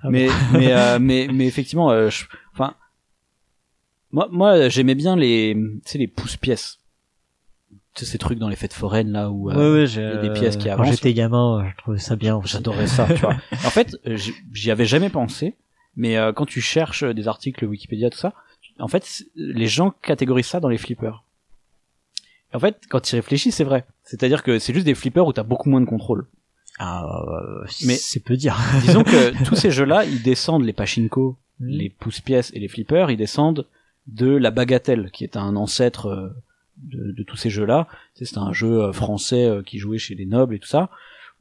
[0.03, 2.74] Ah mais, mais, euh, mais, mais effectivement, euh, je- enfin,
[4.12, 6.76] moi, moi, j'aimais bien les, tu sais, les pouces-pièces.
[6.76, 6.78] Tu sais,
[7.96, 10.18] ces trucs dans les fêtes foraines, là, où, euh, ouais, ouais, j'ai, il y a
[10.18, 10.92] des pièces qui Quand avancent.
[10.92, 12.40] j'étais gamin, euh, je trouvais ça bien.
[12.46, 13.36] j'adorais ça, tu vois.
[13.66, 14.18] En fait, euh,
[14.54, 15.56] j'y avais jamais pensé,
[15.96, 18.34] mais euh, quand tu cherches des articles Wikipédia, tout ça,
[18.80, 21.24] en fait, les gens catégorisent ça dans les flippers.
[22.54, 23.86] Et En fait, quand tu réfléchis, c'est vrai.
[24.04, 26.26] C'est-à-dire que c'est juste des flippers où t'as beaucoup moins de contrôle.
[26.80, 28.58] Ah, euh, Mais- c'est peu dire.
[28.82, 31.68] Disons que tous ces jeux-là, ils descendent les pachinko, Mm.
[31.68, 33.68] les pouces-pièces et les flippers, ils descendent
[34.08, 36.30] de la bagatelle, qui est un ancêtre euh,
[36.84, 37.88] de, de tous ces jeux-là.
[38.15, 40.89] Tu C'était un jeu euh, français euh, qui jouait chez les nobles et tout ça,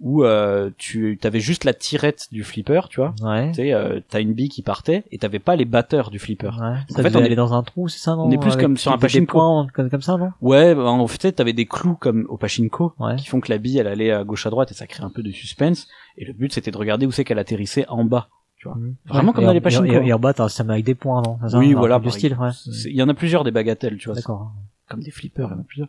[0.00, 3.14] où euh, tu avais juste la tirette du flipper, tu vois.
[3.20, 3.48] Ouais.
[3.48, 6.50] Tu sais, euh, t'as une bille qui partait et t'avais pas les batteurs du flipper.
[6.60, 6.76] Ouais.
[6.88, 8.60] Ça En fait, on est- dans un trou, c'est ça, non on est plus Avec
[8.64, 9.32] comme sur un pachinko.
[9.38, 10.30] points, comme, comme ça, non?
[10.40, 13.16] Ouais, bah, en fait, t'avais des clous comme au pachinko Ouais.
[13.16, 15.10] qui font que la bille elle allait à gauche à droite et ça crée un
[15.10, 15.88] peu de suspense.
[16.16, 18.28] Et le but c'était de regarder où c'est qu'elle atterrissait en bas.
[18.64, 18.90] Mm.
[19.06, 19.84] Vraiment comme dans les pachinko.
[20.02, 21.38] Et, et en bas, t'as ça met avec des points, non?
[21.48, 22.50] Ça Oui, Un voilà, Du style, ouais.
[22.86, 24.16] Il y en a plusieurs des bagatelles, tu vois.
[24.16, 24.52] D'accord.
[24.88, 25.88] Comme des flippers, il y en a plusieurs.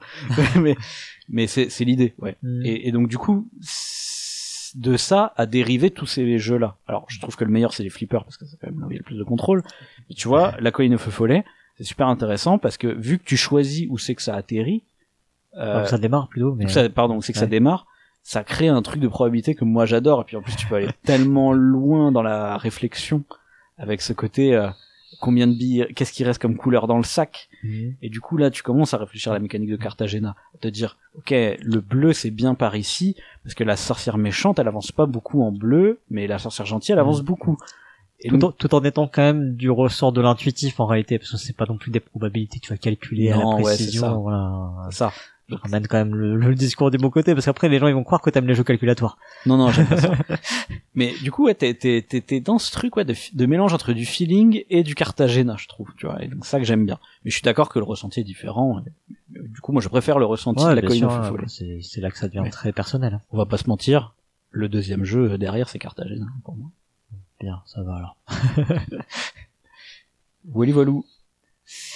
[0.62, 0.76] mais
[1.30, 2.38] mais c'est c'est l'idée, ouais.
[2.44, 2.66] Mm.
[2.66, 3.48] Et, et donc du coup,
[4.76, 6.76] de ça a dérivé tous ces jeux-là.
[6.88, 8.88] Alors je trouve que le meilleur c'est les flippers parce que c'est quand même là
[8.88, 9.64] où il y a le plus de contrôle.
[10.10, 11.46] Mais tu vois, la colline au feu follet,
[11.78, 14.84] c'est super intéressant parce que vu que tu choisis où c'est que ça atterrit,
[15.58, 16.68] euh, ça démarre plutôt, mais.
[16.68, 17.88] ça, pardon, c'est que ça démarre,
[18.22, 20.22] ça crée un truc de probabilité que moi j'adore.
[20.22, 23.24] Et puis en plus tu peux aller tellement loin dans la réflexion
[23.78, 24.70] avec ce côté euh,
[25.20, 27.50] combien de billes, qu'est-ce qui reste comme couleur dans le sac.
[27.64, 27.90] Mm.
[28.02, 30.36] Et du coup, là, tu commences à réfléchir à la mécanique de Cartagena.
[30.56, 34.60] À te dire, ok, le bleu, c'est bien par ici, parce que la sorcière méchante,
[34.60, 37.26] elle avance pas beaucoup en bleu, mais la sorcière gentille, elle avance Mm.
[37.26, 37.58] beaucoup.
[38.22, 41.20] Et tout, donc, en, tout en étant quand même du ressort de l'intuitif en réalité,
[41.20, 44.02] parce que c'est pas non plus des probabilités, tu vas calculer à la ouais, précision,
[44.02, 44.12] ça.
[44.14, 44.88] voilà.
[44.92, 45.14] ça.
[45.50, 47.94] Je ramène quand même le, le discours des bons côtés, parce qu'après les gens ils
[47.96, 49.18] vont croire que t'aimes les jeux calculatoires.
[49.46, 50.14] Non, non, j'aime pas ça.
[50.96, 53.94] mais du coup, ouais, t'es, t'es, t'es, dans ce truc, ouais, de, de mélange entre
[53.94, 56.22] du feeling et du Cartagena, je trouve, tu vois.
[56.24, 57.00] Et donc, ça que j'aime bien.
[57.26, 58.82] Mais je suis d'accord que le ressenti est différent.
[59.30, 62.18] Du coup, moi, je préfère le ressenti de la colline ouais, c'est c'est là que
[62.18, 62.50] ça devient Ouais.
[62.50, 63.20] très personnel.
[63.32, 64.14] On va pas se mentir.
[64.52, 66.70] Le deuxième jeu derrière, c'est Cartagena, pour moi.
[67.40, 68.18] Bien, ça va alors.
[70.54, 71.06] Wally voilou.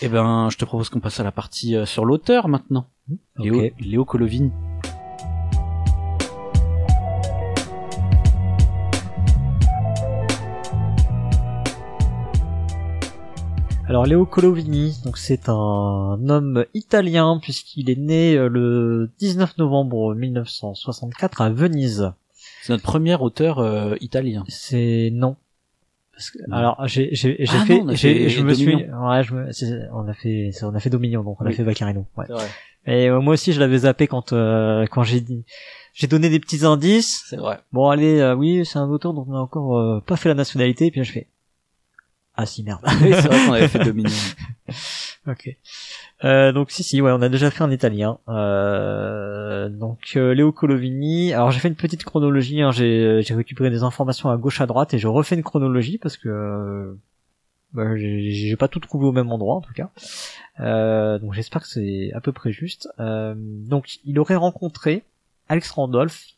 [0.02, 2.88] Eh ben, je te propose qu'on passe à la partie euh, sur l'auteur maintenant.
[3.38, 3.74] Léo, Ok.
[3.80, 4.50] Léo Colovin.
[13.86, 20.16] Alors Léo Colovini, donc c'est un homme italien puisqu'il est né euh, le 19 novembre
[20.16, 22.12] 1964 à Venise.
[22.64, 24.46] C'est notre premier auteur euh, italien.
[24.48, 25.36] C'est non.
[26.16, 29.24] Parce que, alors j'ai j'ai j'ai Ah fait, non, a fait je me suis ouais
[29.24, 29.50] je me
[29.94, 31.56] on a fait on a fait Dominion donc on a Oui.
[31.56, 32.06] fait Vaccarino.
[32.18, 32.26] Ouais.
[32.86, 35.44] Et euh, moi aussi je l'avais zappé quand euh, quand j'ai dit
[35.96, 37.24] j'ai donné des petits indices.
[37.30, 37.58] C'est vrai.
[37.72, 40.36] Bon allez euh, oui c'est un auteur dont on a encore euh, pas fait la
[40.36, 41.28] nationalité et puis là, je fais
[42.36, 42.82] ah si merde.
[43.02, 44.10] Oui, c'est vrai qu'on avait fait Dominion.
[45.26, 45.56] Ok.
[46.26, 48.18] Euh, donc si si ouais on a déjà fait un italien.
[48.28, 51.34] Euh, donc euh, Léo Colovini.
[51.34, 52.62] Alors j'ai fait une petite chronologie.
[52.62, 56.18] Hein, j'ai récupéré des informations à gauche à droite et je refais une chronologie parce
[56.18, 56.94] que euh,
[57.74, 59.92] bah, j'ai j'ai pas tout trouvé au même endroit en tout cas.
[60.60, 62.90] Euh, donc j'espère que c'est à peu près juste.
[63.00, 65.04] Euh, donc il aurait rencontré
[65.48, 66.34] Alex Randolph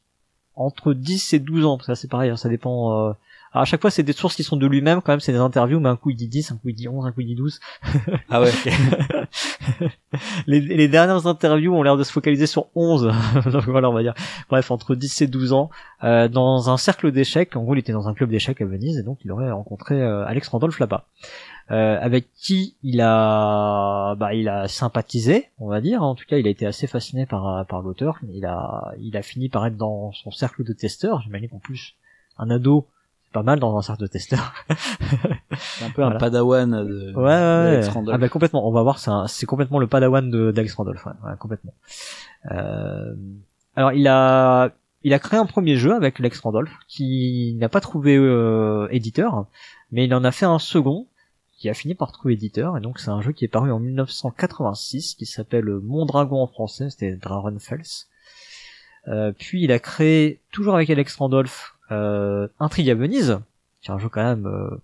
[0.55, 1.79] entre 10 et 12 ans.
[1.79, 3.15] Ça c'est pareil, hein, ça dépend.
[3.55, 5.21] Alors à chaque fois c'est des sources qui sont de lui-même quand même.
[5.21, 7.13] C'est des interviews, mais un coup il dit 10, un coup il dit 11, un
[7.13, 7.61] coup il dit 12.
[8.29, 8.51] Ah ouais.
[10.47, 13.13] les, les dernières interviews ont l'air de se focaliser sur 11.
[13.45, 14.13] Donc voilà, on va dire.
[14.49, 15.69] Bref, entre 10 et 12 ans,
[16.03, 17.55] euh, dans un cercle d'échecs.
[17.55, 20.01] En gros, il était dans un club d'échecs à Venise et donc il aurait rencontré
[20.01, 21.07] euh, Alex Randolph là-bas.
[21.71, 26.37] Euh, avec qui il a bah il a sympathisé on va dire en tout cas
[26.37, 29.75] il a été assez fasciné par par l'auteur il a il a fini par être
[29.75, 31.95] dans son cercle de testeurs j'imagine qu'en plus
[32.37, 32.87] un ado
[33.35, 36.15] pas mal dans un cercle de testeurs C'est un peu Voilà.
[36.15, 37.71] un padawan de Ouais, ouais, ouais.
[37.71, 38.15] d'Alex Randolph.
[38.15, 38.67] Ah bah complètement.
[38.67, 38.97] On va voir,
[39.29, 41.05] c'est complètement le Padawan de d'Alex Randolph.
[41.05, 41.73] Ouais, ouais, complètement.
[42.51, 43.13] Euh,
[43.75, 44.71] alors il a
[45.03, 49.45] il a créé un premier jeu avec Alex Randolph qui n'a pas trouvé euh, éditeur,
[49.91, 51.07] mais il en a fait un second
[51.57, 53.79] qui a fini par trouver éditeur et donc c'est un jeu qui est paru en
[53.79, 57.83] 1986 qui s'appelle Mon Dragon en français, c'était Dragonfels.
[59.07, 63.39] Euh, puis il a créé toujours avec Alex Randolph euh, Intrigue à Venise,
[63.81, 64.77] qui est un jeu quand même euh,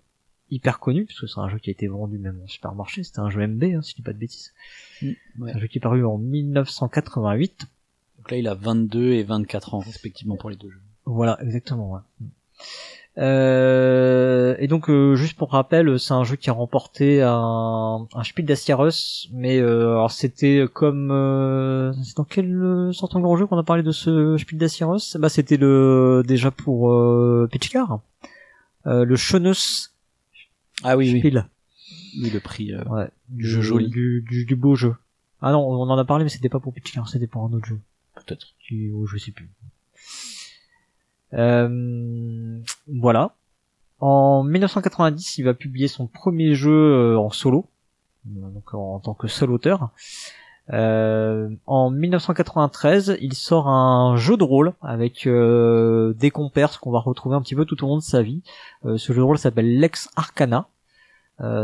[0.49, 3.29] hyper connu puisque c'est un jeu qui a été vendu même en supermarché, c'était un
[3.29, 4.53] jeu MB hein, si je dis pas de bêtises.
[5.01, 5.51] Mm, ouais.
[5.53, 7.67] Un jeu qui est paru en 1988.
[8.17, 10.81] Donc là, il a 22 et 24 ans respectivement pour les deux jeux.
[11.05, 11.91] Voilà, exactement.
[11.91, 12.27] ouais.
[13.17, 18.23] Euh, et donc, euh, juste pour rappel, c'est un jeu qui a remporté un, un
[18.23, 23.35] Spiel des Jahres, mais euh, alors c'était comme euh, c'est dans quel euh, sortant grand
[23.35, 24.99] jeu qu'on a parlé de ce Spiel des Jahres?
[25.19, 27.99] Bah, c'était le déjà pour euh, Pitchcar,
[28.87, 29.53] euh, le Schönes
[30.83, 31.17] Ah oui.
[31.19, 31.45] Spiel,
[32.21, 32.73] Oui, le prix.
[32.73, 33.89] euh, ouais, du Jeu joli.
[33.89, 34.95] du, du, du beau jeu.
[35.41, 37.65] Ah non, on en a parlé, mais c'était pas pour Pitchcar, c'était pour un autre
[37.65, 37.79] jeu.
[38.15, 38.47] Peut-être.
[38.93, 39.49] oh, je sais plus.
[41.33, 43.35] Euh, voilà.
[43.99, 47.67] En 1990, il va publier son premier jeu euh, en solo,
[48.25, 49.91] donc en, tant que seul auteur.
[50.73, 56.99] Euh, en 1993, il sort un jeu de rôle avec euh, des compères qu'on va
[56.99, 58.41] retrouver un petit peu tout au long de sa vie.
[58.85, 60.67] Euh, ce jeu de rôle s'appelle Lex Arcana.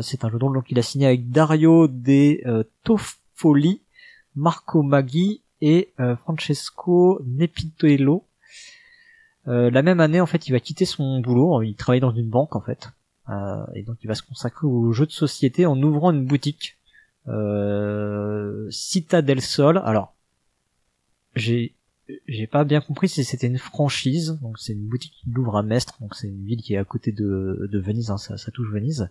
[0.01, 3.83] C'est un jeu de rôle qu'il a signé avec Dario De Toffoli,
[4.35, 8.23] Marco Maggi et Francesco Nepitello.
[9.47, 11.61] Euh, la même année, en fait, il va quitter son boulot.
[11.63, 12.89] Il travaille dans une banque, en fait,
[13.29, 16.77] Euh, et donc il va se consacrer aux jeux de société en ouvrant une boutique
[17.27, 19.81] euh, Cita del Sol.
[19.83, 20.15] Alors,
[21.35, 21.73] j'ai
[22.27, 24.39] j'ai pas bien compris si c'était une franchise.
[24.41, 26.85] Donc c'est une boutique qui ouvre à Mestre, donc c'est une ville qui est à
[26.85, 28.11] côté de, de Venise.
[28.11, 29.09] hein, ça, ça touche Venise.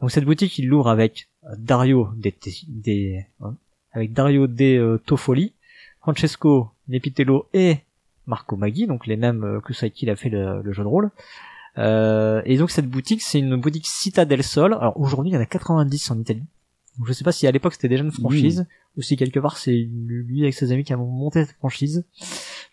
[0.00, 1.28] Donc cette boutique, il l'ouvre avec
[1.58, 2.34] Dario des,
[2.68, 3.54] des hein,
[3.92, 5.52] avec Dario De euh, Toffoli,
[6.00, 7.80] Francesco Nepitello et
[8.26, 10.72] Marco Maggi, donc les mêmes euh, que ceux avec qui il a fait le, le
[10.72, 11.10] jeu de rôle.
[11.78, 14.74] Euh, et donc cette boutique, c'est une boutique Cita del Sol.
[14.74, 16.44] Alors aujourd'hui, il y en a 90 en Italie.
[16.98, 18.66] Donc je sais pas si à l'époque c'était déjà une franchise
[18.96, 22.04] ou si quelque part c'est lui avec ses amis qui a monté cette franchise.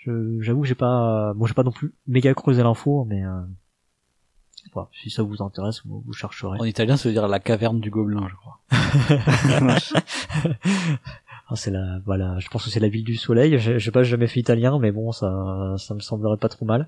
[0.05, 3.41] J'avoue, que j'ai pas, bon, j'ai pas non plus méga creusé l'info, mais euh,
[4.73, 6.59] voilà, si ça vous intéresse, vous, vous chercherez.
[6.59, 8.59] En italien, ça veut dire la caverne du gobelin, je crois.
[11.49, 13.57] Ah, c'est la, voilà, je pense que c'est la ville du soleil.
[13.59, 16.65] Je, je sais pas, jamais fait italien, mais bon, ça, ça me semblerait pas trop
[16.65, 16.87] mal.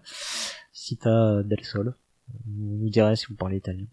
[0.71, 1.95] Cita del Sol.
[2.45, 3.85] Vous nous direz si vous parlez italien.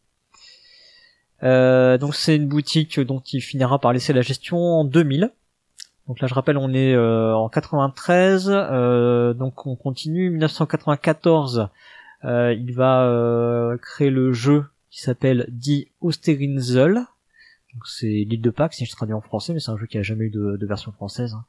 [1.43, 5.33] Euh, donc c'est une boutique dont il finira par laisser la gestion en 2000.
[6.09, 8.49] Donc là, je rappelle, on est euh, en 93.
[8.51, 10.31] euh, donc on continue.
[10.31, 11.69] 1994,
[12.25, 17.03] euh, il va euh, créer le jeu qui s'appelle Die Osterinsel.
[17.85, 20.03] C'est l'île de Pâques, si je traduis en français, mais c'est un jeu qui a
[20.03, 21.35] jamais eu de, de version française.
[21.35, 21.45] hein.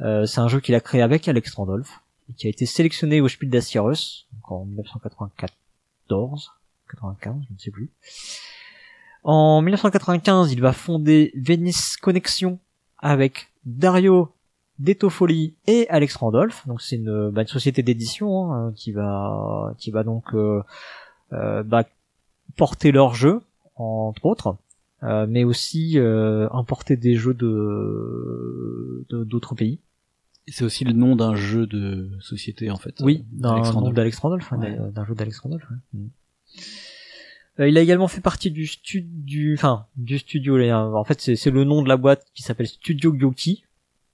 [0.00, 2.00] Euh, c'est un jeu qu'il a créé avec Alex Randolph,
[2.30, 6.50] et qui a été sélectionné au Spiel des en 1994,
[6.90, 7.90] 95, je ne sais plus.
[9.24, 12.58] En 1995, il va fonder Venice Connection
[12.98, 14.32] avec Dario
[14.78, 16.66] Detofoli et Alex Randolph.
[16.66, 20.62] Donc c'est une, bah, une société d'édition hein, qui va qui va donc euh,
[21.32, 21.84] euh, bah,
[22.56, 23.42] porter leur jeu
[23.74, 24.56] entre autres.
[25.02, 29.78] Euh, mais aussi euh, importer des jeux de d'autres pays.
[30.50, 32.94] C'est aussi le nom d'un jeu de société en fait.
[33.00, 34.76] Oui, euh, d'un nom d'Alex Randolph, Ouais.
[34.92, 35.64] d'un- jeu d'Alex Randolph.
[35.70, 35.76] ouais.
[36.00, 36.08] Mm.
[37.60, 40.58] Euh, il a également fait partie du studio, du, enfin, du studio.
[40.72, 43.64] En fait, c'est le nom de la boîte qui s'appelle Studio Gyoki,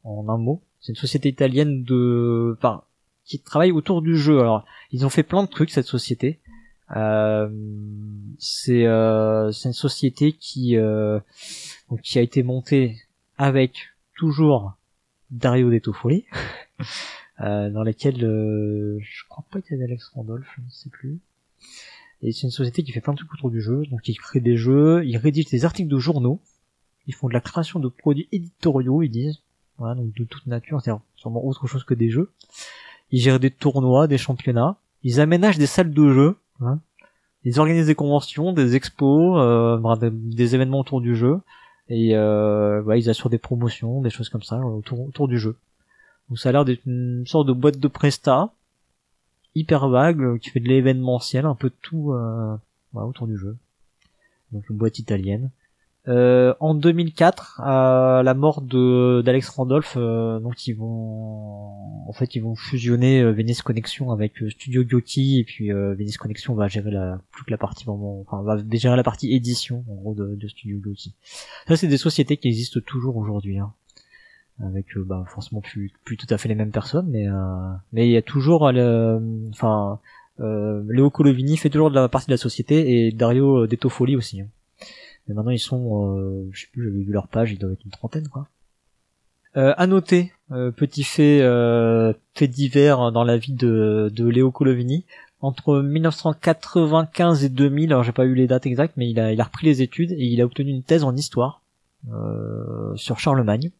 [0.02, 0.62] en un mot.
[0.80, 2.82] C'est une société italienne de, enfin,
[3.24, 4.40] qui travaille autour du jeu.
[4.40, 6.40] Alors, ils ont fait plein de trucs cette société.
[6.90, 7.48] Euh,
[8.38, 11.18] c'est euh, c'est une société qui euh,
[11.90, 12.96] donc, qui a été montée
[13.38, 14.74] avec toujours
[15.30, 16.24] Dario De Toffoli,
[17.40, 21.18] euh, dans laquelle je crois pas qu'il y avait Alex Randolph, je ne sais plus.
[22.22, 24.40] Et c'est une société qui fait plein de trucs autour du jeu, donc ils créent
[24.40, 26.40] des jeux, ils rédigent des articles de journaux,
[27.06, 29.40] ils font de la création de produits éditoriaux, ils disent,
[29.78, 32.32] voilà, donc de toute nature, c'est-à-dire sûrement autre chose que des jeux.
[33.10, 36.78] Ils gèrent des tournois, des championnats, ils aménagent des salles de jeu, hein.
[37.44, 41.40] ils organisent des conventions, des expos, euh, des, événements autour du jeu,
[41.88, 45.56] et euh, ils assurent des promotions, des choses comme ça euh, autour, du jeu.
[46.28, 48.52] Donc ça a l'air d'être une sorte de boîte de presta
[49.54, 52.56] hyper vague qui fait de l'événementiel, un peu tout euh,
[52.94, 53.56] autour du jeu.
[54.52, 55.50] Donc une boîte italienne.
[56.06, 62.34] Euh, en 2004, à la mort de d'Alex Randolph, euh, donc ils vont en fait
[62.34, 66.54] ils vont fusionner euh, Venice Connection avec euh, Studio Gyoki et puis euh, Venice Connection
[66.54, 70.34] va gérer la que la partie enfin va gérer la partie édition en gros de,
[70.34, 71.14] de Studio Gyoki.
[71.66, 73.72] Ça c'est des sociétés qui existent toujours aujourd'hui hein
[74.60, 77.26] avec bah, forcément plus plus tout à fait les mêmes personnes mais
[77.92, 78.70] mais il y a toujours
[79.50, 79.98] enfin
[80.38, 84.42] Léo Colovini fait toujours de la partie de la société et Dario De Toffoli aussi
[84.42, 84.46] hein.
[85.26, 87.84] Mais maintenant ils sont euh, je sais plus j'avais vu leur page ils doivent être
[87.84, 88.48] une trentaine quoi.
[89.56, 94.50] Euh, à noter euh, petit fait euh, fait divers dans la vie de de Léo
[94.50, 95.04] Colovini.
[95.40, 99.40] Entre 1995 et 2000 alors j'ai pas eu les dates exactes mais il a il
[99.40, 101.62] a repris les études et il a obtenu une thèse en histoire
[102.12, 103.70] euh, sur Charlemagne.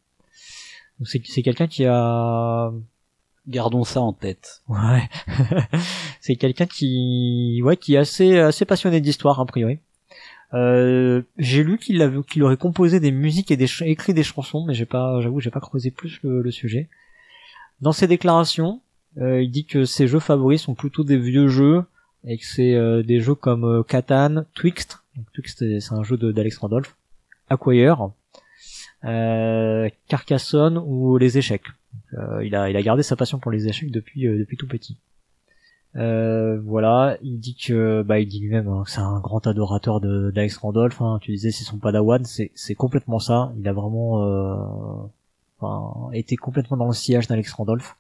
[0.98, 2.70] Donc c'est c'est quelqu'un qui a
[3.48, 4.62] Gardons ça en tête.
[4.68, 5.08] ouais.
[6.20, 9.80] C'est quelqu'un qui ouais qui est assez assez passionné d'histoire a priori
[10.54, 14.86] euh, j'ai lu qu'il aurait composé des musiques et des écrit des chansons mais j'ai
[14.86, 16.88] pas j'avoue j'ai pas creusé plus le, le sujet
[17.80, 18.80] dans ses déclarations
[19.18, 21.84] euh, il dit que ses jeux favoris sont plutôt des vieux jeux
[22.24, 26.58] et que c'est euh, des jeux comme Catan, Twixt, donc Twixt c'est un jeu d'Alex
[26.58, 26.96] Randolph,
[27.50, 28.10] Acquire,
[30.08, 31.66] Carcassonne ou les échecs.
[32.42, 34.96] Il a gardé sa passion pour les échecs depuis tout petit.
[35.96, 40.00] Euh, voilà, il dit que bah il dit lui-même hein, que c'est un grand adorateur
[40.00, 41.00] de d'Alex Randolph.
[41.00, 43.52] Hein, tu disais c'est son padawan, c'est c'est complètement ça.
[43.58, 44.56] Il a vraiment euh,
[45.60, 47.96] enfin, été complètement dans le sillage d'Alex Randolph.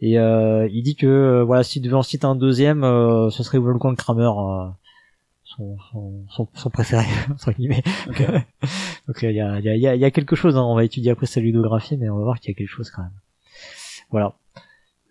[0.00, 3.42] Et euh, il dit que euh, voilà, s'il devait en citer un deuxième, euh, ce
[3.42, 4.68] serait Wolfgang Kramer, euh,
[5.44, 7.82] son, son, son, son préféré entre guillemets.
[9.08, 10.56] Donc il y a, il y, a, y a quelque chose.
[10.56, 12.68] Hein, on va étudier après sa ludographie, mais on va voir qu'il y a quelque
[12.68, 13.12] chose quand même.
[14.10, 14.34] Voilà.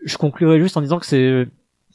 [0.06, 1.48] Je conclurai juste en disant que c'est,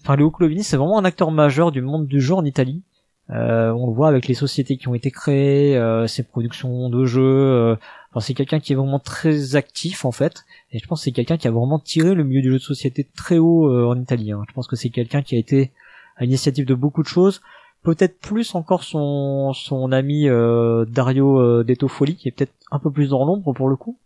[0.09, 2.83] enfin, Léo Colovini, c'est vraiment un acteur majeur du monde du jeu en Italie.
[3.29, 7.05] Euh, on le voit avec les sociétés qui ont été créées, euh, ses productions de
[7.05, 7.21] jeux.
[7.23, 7.77] euh,
[8.11, 10.47] enfin, c'est quelqu'un qui est vraiment très actif en fait.
[10.73, 12.63] Et je pense que c'est quelqu'un qui a vraiment tiré le milieu du jeu de
[12.63, 14.33] société très haut euh, en Italie.
[14.33, 14.45] hein.
[14.49, 15.73] Je pense que c'est quelqu'un qui a été
[16.17, 17.43] à l'initiative de beaucoup de choses.
[17.83, 22.79] Peut-être plus encore son, son ami euh, Dario euh, De Toffoli, qui est peut-être un
[22.79, 23.99] peu plus dans l'ombre pour le coup.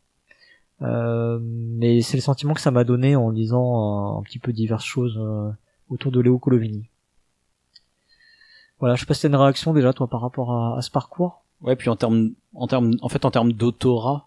[0.81, 4.85] Mais c'est le sentiment que ça m'a donné en lisant un, un petit peu diverses
[4.85, 5.17] choses
[5.93, 6.85] autour de Léo Colovini.
[8.81, 10.91] Voilà, je sais pas si t'as une réaction déjà toi par rapport à, à ce
[10.91, 11.43] parcours.
[11.61, 14.27] Ouais, puis en termes, en termes, en fait, en termes d'autorat,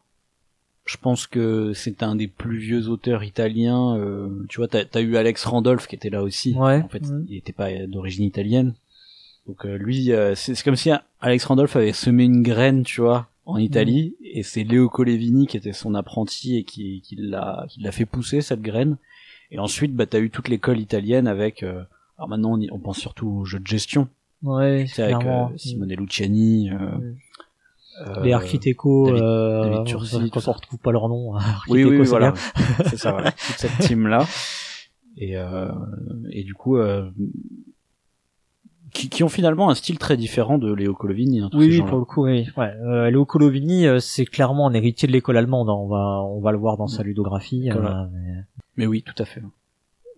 [0.86, 3.98] je pense que c'est un des plus vieux auteurs italiens.
[3.98, 6.54] euh, tu vois, t'as as eu Alex Randolph qui était là aussi.
[6.54, 6.82] Ouais.
[6.82, 8.76] En fait, il était pas d'origine italienne.
[9.48, 10.90] Donc euh, lui, euh, c'est comme si
[11.20, 15.58] Alex Randolph avait semé une graine, tu vois, en Italie, et c'est Leo Colevini qui
[15.58, 18.98] était son apprenti et qui, qui l'a qui l'a fait pousser cette graine.
[19.52, 21.64] Et ensuite, bah t'as eu toute l'école italienne avec.
[21.64, 21.84] euh,
[22.18, 24.08] alors maintenant, on, y- on pense surtout aux jeux de gestion,
[24.44, 25.16] Ouais, sais, avec
[25.52, 26.70] euh, Simone Luciani.
[26.72, 26.78] Euh,
[28.08, 31.32] euh, les Architeco, David- euh, David Tursi, tout quand on retrouve pas leur nom.
[31.34, 32.34] Oui, Architeco, oui, oui, c'est voilà.
[32.90, 33.32] c'est ça, voilà.
[33.32, 34.26] Toute cette team-là.
[35.18, 35.70] Et, euh,
[36.32, 37.10] et du coup, euh,
[38.94, 41.42] qui, qui ont finalement un style très différent de Léo Colovini.
[41.42, 42.48] Hein, Oui, oui, pour le coup, oui.
[42.58, 45.70] Ouais, euh, Léo Colovini, euh, c'est clairement un héritier de l'école allemande.
[45.70, 45.74] hein.
[45.74, 47.70] On va, on va le voir dans sa ludographie.
[47.72, 48.02] Voilà.
[48.04, 48.44] euh, mais-
[48.77, 49.41] Mais oui, tout à fait.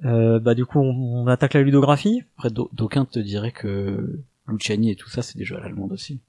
[0.06, 2.24] Euh, bah du coup, on, on attaque la ludographie.
[2.38, 5.92] Après, d'au- d'aucuns te diraient que Luciani et tout ça, c'est des jeux à l'allemande
[5.92, 6.20] aussi.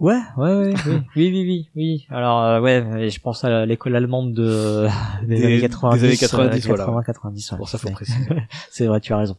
[0.00, 2.06] Ouais, ouais, ouais, oui, oui, oui, oui, oui.
[2.10, 4.88] Alors euh, ouais, je pense à l'école allemande de
[5.22, 6.84] des, Des- années des 90, années 90, euh, voilà.
[6.84, 7.52] 80, 90.
[7.52, 7.58] ouais.
[7.58, 8.18] Pour ça, faut préciser.
[8.70, 9.36] C'est vrai, tu as raison.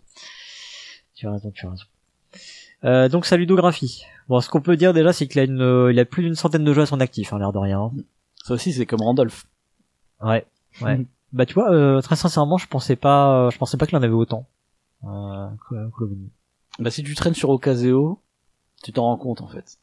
[1.15, 1.83] Tu as raison, tu as raison.
[2.85, 4.03] Euh, donc sa ludographie.
[4.29, 6.63] Bon, ce qu'on peut dire déjà, c'est qu'il a une, il a plus d'une centaine
[6.63, 7.91] de jeux à son actif, hein, l'air de rien.
[8.45, 9.45] Ça aussi, c'est comme Randolph.
[10.21, 10.45] Ouais.
[10.81, 11.05] Ouais.
[11.34, 14.14] Bah tu vois, euh, très sincèrement, je pensais pas, je pensais pas qu'il en avait
[14.14, 14.47] autant.
[15.05, 15.47] Euh.
[16.80, 18.22] Bah si tu traînes sur Ocaseo,
[18.84, 19.77] tu t'en rends compte en fait.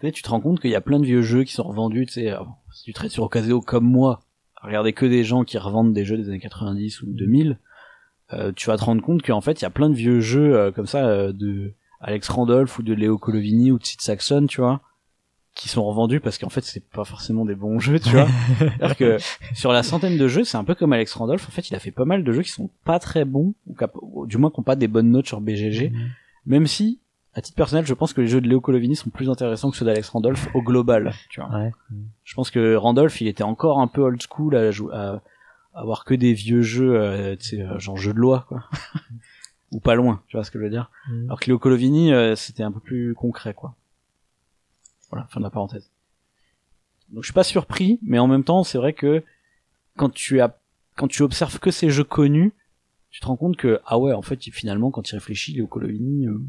[0.00, 2.06] Tu tu te rends compte qu'il y a plein de vieux jeux qui sont revendus,
[2.06, 2.40] tu sais, euh,
[2.72, 4.20] si tu traînes sur Ocaseo comme moi,
[4.56, 7.58] à regarder que des gens qui revendent des jeux des années 90 ou 2000,
[8.32, 10.56] euh, tu vas te rendre compte qu'en fait, il y a plein de vieux jeux
[10.56, 14.46] euh, comme ça euh, de Alex Randolph ou de Léo Colovini ou de Sid Saxon,
[14.48, 14.80] tu vois,
[15.54, 18.26] qui sont revendus parce qu'en fait, c'est pas forcément des bons jeux, tu vois.
[18.58, 19.16] C'est-à-dire que
[19.54, 21.78] sur la centaine de jeux, c'est un peu comme Alex Randolph, en fait, il a
[21.78, 23.54] fait pas mal de jeux qui sont pas très bons,
[24.00, 26.08] ou, du moins qui ont pas des bonnes notes sur BGG, Mhm.
[26.46, 27.00] même si,
[27.34, 29.76] à titre personnel, je pense que les jeux de Léo Colovini sont plus intéressants que
[29.76, 31.50] ceux d'Alex Randolph au global, tu vois.
[31.50, 31.70] Ouais.
[32.24, 35.22] Je pense que Randolph, il était encore un peu old school à, à
[35.74, 38.64] avoir que des vieux jeux, euh, euh, genre jeux de loi, quoi.
[39.72, 40.90] Ou pas loin, tu vois ce que je veux dire.
[41.10, 41.24] Mhm.
[41.26, 43.74] Alors que Léo Colovini, euh, c'était un peu plus concret, quoi.
[45.12, 45.90] Voilà, fin de la parenthèse.
[47.10, 49.22] Donc je suis pas surpris, mais en même temps, c'est vrai que
[49.96, 50.58] quand tu as,
[50.96, 52.52] quand tu observes que ces jeux connus,
[53.10, 56.26] tu te rends compte que ah ouais, en fait, finalement, quand il réfléchit, Léo Colovini,
[56.26, 56.40] euh,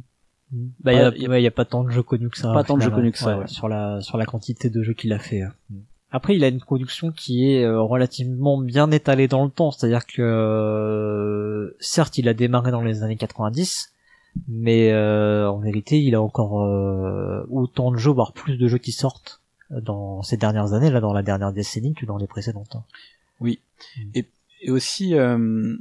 [0.79, 2.37] Bah, il y a, y a- ouais, y a pas tant de jeux connus que
[2.37, 2.53] ça.
[2.53, 3.47] Pas tant de jeux connus que ça, ouais, ouais.
[3.47, 5.41] Sur la, sur la quantité de jeux qu'il a fait.
[5.41, 5.53] hein.
[6.11, 9.71] Après, il a une production qui est euh, relativement bien étalée dans le temps.
[9.71, 13.92] C'est-à-dire que, euh, certes, il a démarré dans les années 90,
[14.47, 18.77] mais euh, en vérité, il a encore euh, autant de jeux, voire plus de jeux
[18.77, 22.75] qui sortent dans ces dernières années, là, dans la dernière décennie, que dans les précédentes.
[22.75, 22.83] hein.
[24.13, 25.75] Et aussi, euh,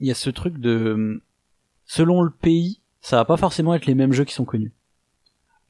[0.00, 1.22] il y a ce truc de,
[1.86, 4.72] selon le pays, ça va pas forcément être les mêmes jeux qui sont connus.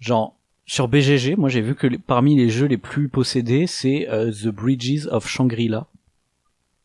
[0.00, 0.36] Genre,
[0.66, 4.30] sur BGG, moi j'ai vu que les- parmi les jeux les plus possédés, c'est euh,
[4.32, 5.86] The Bridges of Shangri-La.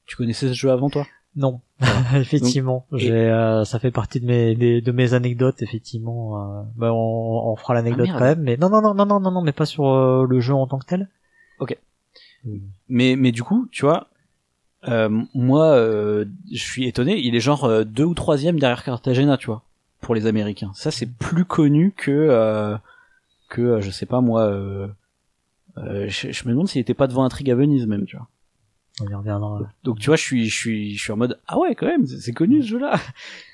[0.05, 1.05] Tu connaissais ce jeu avant toi?
[1.37, 1.61] Non,
[2.15, 6.41] effectivement, Donc, j'ai, euh, ça fait partie de mes des- de mes anecdotes effectivement.
[6.59, 9.19] euh, bah, on, on fera l'anecdote Ah, quand même, mais non non non non non
[9.19, 11.07] non non, mais pas sur euh, le jeu en tant que tel.
[11.59, 11.77] Ok.
[12.43, 12.57] Mm.
[12.89, 14.07] Mais mais du coup, tu vois,
[14.87, 19.37] euh, moi euh, je suis étonné, il est genre euh, deux ou troisième derrière Cartagena,
[19.37, 19.61] tu vois,
[20.01, 20.71] pour les Américains.
[20.73, 22.75] Ça c'est plus connu que euh,
[23.49, 24.41] que euh, je sais pas moi.
[24.43, 24.87] Euh,
[25.77, 28.27] euh, je, je me demande s'il était pas devant Intrigue à Venise même, tu vois.
[29.01, 29.61] On y reviendra.
[29.83, 32.05] Donc tu vois, je suis je suis je suis en mode ah ouais quand même,
[32.07, 32.99] c'est connu ce jeu-là.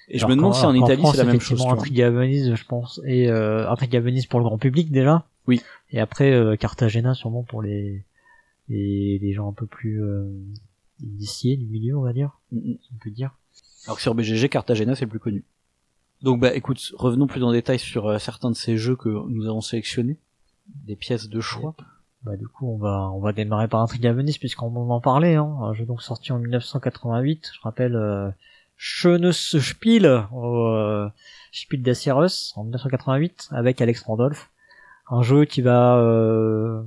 [0.10, 1.66] Et je me demande si en Italie c'est la même chose.
[1.66, 5.26] Intrigue à Venise, je pense, et euh, Intrigue à Venise pour le grand public déjà.
[5.48, 5.62] Oui.
[5.92, 8.06] Et après euh, Cartagena sûrement pour les
[8.70, 10.26] les, les gens un peu plus euh,
[11.02, 12.78] initiés du milieu, on va dire, Mm, mm.
[12.94, 13.32] on peut dire.
[13.86, 15.44] Alors que sur BGG, Cartagena c'est le plus connu.
[16.22, 19.48] Donc bah écoute, revenons plus en détail sur euh, certains de ces jeux que nous
[19.48, 20.18] avons sélectionnés,
[20.86, 21.76] des pièces de choix.
[22.24, 25.36] Bah du coup on va on va démarrer par Intrigue à Venise puisqu'on en parlait
[25.36, 25.58] hein.
[25.62, 28.30] Un jeu donc sorti en 1988, je rappelle euh,
[28.78, 31.10] Schönes Spiel au euh,
[31.52, 34.50] Spiel des en 1988 avec Alex Randolph.
[35.10, 36.82] Un jeu qui va euh,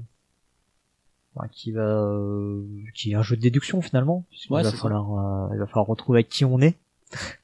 [1.37, 2.65] ouais, qui va euh,
[2.95, 4.83] qui est un jeu de déduction finalement Ouais, va c'est ça.
[4.85, 6.77] falloir euh, il va falloir retrouver avec qui on est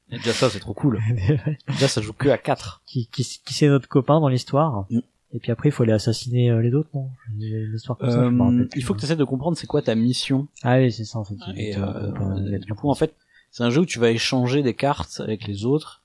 [0.09, 0.99] Et déjà ça c'est trop cool.
[1.67, 2.81] déjà ça joue que à 4.
[2.85, 4.85] qui qui, qui c'est notre copain dans l'histoire.
[4.89, 4.99] Mm.
[5.35, 7.09] Et puis après il faut aller assassiner euh, les autres non?
[7.39, 9.65] L'histoire comme ça, je me rappelle Euh, il faut que tu essaies de comprendre c'est
[9.67, 10.47] quoi ta mission.
[10.61, 11.35] Ah oui, c'est ça en fait.
[11.55, 12.11] Et euh,
[12.51, 13.15] y a du coup en fait
[13.51, 16.01] c'est un jeu où tu vas échanger des cartes avec les autres.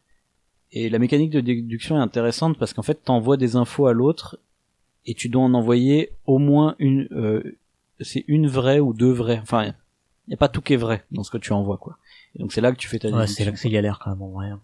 [0.72, 4.38] Et la mécanique de déduction est intéressante parce qu'en fait t'envoies des infos à l'autre
[5.06, 7.56] et tu dois en envoyer au moins une euh,
[8.00, 9.40] c'est une vraie ou deux vraies.
[9.42, 9.74] Enfin
[10.26, 11.98] il y a pas tout qui est vrai dans ce que tu envoies quoi.
[12.34, 13.34] Et donc c'est là que tu fais ta Ouais, déduction.
[13.36, 14.48] c'est là que c'est galère quand même en vrai.
[14.48, 14.60] hein.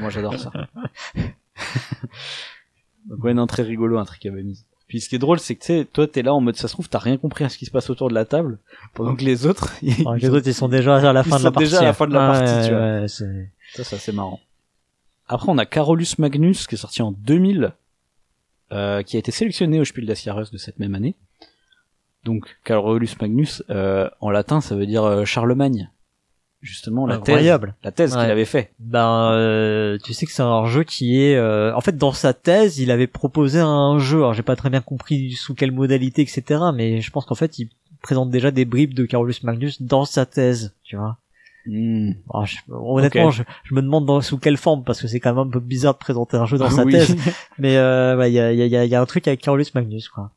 [0.00, 0.50] Moi j'adore ça.
[3.08, 4.64] Donc ouais, non, très rigolo un truc à Venise.
[4.88, 6.68] Puis ce qui est drôle, c'est que tu sais, toi t'es là en mode ça
[6.68, 8.58] se trouve t'as rien compris à ce qui se passe autour de la table,
[8.94, 11.44] pendant que les autres, ils- les autres ils sont déjà à la Ils fin de
[11.44, 11.64] la sont partie.
[11.68, 13.00] déjà à la fin de la partie, tu vois.
[13.00, 14.38] ouais, c'est- ça, ça c'est marrant.
[15.28, 17.72] Après on a Carolus Magnus qui est sorti en 2000,
[18.72, 21.14] euh, qui a été sélectionné au Spiel des Jahres de cette même année.
[22.24, 25.90] Donc Carolus Magnus, euh, en latin ça veut dire euh, Charlemagne.
[26.62, 27.44] Justement la thèse,
[27.82, 28.22] la thèse Ouais.
[28.22, 28.72] qu'il avait fait.
[28.78, 32.34] Ben, euh, tu sais que c'est un jeu qui est, euh, en fait, dans sa
[32.34, 34.18] thèse, il avait proposé un jeu.
[34.18, 36.60] Alors, j'ai pas très bien compris sous quelle modalité, etc.
[36.72, 37.68] Mais je pense qu'en fait, il
[38.00, 41.18] présente déjà des bribes de Carolus Magnus dans sa thèse, tu vois.
[41.66, 42.12] Hmm.
[42.32, 45.30] Alors, je- honnêtement, je, je me demande dans, sous quelle forme, parce que c'est quand
[45.34, 46.92] même un peu bizarre de présenter un jeu dans sa Oui.
[46.92, 47.16] thèse.
[47.58, 49.66] Mais euh, il y, a, il y, a, il y a un truc avec Carolus
[49.74, 50.30] Magnus, quoi.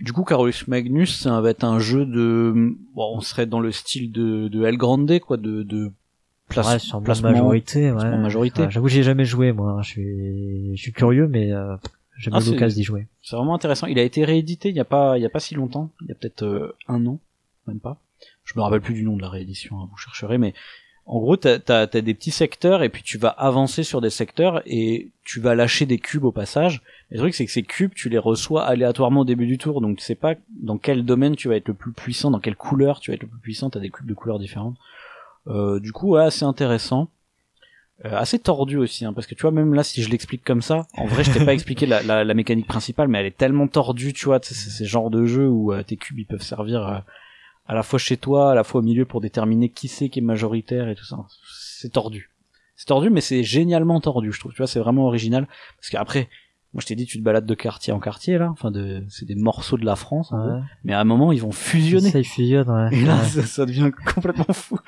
[0.00, 3.72] Du coup, Carolus Magnus, ça va être un jeu de, bon, on serait dans le
[3.72, 5.90] style de, de El Grande, quoi, de, de
[6.48, 7.30] place, ouais, sur placement.
[7.32, 8.16] majorité, ouais.
[8.18, 8.62] majorité.
[8.62, 9.80] Ouais, J'avoue, j'ai jamais joué, moi.
[9.82, 11.76] Je suis, je suis curieux, mais euh,
[12.16, 13.08] j'ai Ah, pas c'est- l'occasion d'y jouer.
[13.22, 13.86] C'est vraiment intéressant.
[13.88, 15.90] Il a été réédité il y a pas, il y a pas si longtemps.
[16.02, 17.18] Il y a peut-être euh, un an,
[17.66, 18.00] même pas.
[18.44, 20.54] Je me rappelle plus du nom de la réédition, hein, vous chercherez, mais
[21.08, 24.62] En gros, t'as as, des petits secteurs et puis tu vas avancer sur des secteurs
[24.66, 26.82] et tu vas lâcher des cubes au passage.
[27.10, 29.96] le truc, c'est que ces cubes, tu les reçois aléatoirement au début du tour, donc
[29.96, 33.00] tu sais pas dans quel domaine tu vas être le plus puissant, dans quelle couleur
[33.00, 33.70] tu vas être le plus puissant.
[33.70, 34.76] T'as des cubes de couleurs différentes.
[35.46, 37.08] Euh, du coup, ouais, assez intéressant.
[38.04, 40.62] Euh, assez tordu aussi, hein, parce que tu vois, même là, si je l'explique comme
[40.62, 43.36] ça, en vrai, je t'ai pas expliqué la, la, la, mécanique principale, mais elle est
[43.36, 46.42] tellement tordue, tu vois, c'est ces genres de jeux où euh, tes cubes, ils peuvent
[46.42, 46.98] servir euh,
[47.68, 50.18] à la fois chez toi, à la fois au milieu pour déterminer qui c'est qui
[50.18, 51.18] est majoritaire et tout ça.
[51.52, 52.30] C'est tordu.
[52.74, 54.52] C'est tordu, mais c'est génialement tordu, je trouve.
[54.52, 55.46] Tu vois, c'est vraiment original.
[55.76, 56.30] Parce qu'après,
[56.72, 58.50] moi je t'ai dit, tu te balades de quartier en quartier là.
[58.50, 60.32] Enfin, de, c'est des morceaux de la France.
[60.82, 62.10] Mais à un moment, ils vont fusionner.
[62.10, 62.70] Ça, ils fusionnent.
[62.70, 62.88] Ouais.
[62.96, 64.78] Et là, ça, devient complètement fou.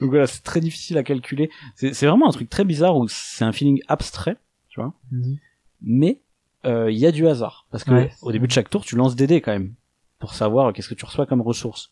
[0.00, 1.50] Donc voilà, c'est très difficile à calculer.
[1.76, 4.36] C'est, vraiment un truc très bizarre où c'est un feeling abstrait,
[4.68, 4.92] tu vois.
[5.12, 5.38] Mhm.
[5.82, 6.20] Mais
[6.66, 9.14] euh, il y a du hasard parce que au début de chaque tour, tu lances
[9.14, 9.74] des dés quand même
[10.18, 11.90] pour savoir qu'est-ce que tu reçois comme ressources.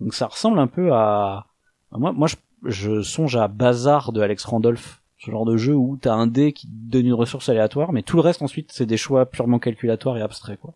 [0.00, 1.46] Donc ça ressemble un peu à,
[1.92, 5.96] moi, moi je, je songe à Bazar de Alex Randolph, ce genre de jeu où
[6.00, 8.96] t'as un dé qui donne une ressource aléatoire, mais tout le reste ensuite c'est des
[8.96, 10.74] choix purement calculatoires et abstraits quoi.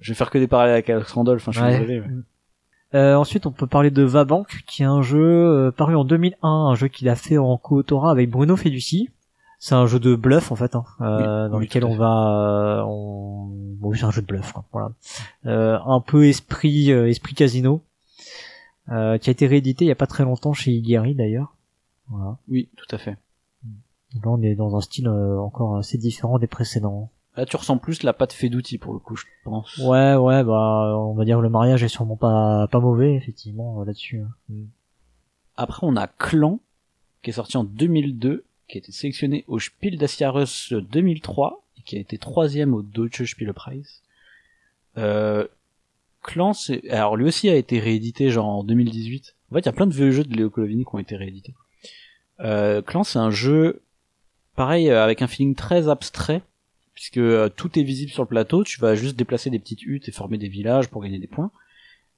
[0.00, 2.02] Je vais faire que des parallèles avec Alex Randolph, hein, je suis désolé.
[2.94, 6.48] Euh, ensuite, on peut parler de Vabank, qui est un jeu euh, paru en 2001,
[6.48, 9.08] un jeu qu'il a fait en co-autorat avec Bruno Feducci.
[9.58, 13.46] C'est un jeu de bluff en fait, hein, euh, dans lequel on va, euh, on...
[13.78, 14.90] bon, c'est un jeu de bluff, quoi, voilà.
[15.46, 17.80] Euh, un peu esprit, esprit casino.
[18.92, 21.56] Euh, qui a été réédité il y a pas très longtemps chez Igari d'ailleurs.
[22.08, 22.36] Voilà.
[22.48, 23.16] Oui, tout à fait.
[23.62, 27.10] là, on est dans un style euh, encore assez différent des précédents.
[27.36, 29.78] Là, tu ressens plus la patte d'outil pour le coup, je pense.
[29.78, 33.80] Ouais, ouais, bah, on va dire que le mariage est sûrement pas pas mauvais effectivement
[33.80, 34.20] euh, là-dessus.
[34.20, 34.28] Hein.
[34.50, 34.64] Mm.
[35.56, 36.60] Après, on a Clan
[37.22, 41.82] qui est sorti en 2002, qui a été sélectionné au Spiel des Jahres 2003 et
[41.82, 44.02] qui a été troisième au Deutsche Spielepreis.
[44.98, 45.46] Euh,
[46.22, 49.34] Clan, c'est, alors lui aussi a été réédité genre en 2018.
[49.50, 51.16] En fait, il y a plein de vieux jeux de Léo Colovini qui ont été
[51.16, 51.54] réédités.
[52.40, 53.82] Euh, Clan, c'est un jeu
[54.56, 56.42] pareil euh, avec un feeling très abstrait
[56.94, 58.64] puisque euh, tout est visible sur le plateau.
[58.64, 61.50] Tu vas juste déplacer des petites huttes et former des villages pour gagner des points.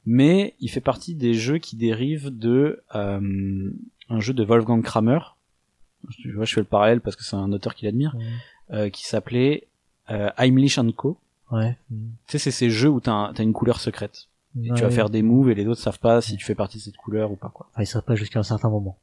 [0.07, 3.71] Mais il fait partie des jeux qui dérivent de euh,
[4.11, 5.21] un jeu de Wolfgang Kramer.
[6.19, 8.15] Je, fais le parallèle parce que c'est un auteur qu'il admire,
[8.71, 9.69] euh, qui s'appelait
[10.07, 11.19] Heimlich Co.
[11.51, 11.77] Ouais.
[11.91, 11.97] Tu
[12.27, 14.29] sais, c'est ces jeux où t'as as une couleur secrète.
[14.63, 16.79] Et tu vas faire des moves et les autres savent pas si tu fais partie
[16.79, 17.67] de cette couleur ou pas, quoi.
[17.73, 18.99] Enfin, ils savent pas jusqu'à un certain moment.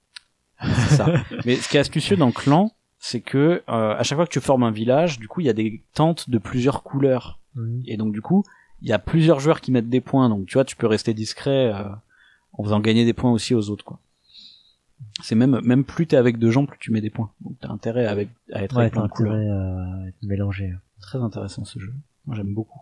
[0.61, 1.07] c'est ça.
[1.45, 4.39] Mais ce qui est astucieux dans Clan, c'est que euh, à chaque fois que tu
[4.39, 7.39] formes un village, du coup, il y a des tentes de plusieurs couleurs.
[7.55, 7.83] Mhm.
[7.85, 8.45] Et donc, du coup,
[8.81, 10.29] il y a plusieurs joueurs qui mettent des points.
[10.29, 11.83] Donc, tu vois, tu peux rester discret euh,
[12.53, 13.99] en faisant gagner des points aussi aux autres, quoi.
[15.23, 17.31] C'est même même plus t'es avec deux gens, plus tu mets des points.
[17.41, 19.33] Donc, t'as intérêt avec à être avec plein de couleurs.
[19.33, 20.73] À être mélangé.
[21.01, 21.91] Très intéressant ce jeu.
[22.25, 22.79] Moi j'aime beaucoup.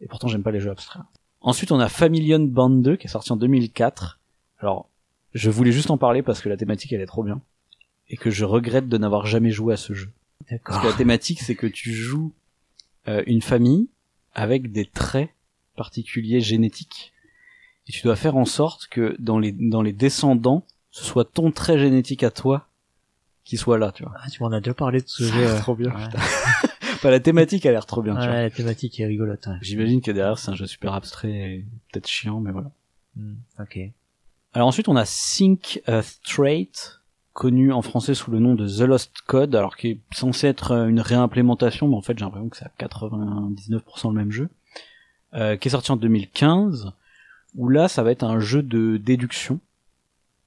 [0.00, 1.02] Et pourtant j'aime pas les jeux abstraits.
[1.40, 4.20] Ensuite on a Familion Band 2 qui est sorti en 2004.
[4.58, 4.88] Alors
[5.34, 7.40] je voulais juste en parler parce que la thématique elle est trop bien.
[8.08, 10.12] Et que je regrette de n'avoir jamais joué à ce jeu.
[10.64, 12.32] Parce que la thématique c'est que tu joues
[13.08, 13.88] euh, une famille
[14.34, 15.30] avec des traits
[15.76, 17.12] particuliers génétiques.
[17.88, 21.52] Et tu dois faire en sorte que dans les, dans les descendants, ce soit ton
[21.52, 22.68] trait génétique à toi
[23.44, 24.12] qui soit là, tu vois.
[24.16, 25.56] Ah, tu m'en as déjà parlé de ce jeu.
[25.58, 25.92] trop bien.
[27.04, 28.16] la thématique a l'air trop bien.
[28.16, 29.48] Ouais, la thématique est rigolote.
[29.60, 32.70] J'imagine que derrière c'est un jeu super abstrait, et peut-être chiant, mais voilà.
[33.16, 33.78] Hmm, ok.
[34.52, 37.00] Alors ensuite on a Think Straight,
[37.32, 40.72] connu en français sous le nom de The Lost Code, alors qui est censé être
[40.72, 44.48] euh, une réimplémentation, mais en fait j'ai l'impression que c'est à 99% le même jeu,
[45.34, 46.92] euh, qui est sorti en 2015,
[47.54, 49.60] où là ça va être un jeu de déduction,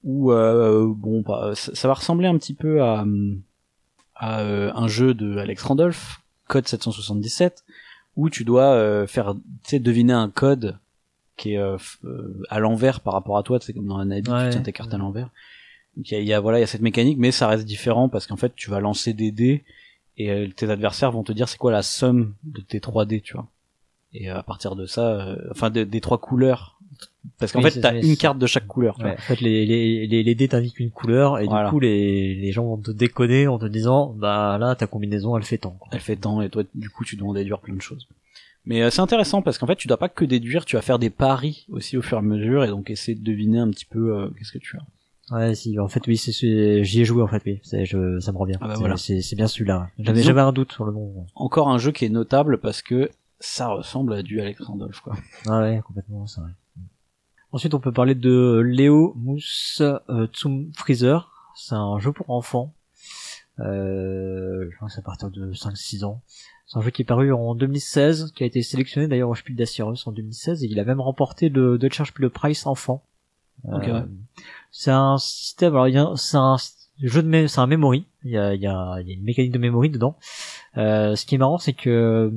[0.04, 3.06] où euh, bon bah, ça, va ressembler un petit peu à,
[4.16, 7.64] à euh, un jeu de Alex Randolph, code 777
[8.18, 10.78] où tu dois euh, faire tu sais deviner un code
[11.38, 14.30] qui est euh, euh, à l'envers par rapport à toi c'est comme dans un habit
[14.30, 15.30] tu tiens tes cartes à l'envers.
[15.96, 18.28] Donc il y a, voilà il y a cette mécanique mais ça reste différent parce
[18.28, 19.64] qu'en fait tu vas lancer des dés
[20.18, 23.34] et tes adversaires vont te dire c'est quoi la somme de tes 3 dés tu
[23.34, 23.48] vois.
[24.12, 26.79] Et à partir de ça enfin des trois couleurs
[27.38, 28.98] parce qu'en fait, t'as une carte de chaque couleur.
[29.02, 32.52] en fait, les, les, les, les dés t'indiquent une couleur, et du coup, les, les
[32.52, 35.78] gens vont te déconner en te disant, bah là, ta combinaison, elle fait tant.
[35.92, 38.08] Elle fait tant, et toi, du coup, tu dois en déduire plein de choses.
[38.66, 41.00] Mais euh, c'est intéressant parce qu'en fait, tu dois pas que déduire, tu vas faire
[41.00, 43.86] des paris aussi au fur et à mesure, et donc essayer de deviner un petit
[43.86, 45.36] peu euh, qu'est-ce que tu as.
[45.36, 48.38] Ouais, si, en fait, oui, c'est, j'y ai joué, en fait, oui, je, ça me
[48.38, 48.58] revient.
[48.62, 48.98] Ah bah voilà.
[48.98, 49.90] C'est bien celui-là.
[50.00, 51.26] J'avais, j'avais un doute sur le nom.
[51.36, 53.10] Encore un jeu qui est notable parce que
[53.40, 55.16] ça ressemble à du Alex Randolph, quoi.
[55.48, 56.50] Ah ouais, complètement, c'est vrai.
[57.52, 61.32] Ensuite, on peut parler de Léo Mousse euh, Zum Freezer.
[61.56, 62.74] C'est un jeu pour enfants.
[63.60, 66.22] Euh, je pense à partir de 5-6 ans.
[66.68, 69.56] C'est un jeu qui est paru en 2016, qui a été sélectionné d'ailleurs au Spiel
[69.58, 73.04] des en 2016, et il a même remporté le Deutscher Spielepreis enfant.
[73.66, 73.78] Euh,
[74.72, 75.74] C'est un système.
[75.74, 76.58] Alors, il y a- c'est un
[77.02, 78.06] jeu de, c'est un memory.
[78.24, 80.16] Il y a, il y a, il y a une mécanique de memory dedans.
[80.78, 82.32] Euh, ce qui est marrant, c'est que euh,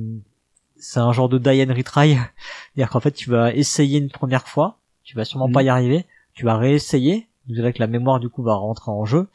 [0.77, 2.15] c'est un genre de die and retry.
[2.75, 6.05] C'est-à-dire qu'en fait, tu vas essayer une première fois, tu vas sûrement pas y arriver,
[6.33, 7.27] tu vas réessayer.
[7.47, 9.27] Vous verrez que la mémoire du coup va rentrer en jeu.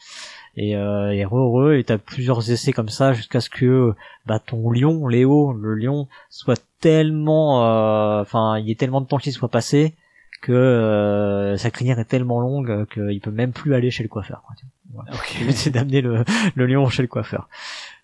[0.56, 3.94] Et, euh, et et t'as plusieurs essais comme ça jusqu'à ce que
[4.26, 9.06] bah, ton lion, Léo, le lion, soit tellement, euh, enfin, il y ait tellement de
[9.06, 9.94] temps qu'il soit passé
[10.40, 14.42] que euh, sa crinière est tellement longue qu'il peut même plus aller chez le coiffeur.
[14.46, 14.56] quoi.
[14.92, 15.10] Voilà.
[15.40, 16.24] Le but, c'est d'amener le,
[16.54, 17.48] le lion chez le coiffeur.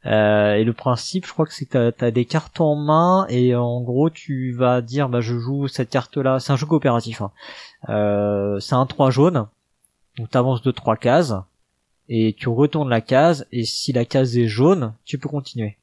[0.06, 3.26] Euh, et le principe, je crois que c'est que t'as as des cartes en main
[3.28, 6.40] et en gros tu vas dire bah je joue cette carte là.
[6.40, 7.22] C'est un jeu coopératif.
[7.22, 7.30] Hein.
[7.88, 9.46] Euh, c'est un 3 jaune.
[10.18, 11.34] Donc t'avances de trois cases
[12.08, 15.76] et tu retournes la case et si la case est jaune, tu peux continuer.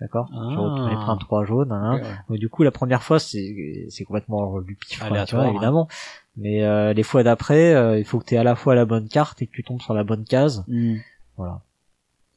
[0.00, 0.26] D'accord?
[0.28, 0.44] Tu Ah.
[0.48, 1.72] retournes les un 3 jaune.
[1.72, 2.00] Hein.
[2.28, 5.50] Donc, du coup, la première fois, c'est c'est complètement du pif, quoi, tu vois, hein.
[5.50, 5.88] évidemment.
[6.36, 8.84] Mais euh, les fois d'après, euh, il faut que tu aies à la fois la
[8.84, 10.64] bonne carte et que tu tombes sur la bonne case.
[10.68, 10.96] Hmm.
[11.36, 11.60] Voilà.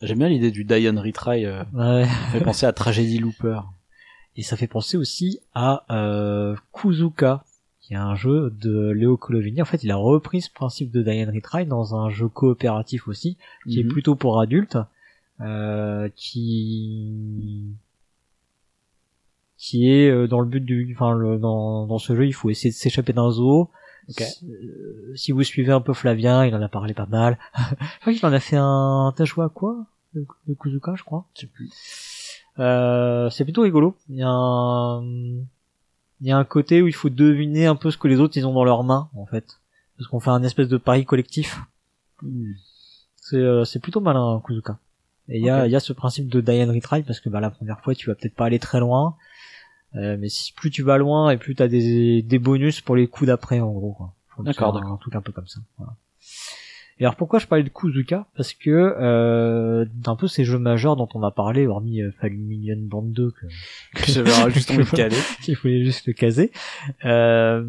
[0.02, 1.45] J'aime bien l'idée du Die and Retry.
[1.45, 2.06] Euh, Ouais.
[2.06, 3.61] ça fait penser à Tragedy Looper.
[4.36, 7.44] Et ça fait penser aussi à euh, Kuzuka,
[7.82, 9.61] qui est un jeu de Léo Colovini.
[9.61, 13.07] En fait, il a repris ce principe de Die and Retry dans un jeu coopératif
[13.07, 13.38] aussi,
[13.68, 13.90] qui est Mhm.
[13.90, 14.78] plutôt pour adultes,
[15.41, 17.65] euh, qui
[19.57, 22.52] qui est euh, dans le but du, enfin, le- dans, dans ce jeu, il faut
[22.52, 23.69] essayer de s'échapper d'un zoo.
[24.09, 24.21] Ok.
[24.21, 27.38] Si, euh, si vous suivez un peu Flavien, il en a parlé pas mal.
[27.57, 29.13] je crois qu'il en a fait un.
[29.15, 29.85] T'as joué à quoi?
[30.13, 31.25] Le le Kuzuka, je crois.
[31.35, 31.69] Je sais plus.
[32.59, 33.95] Euh, c'est plutôt rigolo.
[34.09, 35.03] Il y a un,
[36.21, 38.38] il y a un côté où il faut deviner un peu ce que les autres
[38.38, 39.59] ils ont dans leurs mains en fait,
[39.97, 41.59] parce qu'on fait un espèce de pari collectif.
[42.21, 42.53] Hmm.
[43.17, 44.79] C'est euh, c'est plutôt malin Kuzuka.
[45.29, 47.41] Et il y a y a ce principe de die and retry parce que bah
[47.41, 49.17] la première fois tu vas peut-être pas aller très loin,
[50.18, 53.28] mais si plus tu vas loin et plus t'as des des bonus pour les coups
[53.28, 53.98] d'après en gros.
[54.38, 54.94] que D'accord, d'accord.
[54.94, 55.60] Un truc un peu comme ça.
[55.78, 55.94] Voilà.
[56.99, 58.26] Et alors pourquoi je parlais de Kuzuka?
[58.36, 62.88] Parce que euh, d'un peu ces jeux majeurs dont on a parlé, hormis euh, Fallen
[62.88, 63.45] Band 2 que
[64.07, 65.15] J'avais juste envie de caler.
[65.48, 66.52] il fallait juste le caser.
[67.06, 67.64] Euh,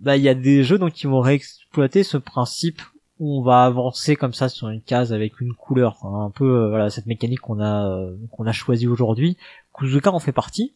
[0.00, 2.82] bah, il y a des jeux donc qui vont réexploiter ce principe
[3.20, 6.44] où on va avancer comme ça sur une case avec une couleur, Enfin, un peu
[6.44, 9.36] euh, voilà cette mécanique qu'on a euh, qu'on a choisi aujourd'hui.
[9.72, 10.72] Kuzuka en fait partie.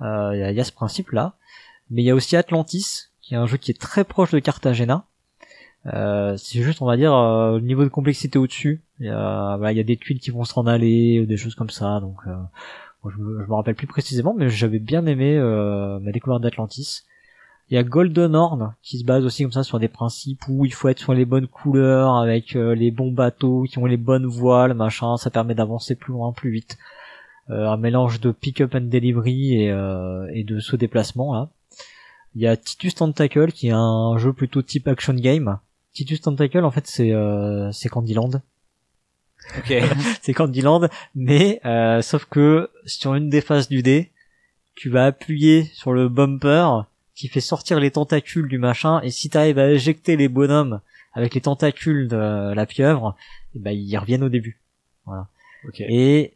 [0.00, 1.34] Euh, Il y, a, il y a ce principe là,
[1.90, 4.38] mais il y a aussi Atlantis qui est un jeu qui est très proche de
[4.40, 5.04] Cartagena.
[5.92, 8.82] Euh, c'est juste on va dire euh, le niveau de complexité au-dessus.
[9.00, 12.00] Il y a, y des tuiles qui vont s'en aller, des choses comme ça.
[12.00, 12.34] Donc euh,
[13.04, 17.02] je, me, je me rappelle plus précisément, mais j'avais bien aimé euh, ma découverte d'Atlantis.
[17.68, 20.64] Il y a Golden Horn qui se base aussi comme ça sur des principes où
[20.64, 23.96] il faut être sur les bonnes couleurs avec euh, les bons bateaux qui ont les
[23.96, 25.16] bonnes voiles, machin.
[25.16, 26.76] Ça permet d'avancer plus loin, plus vite.
[27.50, 31.48] Euh, un mélange de pick-up and delivery et, euh, et de ce déplacement là.
[32.34, 35.58] Il y a Titus Tentacle qui est un jeu plutôt type action game.
[35.92, 38.40] Titus Tentacle en fait c'est euh, c'est Candyland
[39.58, 39.74] Ok.
[40.22, 44.10] c'est Candyland, mais euh, sauf que sur une des faces du dé,
[44.74, 49.28] tu vas appuyer sur le bumper qui fait sortir les tentacules du machin, et si
[49.28, 50.80] t'arrives à éjecter les bonhommes
[51.12, 53.16] avec les tentacules de la pieuvre,
[53.54, 54.60] et ben ils reviennent au début.
[55.06, 55.80] Ok.
[55.80, 56.34] Et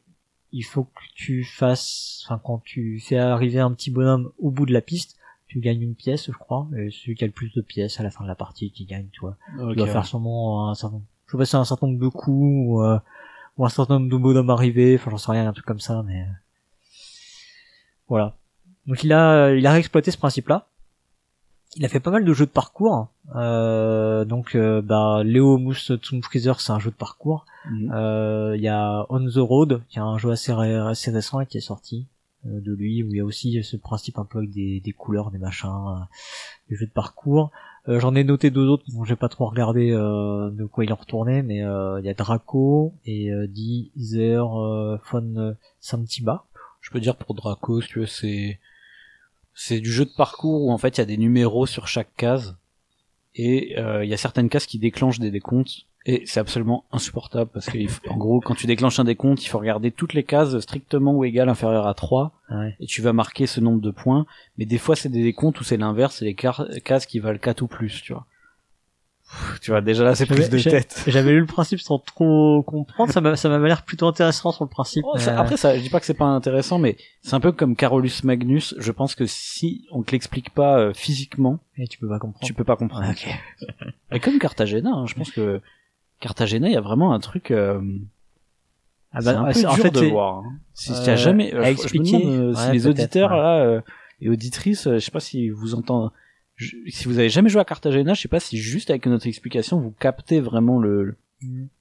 [0.52, 4.66] il faut que tu fasses, enfin quand tu fais arriver un petit bonhomme au bout
[4.66, 5.16] de la piste,
[5.46, 8.02] tu gagnes une pièce, je crois, et celui qui a le plus de pièces à
[8.02, 9.36] la fin de la partie qui gagne, tu vois.
[9.58, 9.70] Ok.
[9.70, 12.08] Tu dois faire sûrement un certain, je sais pas si c'est un certain nombre de
[12.08, 12.98] coups ou, euh,
[13.56, 16.02] ou un certain nombre de bonhommes arrivés, enfin j'en sais rien, un truc comme ça,
[16.06, 16.26] mais
[18.08, 18.36] voilà.
[18.86, 20.68] Donc il a, il a réexploité ce principe-là.
[21.76, 23.08] Il a fait pas mal de jeux de parcours.
[23.34, 27.44] Euh, donc euh, bah Léo Mousse Tomb Freezer, c'est un jeu de parcours.
[27.70, 27.90] Mhm.
[27.94, 31.40] Euh, Il y a On the Road, qui est un jeu assez, ré- assez récent
[31.40, 32.06] et qui est sorti
[32.44, 35.32] de lui, où il y a aussi ce principe un peu avec des, des couleurs,
[35.32, 36.06] des machins,
[36.70, 37.50] des jeux de parcours.
[37.88, 40.96] Euh, J'en ai noté deux autres, dont j'ai pas trop regardé de quoi il en
[40.96, 46.44] retournait, mais il y a Draco et Deezer Fun Santiba.
[46.80, 48.60] Je peux dire pour Draco, si tu veux, c'est
[49.58, 52.14] c'est du jeu de parcours où en fait il y a des numéros sur chaque
[52.16, 52.56] case
[53.36, 55.86] et euh, il y a certaines cases qui déclenchent des décomptes.
[56.08, 59.48] Et c'est absolument insupportable parce que faut- en gros quand tu déclenches un décompte il
[59.48, 62.76] faut regarder toutes les cases strictement ou égales inférieures à 3 Ouais.
[62.78, 64.24] et tu vas marquer ce nombre de points.
[64.56, 66.16] Mais des fois c'est des décomptes où c'est l'inverse.
[66.18, 68.24] C'est les cases qui valent 4 ou plus tu vois
[69.60, 72.62] tu vois déjà là c'est plus J'avais- de tête J'avais lu le principe sans trop
[72.62, 75.04] comprendre, ça m'a- ça m'avait l'air plutôt intéressant sur le principe.
[75.06, 77.40] Oh, ça- euh, après, ça, je dis pas que c'est pas intéressant, mais c'est un
[77.40, 78.74] peu comme Carolus Magnus.
[78.78, 82.46] Je pense que si on te l'explique pas euh, physiquement, et tu peux pas comprendre.
[82.46, 83.04] tu peux pas comprendre.
[83.06, 83.88] Ouais, ok.
[84.12, 85.60] Et comme Cartagena, hein, je pense que
[86.20, 87.50] Cartagena, il y a vraiment un truc.
[87.50, 87.80] Euh,
[89.12, 90.38] Ah c'est un ouais, peu en dur fait, de voir.
[90.38, 90.52] Hein.
[90.74, 92.86] Si Euh, tu as jamais, euh, à je- je me expliquer, demande, euh, si les
[92.86, 93.36] auditeurs ouais.
[93.36, 93.80] là euh,
[94.20, 96.12] et auditrices, euh, je sais pas si vous entendez,
[96.56, 99.26] je- si vous avez jamais joué à Cartagena, je sais pas si juste avec notre
[99.26, 101.16] explication vous captez vraiment le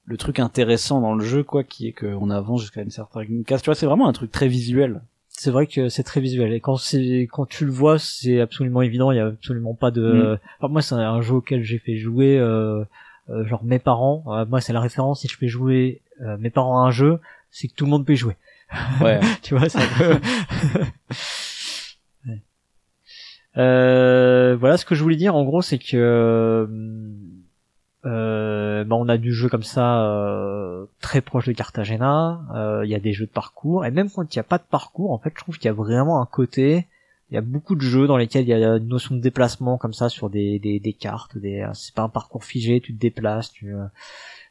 [0.04, 3.62] le truc intéressant dans le jeu quoi qui est qu'on avance jusqu'à une certaine case.
[3.62, 5.00] Tu vois, c'est vraiment un truc très visuel.
[5.28, 8.82] C'est vrai que c'est très visuel et quand c'est quand tu le vois, c'est absolument
[8.82, 9.10] évident.
[9.12, 10.34] Il y a absolument pas de.
[10.34, 10.38] Mm.
[10.60, 12.38] Enfin, moi, c'est un jeu auquel j'ai fait jouer.
[12.38, 12.84] Euh,
[13.28, 14.24] euh, genre mes parents.
[14.28, 15.20] Euh, moi, c'est la référence.
[15.22, 17.18] Si je fais jouer euh, mes parents à un jeu,
[17.50, 18.36] c'est que tout le monde peut y jouer.
[19.00, 19.20] Ouais.
[19.42, 20.10] tu vois, c'est un peu.
[22.26, 22.32] Ouais.
[22.32, 22.36] Euh,
[23.56, 25.34] voilà ce que je voulais dire.
[25.34, 26.66] En gros, c'est que euh,
[28.06, 32.40] euh, bah, on a du jeu comme ça euh, très proche de Cartagena.
[32.54, 34.58] Euh, Il y a des jeux de parcours et même quand il n'y a pas
[34.58, 36.86] de parcours, en fait, je trouve qu'il y a vraiment un côté.
[37.30, 39.78] Il y a beaucoup de jeux dans lesquels il y a une notion de déplacement
[39.78, 41.36] comme ça sur des, des, cartes.
[41.36, 43.50] Des, c'est pas un parcours figé, tu te déplaces.
[43.50, 43.84] Tu, euh,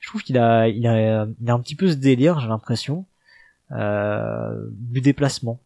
[0.01, 3.05] je trouve qu'il a, il a, il a un petit peu ce délire, j'ai l'impression,
[3.71, 5.61] euh, du déplacement.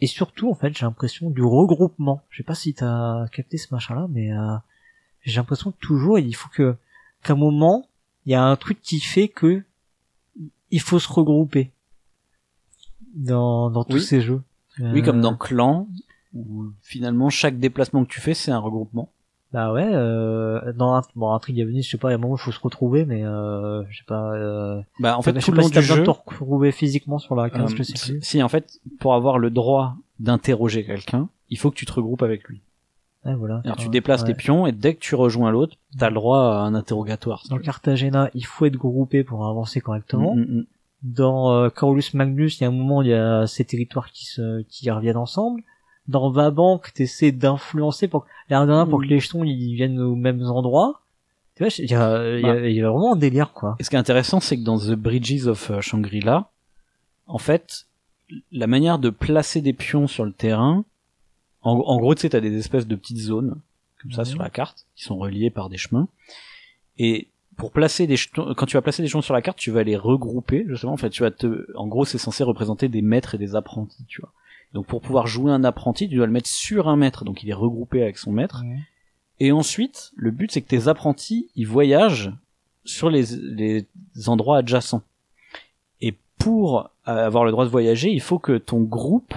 [0.00, 2.22] Et surtout, en fait, j'ai l'impression du regroupement.
[2.30, 4.56] Je sais pas si t'as capté ce machin-là, mais euh,
[5.22, 6.76] j'ai l'impression que toujours, il faut que
[7.22, 7.86] qu'à un moment,
[8.26, 9.62] il y a un truc qui fait que
[10.70, 11.70] il faut se regrouper
[13.14, 14.02] dans, dans tous Oui.
[14.02, 14.42] ces jeux.
[14.80, 15.86] Oui, comme Euh, dans Clan
[16.34, 19.08] où finalement chaque déplacement que tu fais c'est un regroupement.
[19.54, 22.20] Bah ouais, euh, dans bon, un truc Venise, je sais pas, il y a un
[22.20, 24.32] moment où il faut se retrouver, mais euh, je sais pas.
[24.32, 27.50] Euh, Bah en fait tout le long si du jeu, te retrouver physiquement sur la
[27.50, 28.18] case, euh, plus.
[28.20, 32.24] si en fait pour avoir le droit d'interroger quelqu'un, il faut que tu te regroupes
[32.24, 32.62] avec lui.
[33.24, 33.62] Ouais, voilà.
[33.64, 34.26] Alors tu déplaces Ouais.
[34.26, 37.42] tes pions et dès que tu rejoins l'autre, t'as le droit à un interrogatoire.
[37.42, 37.58] si Dans.
[37.58, 40.34] Cartagena, il faut être groupé pour avancer correctement.
[40.34, 40.66] Mm, mm, mm.
[41.04, 44.24] Dans euh, Carolus Magnus, il y a un moment, il y a ces territoires qui
[44.24, 45.62] se, qui reviennent ensemble.
[46.08, 50.14] Dans Vabank, t'essaies d'influencer pour, l'air de rien, pour que les jetons, ils viennent aux
[50.16, 51.00] mêmes endroits.
[51.56, 52.68] Tu vois, il y a, y a- Bah.
[52.68, 53.76] y a vraiment un délire, quoi.
[53.78, 56.50] Et ce qui est intéressant, c'est que dans The Bridges of euh, Shangri-La,
[57.26, 57.86] en fait,
[58.52, 60.84] la manière de placer des pions sur le terrain,
[61.62, 63.60] en, en gros, tu sais, t'as des espèces de petites zones,
[64.02, 66.08] comme ça, sur la carte, qui sont reliées par des chemins.
[66.98, 69.70] Et pour placer des jetons, quand tu vas placer des jetons sur la carte, tu
[69.70, 70.92] vas les regrouper, justement.
[70.92, 74.04] En fait, tu vas te, en gros, c'est censé représenter des maîtres et des apprentis,
[74.06, 74.32] tu vois.
[74.74, 77.48] Donc, pour pouvoir jouer un apprenti, tu dois le mettre sur un maître, donc il
[77.48, 78.62] est regroupé avec son maître.
[79.40, 82.32] Et ensuite, le but, c'est que tes apprentis, ils voyagent
[82.84, 83.86] sur les, les
[84.26, 85.02] endroits adjacents.
[86.00, 89.32] Et pour avoir le droit de voyager, il faut que ton groupe,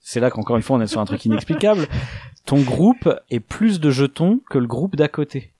[0.00, 1.86] c'est là qu'encore une fois on est sur un truc inexplicable,
[2.46, 5.52] ton groupe ait plus de jetons que le groupe d'à côté.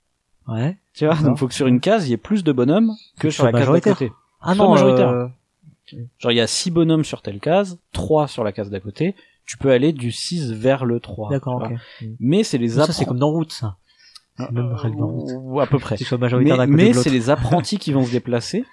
[0.47, 0.77] Ouais.
[0.93, 1.29] Tu vois, D'accord.
[1.29, 3.51] donc faut que sur une case, il y ait plus de bonhommes que sur la
[3.51, 4.11] case d'à côté.
[4.41, 5.09] Ah Soit non, majoritaire.
[5.09, 5.27] euh,
[6.19, 9.15] Genre il y a six bonhommes sur telle case, trois sur la case d'à côté,
[9.45, 11.29] tu peux aller du 6 vers le 3.
[11.29, 11.77] D'accord, ok.
[12.19, 13.05] Mais c'est les Ça, c'est apprentis.
[13.05, 13.75] comme dans Route, ça.
[14.51, 15.31] Même règle dans Route.
[15.37, 15.97] Ou à peu près.
[15.97, 18.63] Tu sois majoritaire mais mais c'est les apprentis qui vont se déplacer,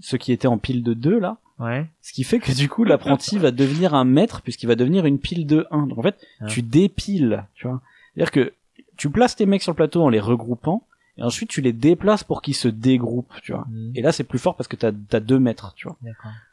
[0.00, 1.86] ceux qui étaient en pile de 2 là, Ouais.
[2.02, 5.18] ce qui fait que du coup l'apprenti va devenir un maître puisqu'il va devenir une
[5.18, 5.86] pile de 1.
[5.86, 6.46] Donc en fait, Ah.
[6.46, 7.80] tu dépiles, tu vois.
[8.14, 8.52] C'est-à-dire que
[8.96, 10.84] tu places tes mecs sur le plateau en les regroupant
[11.18, 13.66] et ensuite tu les déplaces pour qu'ils se dégroupent, tu vois.
[13.70, 13.92] Mm.
[13.94, 15.96] Et là c'est plus fort parce que t'as as deux mètres, tu vois.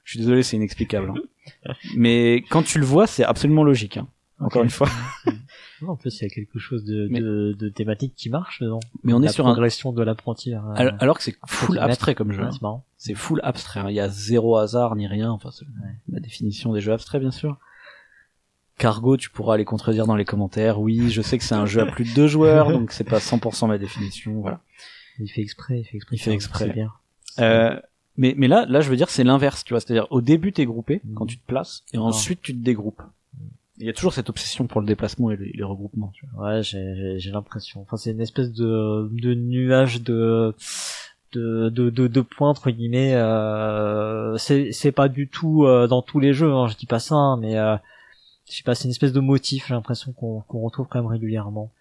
[0.04, 1.12] Je suis désolé, c'est inexplicable.
[1.66, 1.74] hein.
[1.96, 3.98] mais quand tu le vois, c'est absolument logique.
[3.98, 4.08] Hein.
[4.40, 4.90] Encore une fois.
[5.84, 8.62] Non, en plus, il y a quelque chose de, Mais- de, de thématique qui marche
[8.64, 8.80] dedans.
[9.04, 10.56] Mais on est sur un progression de l'apprenti.
[10.56, 10.64] hein.
[10.76, 12.42] alors, alors que c'est full abstrait comme jeu.
[12.42, 12.52] Ouais, hein.
[12.52, 12.84] c'est marrant.
[12.98, 13.82] C'est full abstrait.
[13.82, 13.90] hein.
[13.90, 15.30] Il y a zéro hasard ni rien.
[15.30, 15.66] Enfin, c'est
[16.10, 17.58] la définition des jeux abstraits, bien sûr.
[18.78, 20.80] Cargo, tu pourras les contredire dans les commentaires.
[20.80, 23.18] Oui, je sais que c'est un jeu à plus de deux joueurs, donc c'est pas
[23.20, 24.40] 100% ma définition.
[24.42, 24.60] Voilà.
[25.20, 26.16] Il fait exprès, il fait exprès.
[26.16, 26.70] Il fait exprès.
[26.70, 26.92] Bien.
[27.40, 27.80] Euh,
[28.18, 29.64] mais mais là, là, je veux dire, c'est l'inverse.
[29.64, 31.16] Tu vois, c'est-à-dire au début t'es groupé Mhm.
[31.16, 33.02] quand tu te places, et ensuite tu te dégroupes.
[33.80, 36.12] Il y a toujours cette obsession pour le déplacement et les, les regroupements.
[36.16, 36.48] Tu vois.
[36.48, 37.82] Ouais, j'ai, j'ai- j'ai l'impression.
[37.82, 40.56] Enfin, c'est une espèce de, de nuage de,
[41.34, 43.14] de, de, de, de points, entre guillemets.
[43.16, 46.98] Euh, c'est, c'est pas du tout euh, dans tous les jeux, hein, je dis pas
[47.00, 47.76] ça, hein, mais euh,
[48.50, 51.12] je sais pas, c'est une espèce de motif, j'ai l'impression qu'on, qu'on retrouve quand même
[51.12, 51.72] régulièrement.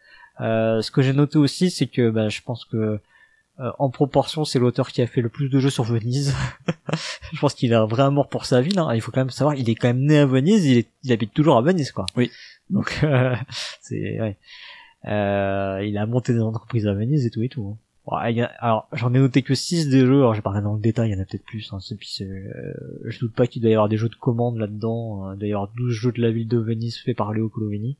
[0.40, 3.01] Euh, ce que j'ai noté aussi, c'est que bah, je pense que
[3.59, 6.34] euh, en proportion, c'est l'auteur qui a fait le plus de jeux sur Venise.
[7.32, 8.78] je pense qu'il a un vrai amour pour sa ville.
[8.78, 8.90] Hein.
[8.94, 11.12] Il faut quand même savoir, il est quand même né à Venise, il, est, il
[11.12, 12.05] habite toujours à Venise, quoi.
[12.16, 12.30] Oui.
[12.68, 13.34] Donc euh,
[13.80, 14.36] c'est ouais.
[15.06, 17.74] Euh, il a monté des entreprises à Venise et tout et tout.
[17.74, 17.78] hein.
[18.08, 20.18] Alors j'en ai noté que 6 des jeux.
[20.18, 21.72] Alors j'ai rien dans le détail, il y en a peut-être plus.
[21.72, 21.78] Hein.
[21.98, 22.72] Puis euh,
[23.04, 25.28] je doute pas qu'il doit y avoir des jeux de commande là-dedans.
[25.30, 27.48] euh, Il doit y avoir 12 jeux de la ville de Venise faits par Léo
[27.48, 27.96] Colovini.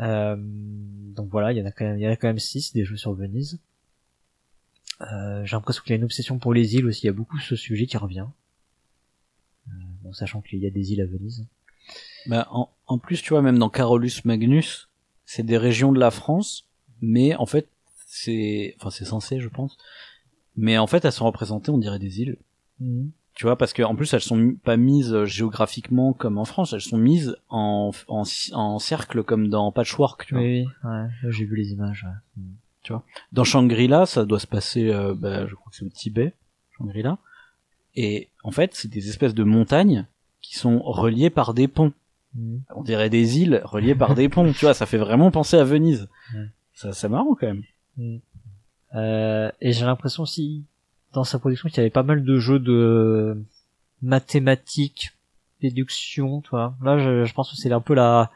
[0.00, 2.84] Euh, donc voilà, il y en a quand même, il a quand même 6 des
[2.84, 3.60] jeux sur Venise.
[5.02, 7.02] Euh, j'ai l'impression qu'il y a une obsession pour les îles aussi.
[7.04, 8.26] Il y a beaucoup ce sujet qui revient.
[9.68, 9.72] Euh,
[10.02, 11.46] bon, sachant qu'il y a des îles à Venise.
[12.26, 14.88] Bah, en, en plus, tu vois, même dans Carolus Magnus,
[15.24, 16.68] c'est des régions de la France,
[17.00, 17.68] mais en fait,
[18.16, 19.76] c'est, enfin, c'est censé, je pense.
[20.56, 22.38] Mais en fait, elles sont représentées, on dirait des îles.
[22.80, 23.10] Mhm.
[23.34, 26.72] Tu vois, parce que en plus elles sont pas mises euh, géographiquement comme en France,
[26.72, 28.22] elles sont mises en, en,
[28.52, 30.24] en cercle comme dans Patchwork.
[30.24, 30.42] Tu vois.
[30.42, 32.06] Oui, oui, ouais, j'ai vu les images.
[32.38, 32.96] Ouais.
[33.32, 36.32] Dans Shangri-La, ça doit se passer, euh, bah, je crois que c'est au Tibet,
[36.78, 37.18] Shangri-La.
[37.94, 40.06] Et en fait, c'est des espèces de montagnes
[40.40, 41.92] qui sont reliées par des ponts.
[42.34, 42.62] Mhm.
[42.74, 44.50] On dirait des îles reliées par des ponts.
[44.52, 46.08] Tu vois, ça fait vraiment penser à Venise.
[46.72, 47.64] Ça, c'est marrant quand même.
[47.96, 48.20] Mhm.
[48.94, 50.64] Euh, et j'ai l'impression aussi
[51.12, 53.42] dans sa production qu'il y avait pas mal de jeux de
[54.02, 55.12] mathématiques,
[55.60, 56.74] déduction, tu vois.
[56.82, 58.30] Là, je, je pense que c'est un peu la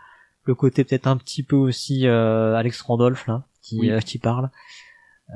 [0.45, 3.91] le côté peut-être un petit peu aussi euh, Alex Randolph là qui Oui.
[3.91, 4.51] euh, qui parle.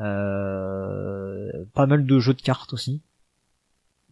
[0.01, 3.01] Euh, pas mal de jeux de cartes aussi.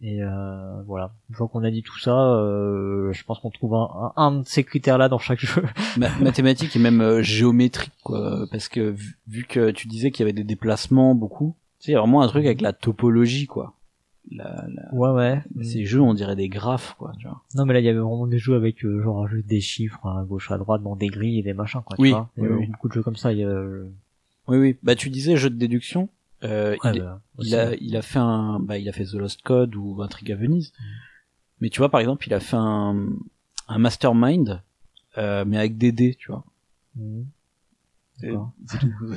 [0.05, 3.73] Et euh, voilà, une fois qu'on a dit tout ça, euh, je pense qu'on trouve
[3.75, 5.63] un, un, un de ces critères-là dans chaque jeu.
[5.97, 8.45] Ma- mathématiques et même euh, géométrique, quoi.
[8.51, 11.91] Parce que vu, vu que tu disais qu'il y avait des déplacements beaucoup, tu sais,
[11.91, 13.75] il y a vraiment un truc avec la topologie, quoi.
[14.29, 15.41] La, la- Ouais, ouais.
[15.63, 17.13] Ces jeux, on dirait des graphes, quoi.
[17.17, 17.41] Tu vois.
[17.55, 20.05] Non, mais là, il y avait vraiment des jeux avec euh, genre juste des chiffres
[20.05, 21.95] à gauche, à droite, dans des grilles et des machins, quoi.
[21.97, 22.29] Oui, tu vois.
[22.37, 22.67] Il y oui, a oui.
[22.67, 23.31] beaucoup de jeux comme ça.
[23.31, 23.89] Il y a, euh,
[24.49, 24.77] Oui, oui.
[24.83, 26.09] Bah, tu disais jeu de déduction.
[26.43, 29.13] Euh, ouais, il, bah, il a, il a fait un, bah, il a fait The
[29.13, 30.73] Lost Code ou Intrigue à Venise.
[31.61, 33.07] Mais tu vois, par exemple, il a fait un,
[33.67, 34.61] un mastermind,
[35.17, 36.43] euh, mais avec des dés, tu vois.
[38.21, 38.35] Et-.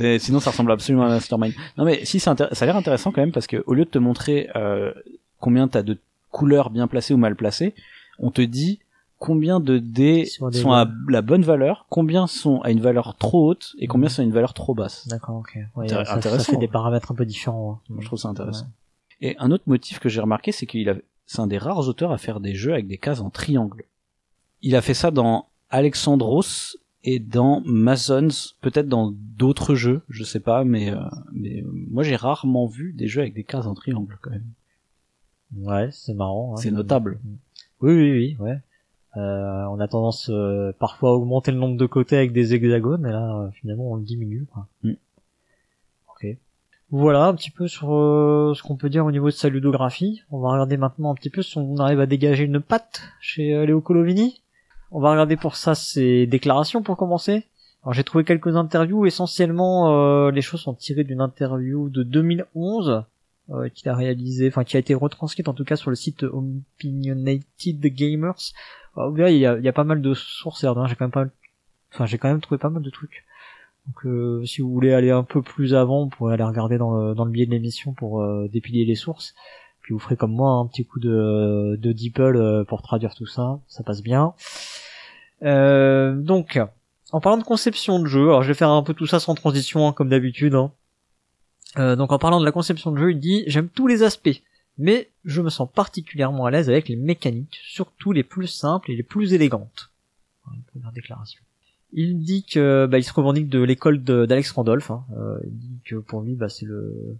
[0.00, 1.54] Et sinon, ça ressemble absolument à un mastermind.
[1.76, 3.98] Non, mais si, ça a l'air intéressant quand même parce que au lieu de te
[3.98, 4.92] montrer euh,
[5.40, 5.98] combien t'as de
[6.30, 7.74] couleurs bien placées ou mal placées,
[8.18, 8.80] on te dit
[9.18, 13.74] combien de dés sont à la bonne valeur, combien sont à une valeur trop haute
[13.78, 14.10] et combien Mhm.
[14.10, 15.08] sont à une valeur trop basse.
[15.08, 15.58] D'accord, ok.
[15.76, 16.68] Ouais, ça, ça intéressant, fait des ouais.
[16.68, 17.80] paramètres un peu différents.
[17.90, 17.96] hein.
[18.00, 18.66] Je trouve ça intéressant.
[19.20, 20.94] Et un autre motif que j'ai remarqué, c'est qu'il a,
[21.26, 23.84] c'est un des rares auteurs à faire des jeux avec des cases en triangle.
[24.62, 30.40] Il a fait ça dans Alexandros et dans Masons, peut-être dans d'autres jeux, je sais
[30.40, 30.98] pas, mais, euh,
[31.32, 34.44] mais euh, moi j'ai rarement vu des jeux avec des cases en triangle quand même.
[35.56, 36.52] Ouais, c'est marrant.
[36.54, 36.56] hein.
[36.60, 37.18] C'est notable.
[37.80, 38.58] Oui, oui, oui, ouais.
[39.16, 43.06] Euh, on a tendance euh, parfois à augmenter le nombre de côtés avec des hexagones,
[43.06, 44.46] et là, euh, finalement, on le diminue.
[44.52, 44.66] Quoi.
[44.82, 44.92] Mm.
[46.10, 46.36] Ok.
[46.90, 50.22] Voilà un petit peu sur euh, ce qu'on peut dire au niveau de sa ludographie.
[50.30, 53.66] On va regarder maintenant un petit peu si on arrive à dégager une patte chez
[53.66, 54.42] Léo Colovini.
[54.92, 57.44] On va regarder pour ça ses déclarations pour commencer.
[57.86, 63.04] Alors j'ai trouvé quelques interviews, essentiellement euh, les choses sont tirées d'une interview de 2011
[63.50, 66.24] euh, qu'il a réalisé, enfin qui a été retranscrite en tout cas sur le site
[66.24, 68.52] Opinionated Gamers.
[68.96, 71.26] Verrez, il y a, pas mal de sources, et j'ai quand même pas,
[71.92, 73.24] enfin j'ai quand même trouvé pas mal de trucs.
[73.86, 76.90] Donc euh, si vous voulez aller un peu plus avant, vous pourrez aller regarder dans
[76.90, 79.34] le, dans le biais de l'émission pour euh, dépiler les sources.
[79.82, 83.60] Puis vous ferez comme moi un petit coup de, de euh, pour traduire tout ça,
[83.68, 84.34] ça passe bien.
[85.42, 86.58] Euh, donc,
[87.12, 89.36] en parlant de conception de jeu, alors je vais faire un peu tout ça sans
[89.36, 90.56] transition hein, comme d'habitude.
[90.56, 90.72] hein.
[91.76, 94.42] Donc en parlant de la conception de jeu, il dit j'aime tous les aspects,
[94.78, 98.96] mais je me sens particulièrement à l'aise avec les mécaniques, surtout les plus simples et
[98.96, 99.90] les plus élégantes.
[100.72, 101.42] Première déclaration.
[101.92, 104.90] Il dit que bah, il se revendique de l'école d'Alex Randolph.
[104.90, 105.04] hein.
[105.16, 107.16] Euh, il dit que pour lui, bah, c'est le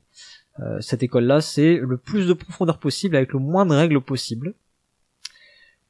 [0.61, 4.55] euh, cette école-là, c'est le plus de profondeur possible avec le moins de règles possible.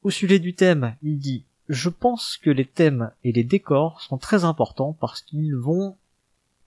[0.03, 4.17] Au sujet du thème, il dit je pense que les thèmes et les décors sont
[4.17, 5.97] très importants parce qu'ils vont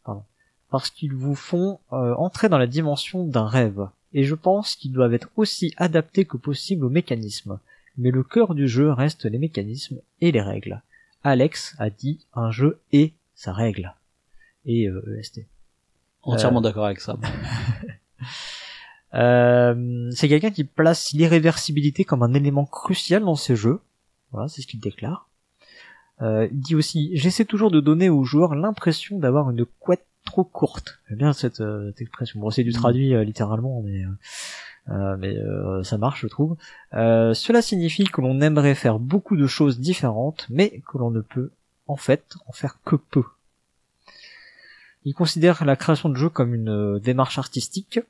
[0.05, 0.25] pardon,
[0.71, 3.89] parce qu'ils vous font euh, entrer dans la dimension d'un rêve.
[4.13, 7.59] Et je pense qu'ils doivent être aussi adaptés que possible aux mécanismes.
[7.97, 10.83] Mais le cœur du jeu reste les mécanismes et les règles.
[11.23, 13.95] Alex a dit un jeu est sa règle.
[14.65, 15.47] Et euh, EST.
[16.23, 17.17] Entièrement d'accord avec ça.
[19.13, 23.81] Euh, c'est quelqu'un qui place l'irréversibilité comme un élément crucial dans ses jeux.
[24.31, 25.29] Voilà, c'est ce qu'il déclare.
[26.23, 30.45] Euh, il dit aussi, j'essaie toujours de donner aux joueurs l'impression d'avoir une couette trop
[30.45, 30.99] courte.
[31.09, 32.41] J'aime bien cette, euh, cette expression.
[32.41, 32.75] Bon, c'est du Mm.
[32.75, 34.09] traduit euh, littéralement, mais, euh,
[34.91, 36.57] euh, mais euh, ça marche, je trouve.
[36.95, 41.21] Euh, cela signifie que l'on aimerait faire beaucoup de choses différentes, mais que l'on ne
[41.21, 41.51] peut,
[41.87, 43.25] en fait, en faire que peu.
[45.05, 48.01] Il considère la création de jeux comme une démarche artistique,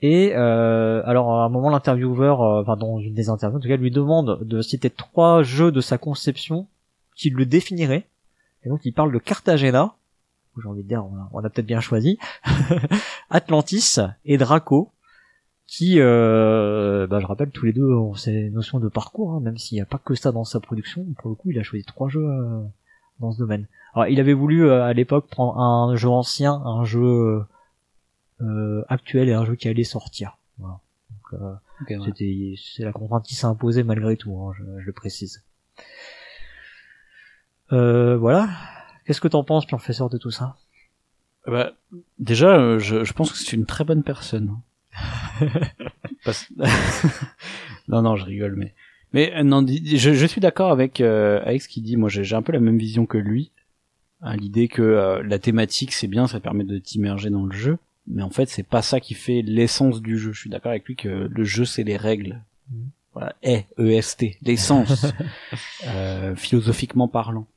[0.00, 3.68] et euh, alors à un moment l'intervieweur, euh, enfin dans une des interviews en tout
[3.68, 6.66] cas, lui demande de citer trois jeux de sa conception
[7.16, 8.06] qui le définirait.
[8.64, 9.94] Et donc il parle de Cartagena,
[10.60, 12.18] j'ai envie de dire on a, on a peut-être bien choisi,
[13.30, 14.90] Atlantis et Draco,
[15.66, 19.56] qui, euh, bah, je rappelle tous les deux ont ces notions de parcours, hein, même
[19.56, 21.06] s'il n'y a pas que ça dans sa production.
[21.18, 22.62] Pour le coup, il a choisi trois jeux euh,
[23.20, 23.66] dans ce domaine.
[23.94, 27.44] Alors il avait voulu euh, à l'époque prendre un jeu ancien, un jeu
[28.88, 30.38] actuel et un jeu qui allait sortir.
[30.58, 30.80] Voilà.
[31.34, 31.54] Euh,
[31.88, 32.56] ouais.
[32.56, 35.44] c'est la contrainte qui s'est imposée malgré tout, hein, je, je le précise.
[37.72, 38.48] Euh, voilà.
[39.10, 40.54] Qu'est-ce que t'en penses, professeur, de tout ça?
[41.44, 41.72] Bah,
[42.20, 44.56] déjà, euh, je, je pense que c'est une très bonne personne.
[46.24, 46.46] Parce-
[47.88, 48.72] Non, non, je rigole, mais
[49.12, 51.96] mais euh, non, je, je suis d'accord avec euh, avec ce qu'il dit.
[51.96, 53.50] Moi, j'ai un peu la même vision que lui.
[54.22, 57.78] Hein, L'idée que euh, la thématique c'est bien, ça permet de t'immerger dans le jeu,
[58.06, 60.30] mais en fait c'est pas ça qui fait l'essence du jeu.
[60.32, 62.44] Je suis d'accord avec lui que le jeu c'est les règles.
[62.70, 62.90] Mhm.
[63.14, 65.06] Voilà, E, E-S-T, l'essence,
[65.88, 67.48] euh, philosophiquement parlant.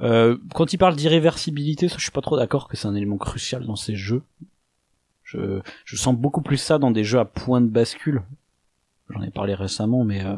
[0.00, 3.64] Euh, quand il parle d'irréversibilité, je suis pas trop d'accord que c'est un élément crucial
[3.64, 4.22] dans ces jeux.
[5.22, 8.22] Je, je sens beaucoup plus ça dans des jeux à point de bascule.
[9.10, 10.34] J'en ai parlé récemment, mais euh,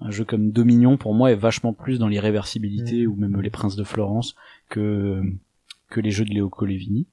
[0.00, 3.76] un jeu comme Dominion pour moi est vachement plus dans l'irréversibilité ou même les Princes
[3.76, 4.34] de Florence
[4.68, 5.22] que
[5.88, 7.06] que les jeux de Léo Colevini.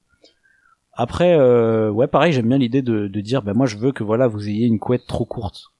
[0.92, 4.02] Après, euh, ouais, pareil, j'aime bien l'idée de, de dire, bah moi je veux que
[4.04, 5.72] voilà vous ayez une couette trop courte.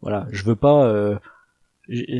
[0.00, 0.86] Voilà, je veux pas.
[0.86, 1.16] euh,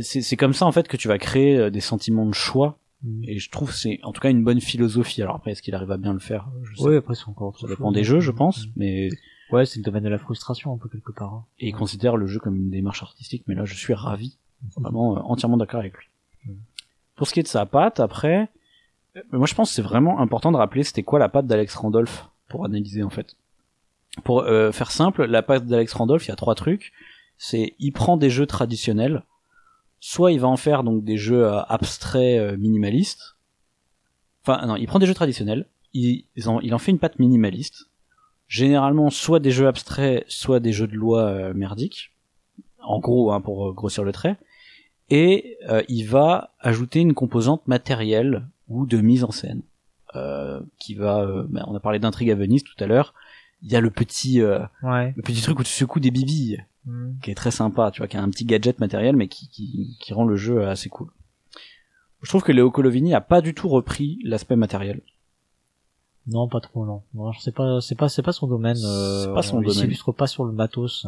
[0.03, 2.79] c'est comme ça en fait que tu vas créer euh, des sentiments de choix
[3.25, 5.23] et je trouve c'est en tout cas une bonne philosophie.
[5.23, 6.49] Alors après, est-ce qu'il arrive à bien le faire?
[6.63, 7.59] Je sais Oui, après c'est encore.
[7.59, 9.09] ça dépend des jeux, je pense, mais
[9.51, 11.33] Ouais, c'est le domaine de la frustration un peu quelque part.
[11.35, 11.45] hein.
[11.61, 13.45] et il considère le jeu comme une démarche artistique.
[13.47, 14.39] Mais là, je suis ravi,
[14.77, 16.07] vraiment euh, entièrement d'accord avec lui.
[17.17, 18.49] Pour ce qui est de sa patte, après,
[19.17, 21.75] euh, moi je pense que c'est vraiment important de rappeler c'était quoi la patte d'Alex
[21.77, 23.37] Randolph pour analyser en fait.
[24.25, 26.93] Pour euh, faire simple, la patte d'Alex Randolph, il y a trois trucs.
[27.37, 29.23] C'est il prend des jeux traditionnels,
[30.07, 33.37] soit il va en faire donc des jeux euh, abstraits euh, minimalistes.
[34.43, 37.19] Enfin non, il prend des jeux traditionnels, il, il en, il en fait une patte
[37.19, 37.87] minimaliste.
[38.47, 42.13] Généralement, soit des jeux abstraits, soit des jeux de loi euh, merdiques.
[42.83, 44.37] En gros, hein, pour grossir le trait.
[45.09, 49.63] Et euh, il va ajouter une composante matérielle ou de mise en scène.
[50.17, 53.15] Euh, qui va, euh, ben, on a parlé d'intrigue à Venise tout à l'heure.
[53.63, 55.15] Il y a le petit, euh, Ouais.
[55.17, 57.13] le petit truc où tu secoues des bibilles Mm.
[57.23, 59.97] qui est très sympa, tu vois, qui a un petit gadget matériel, mais qui, qui,
[60.01, 61.09] qui rend le jeu assez cool.
[62.23, 65.01] Je trouve que Léo Colovini a pas du tout repris l'aspect matériel.
[66.27, 67.03] Non, pas trop, non.
[67.15, 68.79] Non, c'est pas, c'est pas, c'est pas son domaine.
[68.83, 69.75] Euh, C'est pas son on domaine.
[69.75, 71.07] s'illustre pas sur le matos.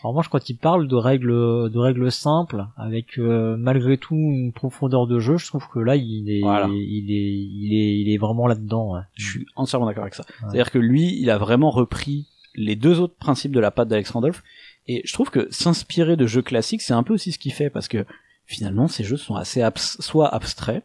[0.00, 1.32] Alors moi, je crois qu'il parle de règles,
[1.70, 5.38] de règles simples, avec euh, malgré tout une profondeur de jeu.
[5.38, 6.68] Je trouve que là, il est, Voilà.
[6.70, 8.94] il est, il est, il est vraiment là-dedans.
[8.94, 9.00] ouais.
[9.14, 10.24] Je suis entièrement d'accord avec ça.
[10.40, 14.10] C'est-à-dire que lui, il a vraiment repris les deux autres principes de la patte d'Alex
[14.10, 14.44] Randolph,
[14.88, 17.70] et je trouve que s'inspirer de jeux classiques, c'est un peu aussi ce qu'il fait,
[17.70, 18.04] parce que
[18.46, 20.82] finalement, ces jeux sont assez abs- soit abstraits,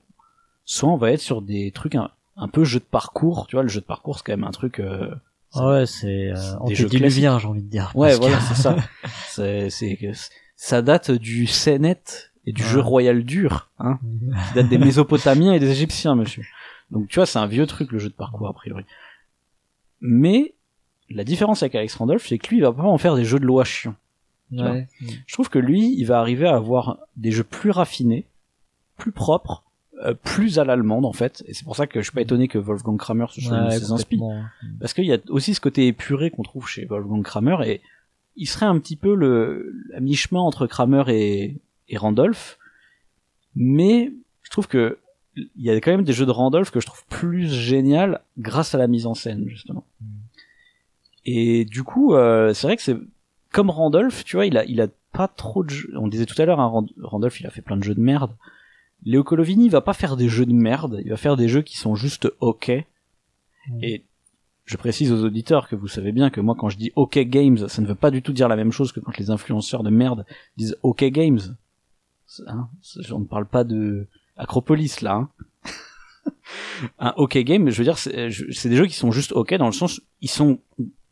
[0.66, 3.64] soit on va être sur des trucs un, un peu jeu de parcours, tu vois,
[3.64, 4.80] le jeu de parcours, c'est quand même un truc...
[4.80, 5.14] euh,
[5.54, 6.36] Ah ouais, c'est euh,
[6.68, 7.92] des jeux antédiluvien, j'ai envie de dire.
[7.96, 8.76] Ouais, que- voilà, c'est ça.
[9.30, 9.98] C'est, c'est,
[10.56, 11.98] ça date du CNET
[12.46, 12.70] et du Ouais.
[12.70, 14.00] jeu royal dur, hein.
[14.50, 16.44] qui date des Mésopotamiens et des Égyptiens, monsieur.
[16.92, 18.84] Donc tu vois, c'est un vieux truc le jeu de parcours a priori.
[20.02, 20.54] Mais
[21.10, 23.40] la différence avec Alex Randolph, c'est que lui, il va pas en faire des jeux
[23.40, 23.96] de loi chiants.
[24.52, 24.88] Ouais.
[25.26, 28.26] Je trouve que lui, il va arriver à avoir des jeux plus raffinés,
[28.98, 29.64] plus propres,
[30.04, 31.44] euh, plus à l'allemande en fait.
[31.48, 33.80] Et c'est pour ça que je suis pas étonné que Wolfgang Kramer se soit Ouais,
[33.80, 34.18] ses inspi.
[34.18, 34.44] complètement.
[34.80, 37.82] Parce qu'il y a aussi ce côté épuré qu'on trouve chez Wolfgang Kramer et
[38.36, 41.58] il serait un petit peu le à mi-chemin entre Kramer et,
[41.90, 42.58] et Randolph.
[43.56, 44.12] Mais
[44.44, 45.00] je trouve que
[45.36, 48.76] il y a quand même des jeux de Randolph que je trouve plus génial grâce
[48.76, 49.84] à la mise en scène justement.
[50.00, 50.06] Mm.
[51.26, 52.98] Et du coup, euh, c'est vrai que c'est
[53.52, 55.94] comme Randolph, tu vois, il a il a pas trop de jeux.
[55.96, 58.02] On disait tout à l'heure, hein, Rand- Randolph, il a fait plein de jeux de
[58.02, 58.36] merde.
[59.06, 61.62] Léo Colovini, il va pas faire des jeux de merde, il va faire des jeux
[61.62, 62.72] qui sont juste ok.
[63.70, 63.84] Mm.
[63.84, 64.06] Et
[64.66, 67.68] je précise aux auditeurs que vous savez bien que moi, quand je dis OK Games,
[67.68, 69.90] ça ne veut pas du tout dire la même chose que quand les influenceurs de
[69.90, 70.26] merde
[70.58, 71.40] disent OK Games.
[72.48, 72.70] Hein,
[73.12, 75.16] on ne parle pas de Acropolis là.
[75.16, 75.30] Hein.
[77.00, 79.74] Un OK Game, je veux dire, c'est des jeux qui sont juste OK dans le
[79.74, 80.60] sens, ils sont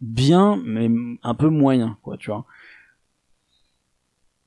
[0.01, 0.89] bien, mais
[1.23, 2.45] un peu moyens, quoi, tu vois.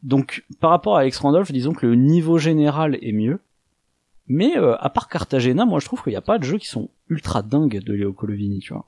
[0.03, 3.41] Donc, par rapport à Alex Randolph, disons que le niveau général est mieux.
[4.27, 6.67] Mais euh, à part Cartagena, moi je trouve qu'il n'y a pas de jeux qui
[6.67, 8.87] sont ultra dingues de Léo Colovini, tu vois.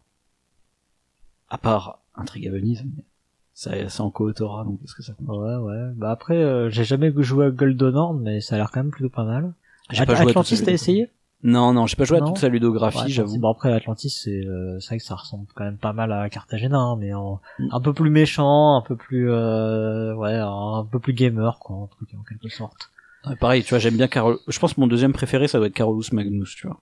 [1.50, 3.04] À part Intrigue à Venise, mais
[3.52, 5.28] ça, c'est en coautorat, donc est-ce que ça compte?
[5.28, 5.92] Ouais, ouais.
[5.94, 8.90] Bah après, euh, j'ai jamais joué à Golden Horn, mais ça a l'air quand même
[8.90, 9.52] plutôt pas mal.
[9.90, 11.10] J'ai pas joué à Atlantis, t'as essayé?
[11.42, 13.38] Non, non, j'ai pas joué à toute sa ludographie, Ouais, j'avoue.
[13.38, 16.78] Bon après Atlantis c'est euh, vrai que ça ressemble quand même pas mal à Cartagena
[16.78, 17.68] hein, mais en, Mm.
[17.72, 21.86] un peu plus méchant, un peu plus euh, ouais, un peu plus gamer quoi, un
[21.88, 22.90] truc en quelque sorte.
[23.26, 24.38] Ouais, pareil, tu vois, j'aime bien Carol.
[24.48, 26.80] Je pense que mon deuxième préféré, ça doit être Carolus Magnus, tu vois.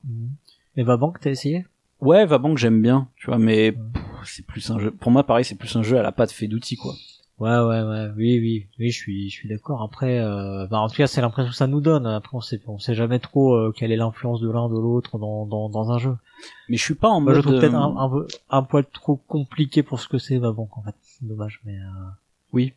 [0.77, 1.67] Mais Vabank t'as essayé?
[2.01, 3.93] Ouais, Vabank, j'aime bien, tu vois, mais Mm.
[4.25, 4.91] c'est plus un jeu.
[4.93, 6.95] Pour moi, pareil, c'est plus un jeu à la patte fait d'outils, quoi.
[7.41, 9.83] Ouais ouais ouais, oui oui, oui, je suis je suis d'accord.
[9.83, 12.07] Après euh, bah en tout cas, c'est l'impression que ça nous donne.
[12.07, 15.19] Après on sait on sait jamais trop euh, quelle est l'influence de l'un de l'autre
[15.19, 16.17] dans, dans dans un jeu.
[16.69, 17.47] Mais je suis pas en Moi je mode.
[17.47, 20.79] trouve peut-être euh, un, un peu un poil trop compliqué pour ce que c'est Vabank
[20.79, 20.95] en fait.
[21.03, 21.83] C'est dommage mais euh,
[22.53, 22.73] Oui.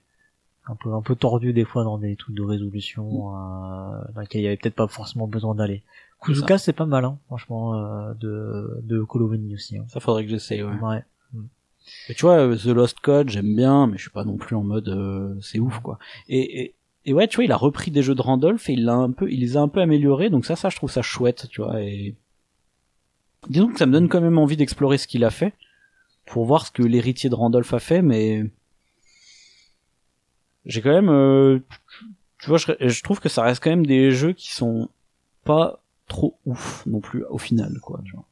[0.68, 4.42] un peu un peu tordu des fois dans des trucs de résolution euh, dans lesquels
[4.42, 5.84] il y avait peut-être pas forcément besoin d'aller.
[6.20, 9.78] Kuzuka c'est pas mal hein, franchement euh, de de Coloveni aussi.
[9.78, 9.86] Hein.
[9.90, 10.80] Ça faudrait que j'essaye, ouais.
[10.82, 11.04] Ouais.
[12.10, 14.64] Et tu vois, The Lost Code, j'aime bien, mais je suis pas non plus en
[14.64, 16.00] mode euh, c'est ouf quoi.
[16.28, 18.86] Et, et, et, ouais, tu vois, il a repris des jeux de Randolph et il
[18.86, 21.02] l'a un peu, il les a un peu améliorés, donc ça, ça, je trouve ça
[21.02, 21.82] chouette, tu vois.
[21.82, 22.16] Et
[23.50, 25.54] disons que ça me donne quand même envie d'explorer ce qu'il a fait
[26.26, 28.44] pour voir ce que l'héritier de Randolph a fait, mais
[30.66, 31.60] j'ai quand même, euh,
[32.40, 34.90] tu vois, je, je trouve que ça reste quand même des jeux qui sont
[35.46, 38.02] pas trop ouf non plus au final, quoi.
[38.06, 38.26] Tu vois.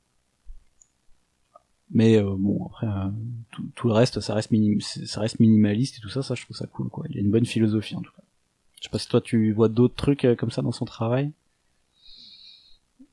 [1.91, 3.09] Mais euh, bon, après, euh,
[3.51, 6.43] tout, tout, le reste, ça reste, minim ça reste minimaliste et tout ça, ça, je
[6.43, 7.05] trouve ça cool, quoi.
[7.09, 8.23] Il y a une bonne philosophie, en tout cas.
[8.77, 11.31] Je sais pas si toi, tu vois d'autres trucs euh, comme ça dans son travail.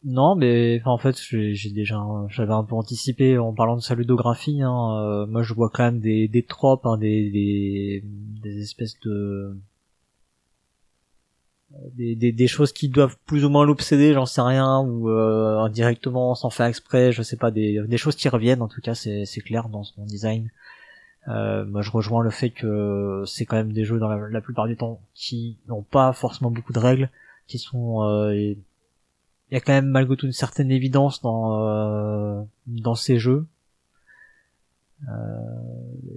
[0.05, 4.61] Non, mais en fait, j'ai déjà, j'avais un peu anticipé en parlant de sa ludographie.
[4.61, 8.05] Hein, euh, moi, je vois quand même des, des tropes, hein, des, des,
[8.43, 9.57] des espèces de
[11.94, 15.59] des, des, des, choses qui doivent plus ou moins l'obséder, j'en sais rien, ou euh,
[15.59, 18.94] indirectement sans faire exprès, je sais pas, des, des choses qui reviennent en tout cas,
[18.94, 20.51] c'est, c'est clair dans son design.
[21.28, 24.66] Euh, moi je rejoins le fait que c'est quand même des jeux dans la, plupart
[24.66, 27.11] du temps qui n'ont pas forcément beaucoup de règles,
[27.47, 28.03] qui sont...
[28.03, 33.19] Euh, il y a quand même malgré tout une certaine évidence dans, euh, dans ces
[33.19, 33.47] jeux.
[35.09, 35.12] Euh,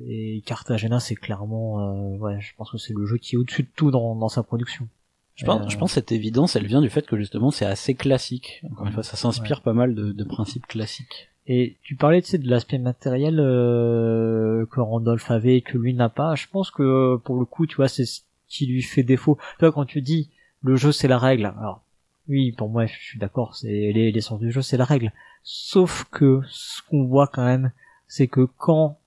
[0.08, 2.14] et Cartagena c'est clairement...
[2.14, 4.30] Euh, ouais, je pense que c'est le jeu qui est au-dessus de tout dans, dans
[4.30, 4.88] sa production.
[5.36, 7.94] Je pense, je pense que cette évidence, elle vient du fait que justement c'est assez
[7.94, 8.62] classique.
[8.72, 11.30] Encore une fois, ça s'inspire pas mal de, de, principes classiques.
[11.46, 15.94] Et tu parlais tu sais, de l'aspect matériel euh, que Randolph avait et que lui
[15.94, 16.36] n'a pas.
[16.36, 19.38] Je pense que pour le coup, tu vois, c'est ce qui lui fait défaut.
[19.60, 20.30] Toi, quand tu dis
[20.62, 21.82] le jeu c'est la règle, alors
[22.28, 25.12] oui, pour moi, je suis d'accord, c'est l'essence du jeu, c'est la règle.
[25.44, 27.72] Sauf que ce qu'on voit quand même,
[28.08, 28.98] c'est que quand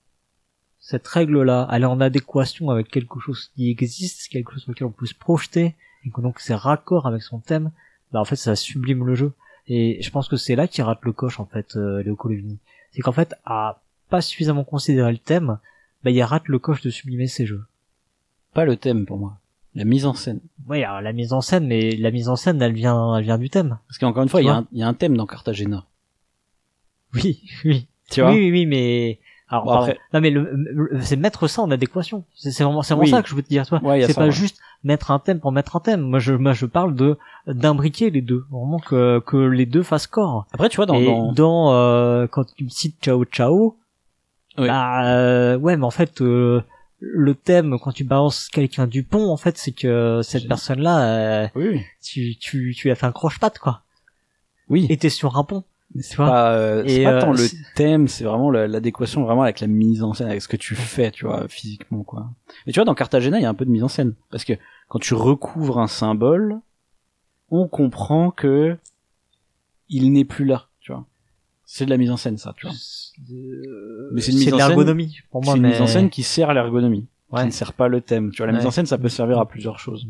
[0.78, 4.86] cette règle-là, elle est en adéquation avec quelque chose qui existe, quelque chose sur lequel
[4.86, 7.70] on peut se projeter, et que donc c'est raccord avec son thème,
[8.12, 9.32] bah en fait ça sublime le jeu.
[9.66, 12.58] Et je pense que c'est là qu'il rate le coche en fait, euh, Léo Colovini.
[12.92, 15.58] C'est qu'en fait, à pas suffisamment considérer le thème,
[16.02, 17.64] bah il rate le coche de sublimer ses jeux.
[18.54, 19.38] Pas le thème pour moi.
[19.74, 20.40] La mise en scène.
[20.66, 23.38] Oui, alors la mise en scène, mais la mise en scène, elle vient, elle vient
[23.38, 23.78] du thème.
[23.86, 25.84] Parce qu'encore une fois, il y, y, a un thème dans Cartagena.
[27.14, 27.86] Oui, oui.
[28.10, 29.20] Tu vois oui, oui, oui, mais
[29.50, 29.98] alors, après...
[30.12, 32.24] non mais le, c'est mettre ça en adéquation.
[32.34, 33.80] C'est vraiment, c'est vraiment ça que je veux te dire, toi.
[34.06, 36.02] c'est pas juste mettre un thème pour mettre un thème.
[36.02, 37.16] Moi, je, moi, je parle de
[37.46, 40.46] d'imbriquer les deux, vraiment que que les deux fassent corps.
[40.52, 43.76] Après, tu vois, dans dans, dans euh, quand tu me cites Ciao Ciao,
[44.56, 46.20] bah euh, ouais, mais en fait.
[46.20, 46.62] Euh,
[47.00, 51.48] le thème quand tu balances quelqu'un du pont en fait c'est que cette personne là
[51.54, 51.80] oui.
[52.02, 53.82] tu tu tu as fait un croche-patte quoi
[54.68, 55.62] oui et t'es sur un pont
[56.01, 59.66] c'est pas, euh, c'est pas tant euh, le thème, c'est vraiment l'adéquation vraiment avec la
[59.66, 62.31] mise en scène, avec ce que tu fais, tu vois, physiquement, quoi.
[62.66, 64.15] Mais tu vois, dans Cartagena, il y a un peu de mise en scène.
[64.31, 64.52] Parce que
[64.89, 66.60] quand tu recouvres un symbole,
[67.51, 68.77] on comprend que
[69.89, 71.06] il n'est plus là, tu vois.
[71.65, 72.74] C'est de la mise en scène, ça, tu vois.
[74.12, 75.09] Mais c'est une mise en scène.
[75.31, 75.55] pour moi.
[75.55, 77.06] C'est une mise en scène qui sert à l'ergonomie.
[77.35, 78.31] Qui ne sert pas le thème.
[78.31, 80.06] Tu vois, la mise en scène, ça peut servir à plusieurs choses.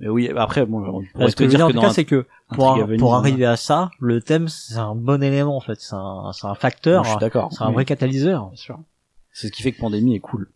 [0.00, 2.78] Mais oui, après, bon, on pourrait te dire que en tout cas, c'est que pour,
[2.98, 5.80] pour arriver à ça, le thème, c'est un bon élément, en fait.
[5.80, 7.04] C'est un, c'est un facteur.
[7.04, 7.52] je suis d'accord.
[7.52, 8.48] C'est un vrai catalyseur.
[8.48, 8.80] Bien sûr.
[9.32, 10.50] C'est ce qui fait que Pandémie est cool.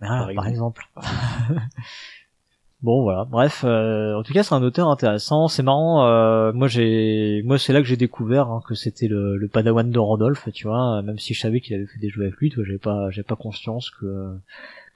[0.00, 0.88] Ah, par, exemple.
[2.82, 3.24] bon, voilà.
[3.24, 5.48] Bref, euh, en tout cas, c'est un auteur intéressant.
[5.48, 6.06] C'est marrant.
[6.06, 9.90] Euh, moi, j'ai, moi, c'est là que j'ai découvert hein, que c'était le, le Padawan
[9.90, 11.02] de Rodolphe, tu vois.
[11.02, 13.10] Même si je savais qu'il avait fait des jeux avec lui, tu vois, j'avais pas,
[13.10, 14.36] j'avais pas conscience que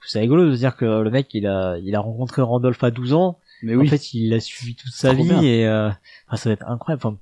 [0.05, 3.13] c'est rigolo de dire que le mec il a il a rencontré Randolph à 12
[3.13, 3.39] ans.
[3.61, 3.87] Mais oui.
[3.87, 5.89] en fait il l'a suivi toute sa vie et euh,
[6.27, 7.01] enfin, ça va être incroyable.
[7.05, 7.17] Enfin,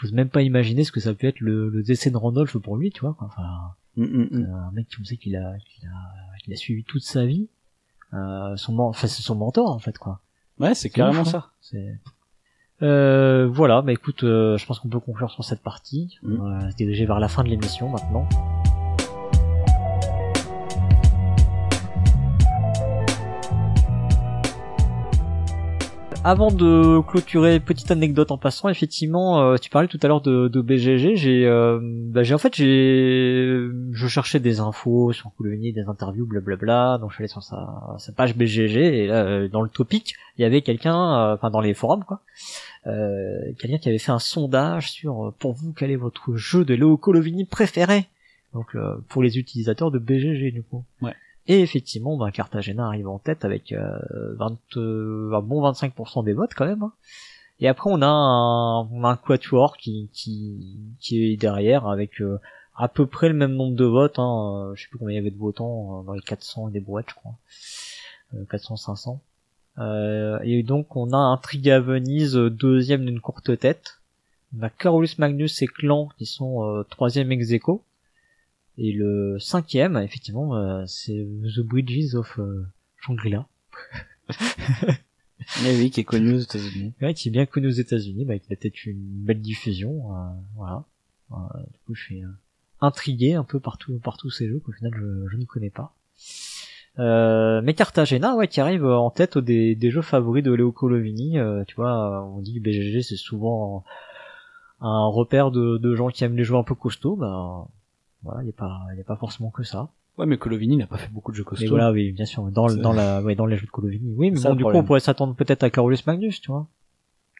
[0.00, 2.76] j'ose même pas imaginer ce que ça peut être le, le décès de Randolph pour
[2.76, 4.54] lui tu vois enfin mm, mm, mm.
[4.54, 7.48] un mec me sait qu'il a qu'il a qu'il a suivi toute sa vie
[8.14, 10.20] euh, son enfin c'est son mentor en fait quoi.
[10.58, 11.50] Ouais c'est carrément ça.
[11.60, 11.98] C'est
[12.82, 13.80] euh, voilà.
[13.80, 16.18] Bah écoute euh, je pense qu'on peut conclure sur cette partie.
[16.22, 18.28] On va se diriger vers la fin de l'émission maintenant
[26.24, 30.46] avant de clôturer, petite anecdote en passant, effectivement, euh, tu parlais tout à l'heure de,
[30.46, 31.16] de BGG.
[31.16, 36.26] J'ai, euh, bah, j'ai en fait, j'ai, je cherchais des infos sur Coulommiers, des interviews,
[36.26, 36.98] blablabla.
[36.98, 40.14] Donc je suis allé sur sa, sa page BGG et là, euh, dans le topic,
[40.38, 42.20] il y avait quelqu'un, enfin dans les forums quoi,
[42.84, 46.96] quelqu'un qui avait fait un sondage sur pour vous quel est votre jeu de Léo
[46.96, 48.06] Colovini préféré.
[48.54, 48.76] Donc
[49.08, 50.84] pour les utilisateurs de BGG du coup.
[51.00, 51.14] Ouais.
[51.46, 53.98] Et effectivement, bah, Cartagena arrive en tête avec euh,
[54.36, 56.82] 20, euh, un bon 25% des votes quand même.
[56.82, 56.92] Hein.
[57.60, 62.38] Et après, on a un, un quatuor qui, qui, qui est derrière avec euh,
[62.76, 64.18] à peu près le même nombre de votes.
[64.18, 64.70] Hein.
[64.70, 66.80] Euh, je sais plus combien il y avait de votants, dans les 400 et des
[66.80, 67.34] brouettes, je crois.
[68.50, 69.20] 400, 500.
[70.42, 74.00] et donc, on a un Triga Venise deuxième d'une courte tête.
[74.58, 77.82] On a Carolus Magnus et Clan qui sont troisième ex aequo
[78.78, 81.26] Et le cinquième, effectivement, euh, c'est
[81.56, 82.66] The Bridges of euh,
[82.96, 83.46] Shangri-La.
[85.62, 86.94] Mais oui, qui est connu aux États-Unis.
[87.02, 90.30] Ouais, qui est bien connu aux États-Unis, bah, qui a peut-être une belle diffusion, euh,
[90.56, 90.84] voilà.
[91.32, 91.36] Euh,
[91.72, 92.28] du coup, je suis euh,
[92.80, 95.94] intrigué un peu partout, partout ces jeux qu'au final je, je ne connais pas.
[96.98, 101.38] Euh, mais Cartagena, ouais, qui arrive en tête des, des jeux favoris de Léo Colovini.
[101.66, 103.84] tu vois, on dit que BGG c'est souvent
[104.80, 107.16] un repère de, de gens qui aiment les jeux un peu costauds.
[107.16, 107.66] Bah,
[108.22, 109.90] voilà, il n'y a pas, il y a pas forcément que ça.
[110.18, 111.68] Ouais, mais Colovini n'a pas fait beaucoup de jeux Mais costauds.
[111.70, 114.14] voilà, oui, bien sûr, dans, dans la, ouais, dans les jeux de Colovini.
[114.16, 116.66] Oui, mais bon, du coup, on pourrait s'attendre peut-être à Carolus Magnus, tu vois,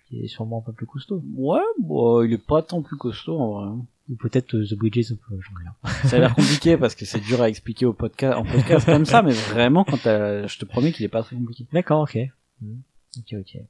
[0.09, 1.23] qui est sûrement un peu plus costaud.
[1.37, 3.83] Ouais, bon, il est pas tant plus costaud en vrai.
[4.11, 6.09] Ou peut-être euh, The Bridges of Shangri-La.
[6.09, 9.05] Ça a l'air compliqué parce que c'est dur à expliquer au podcast, en podcast comme
[9.05, 11.67] ça, mais vraiment, quand je te promets qu'il est pas très compliqué.
[11.73, 12.19] D'accord, ok.
[12.61, 12.81] Hmm.
[13.19, 13.63] Ok, ok.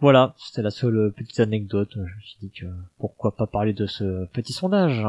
[0.00, 1.90] Voilà, c'était la seule petite anecdote.
[1.94, 2.66] Je me suis dit que
[2.98, 5.04] pourquoi pas parler de ce petit sondage.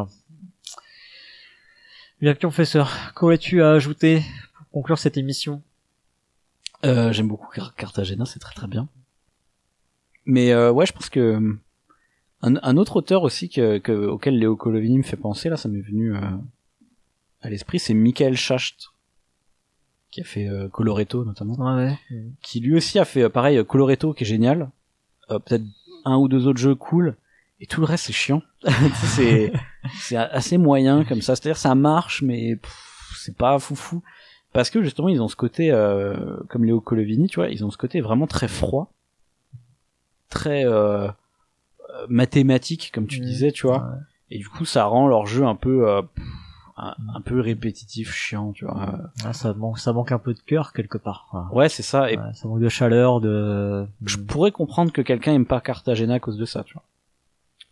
[2.22, 4.22] Bien, professeur, qu'aurais-tu à ajouter
[4.56, 5.64] pour conclure cette émission?
[6.86, 8.88] Euh, j'aime beaucoup Car- Cartagena, c'est très très bien.
[10.26, 11.58] Mais euh, ouais, je pense que
[12.44, 15.68] un, un autre auteur aussi que, que, auquel Léo Colovini me fait penser, là, ça
[15.68, 16.22] m'est venu euh,
[17.42, 18.90] à l'esprit, c'est Michael Schacht,
[20.12, 21.98] qui a fait euh, Coloretto notamment, Ouais,
[22.44, 24.70] qui lui aussi a fait euh, pareil Coloretto, qui est génial,
[25.28, 25.64] peut-être
[26.06, 27.16] un ou deux autres jeux cool,
[27.60, 28.44] et tout le reste c'est chiant.
[29.16, 29.52] c'est
[30.00, 32.60] c'est assez moyen comme ça, c'est-à-dire ça marche, mais
[33.16, 34.02] c'est pas foufou.
[34.54, 37.72] Parce que justement, ils ont ce côté, euh, comme Léo Colovini, tu vois, ils ont
[37.72, 38.92] ce côté vraiment très froid,
[40.30, 43.80] très euh, euh, mathématique, comme tu disais, tu vois.
[43.80, 43.98] Ouais.
[44.32, 46.02] Et du coup, ça rend leur jeu un peu, euh,
[46.78, 49.00] un, un peu répétitif, chiant, tu vois.
[49.24, 51.50] Ah, ça manque, ça manque un peu de cœur quelque part.
[51.54, 52.12] Ouais, c'est ça.
[52.12, 53.88] Et Ouais, ça manque de chaleur, de.
[54.06, 56.84] je pourrais comprendre que quelqu'un aime pas Cartagena à cause de ça, tu vois.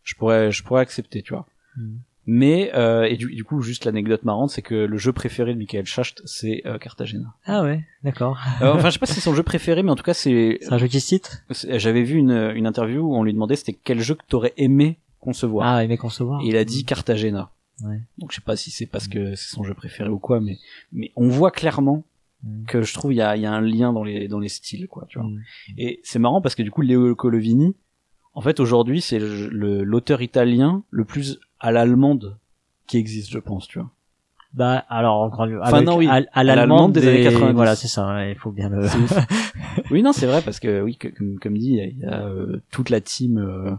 [0.03, 1.45] Je pourrais, je pourrais accepter, tu vois.
[1.79, 1.97] Hmm.
[2.31, 5.57] Mais euh, et du, du coup, juste l'anecdote marrante, c'est que le jeu préféré de
[5.57, 7.33] Michael Schacht, c'est euh, Cartagena.
[7.45, 8.37] Ah ouais, d'accord.
[8.61, 10.59] Euh, enfin, je sais pas si c'est son jeu préféré, mais en tout cas, c'est.
[10.61, 11.17] C'est un jeu qui se
[11.49, 14.53] c'est- J'avais vu une, une interview où on lui demandait c'était quel jeu que t'aurais
[14.57, 15.65] aimé concevoir.
[15.67, 16.41] Ah, aimer concevoir.
[16.43, 17.49] Et il a dit Cartagena.
[17.83, 17.99] Ouais.
[18.19, 20.59] Donc je sais pas si c'est parce que c'est son jeu préféré ou quoi, mais
[20.91, 22.03] mais on voit clairement
[22.41, 22.63] Hmm.
[22.67, 24.47] que je trouve il y a, il y a un lien dans les dans les
[24.47, 25.05] styles, quoi.
[25.09, 25.27] Tu vois.
[25.27, 25.41] Hmm.
[25.77, 27.75] Et c'est marrant parce que du coup, Léo Colovini,
[28.33, 32.37] en fait, aujourd'hui, c'est l'auteur italien le plus à l'allemande
[32.87, 33.89] qui existe, je pense, tu vois.
[34.53, 35.61] Bah alors encore mieux.
[35.61, 37.53] Enfin, non, oui, à, l'allemande des années 90.
[37.53, 38.27] Voilà, c'est ça.
[38.27, 38.87] Il faut bien le.
[39.91, 42.89] Oui, non, c'est vrai parce que oui, comme, comme dit, il y a, euh, toute
[42.89, 43.71] la team euh,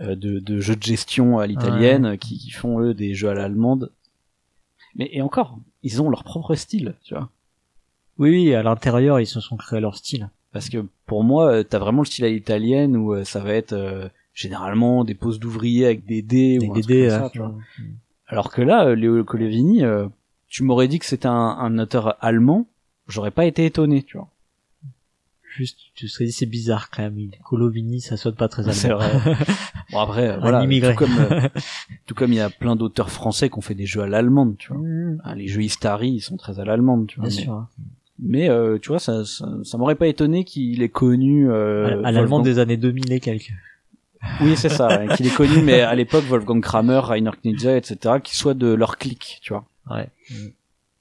[0.00, 3.34] euh, de, de jeux de gestion à l'italienne qui, qui font eux des jeux à
[3.34, 3.92] l'allemande.
[4.96, 7.28] Mais et encore, ils ont leur propre style, tu vois.
[8.18, 10.28] oui, oui, à l'intérieur ils se sont créés leur style.
[10.52, 14.08] Parce que pour moi, t'as vraiment le style à l'italienne où ça va être euh,
[14.34, 17.08] généralement des poses d'ouvriers avec des dés Des ou DD.
[17.08, 17.54] comme ça, tu vois.
[18.26, 20.06] Alors que là, euh, Léo Colovini, euh,
[20.48, 22.66] tu m'aurais dit que c'était un, un auteur allemand,
[23.08, 24.28] j'aurais pas été étonné, tu vois.
[25.56, 27.16] Juste, tu serais dit c'est bizarre quand même.
[27.44, 28.72] Colovini, ça sonne pas très allemand.
[28.74, 29.12] C'est vrai.
[29.92, 30.92] Bon après, Un voilà, immigré.
[30.94, 31.40] tout comme euh,
[32.06, 34.56] tout comme il y a plein d'auteurs français qui ont fait des jeux à l'allemande,
[34.58, 34.78] tu vois.
[34.82, 37.28] Hmm, Ah, les jeux Istari, ils sont très à l'allemande, tu vois.
[37.28, 37.52] Bien mais sûr.
[37.52, 37.68] hein.
[38.18, 41.48] mais, euh, tu vois, ça, ça, ça m'aurait pas étonné qu'il ait connu.
[41.50, 43.52] Euh, à l'allemand des années 2000 et quelques.
[44.40, 48.16] Oui, c'est ça, ouais, qu'il ait connu, mais à l'époque Wolfgang Kramer, Rainer Knizia, etc.,
[48.22, 49.64] qui soient de leur clique, tu vois.
[49.90, 50.08] Ouais.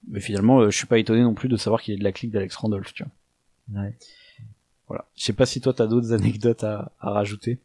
[0.10, 2.12] Mais finalement, euh, je suis pas étonné non plus de savoir qu'il est de la
[2.12, 3.82] clique d'Alex Randolph, tu vois.
[3.84, 3.94] ouais.
[4.88, 5.06] Voilà.
[5.16, 7.58] Je sais pas si toi t'as d'autres anecdotes à, à rajouter.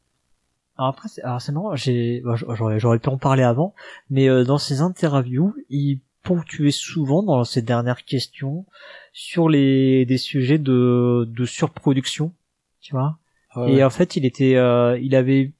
[0.79, 3.75] Alors après, c'est- alors c'est marrant, j'ai, bah, j'aurais, j'aurais pu en parler avant,
[4.09, 8.65] mais euh, dans ces interviews, il ponctuait souvent dans ces dernières questions
[9.13, 12.33] sur les des sujets de de surproduction,
[12.81, 13.19] tu vois.
[13.67, 15.53] Et en fait, il était, euh, il avait,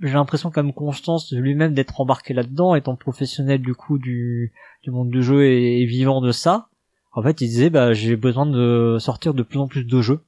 [0.00, 4.52] j'ai l'impression comme constance de lui-même d'être embarqué là-dedans, étant professionnel du coup du
[4.82, 6.68] du monde du jeu et, et vivant de ça.
[7.12, 10.20] En fait, il disait, bah, j'ai besoin de sortir de plus en plus de jeux.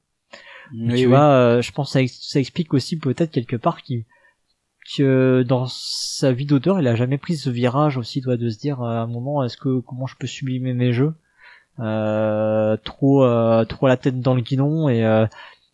[0.73, 1.05] Oui, tu oui.
[1.05, 4.05] vois, euh, je pense que ça, ex- ça explique aussi peut-être quelque part qu'il
[4.97, 8.59] que dans sa vie d'auteur, il a jamais pris ce virage aussi, toi, de se
[8.59, 11.13] dire euh, à un moment, est-ce que comment je peux sublimer mes jeux?
[11.79, 15.25] Euh, Trop, euh, trop la tête dans le guidon et euh,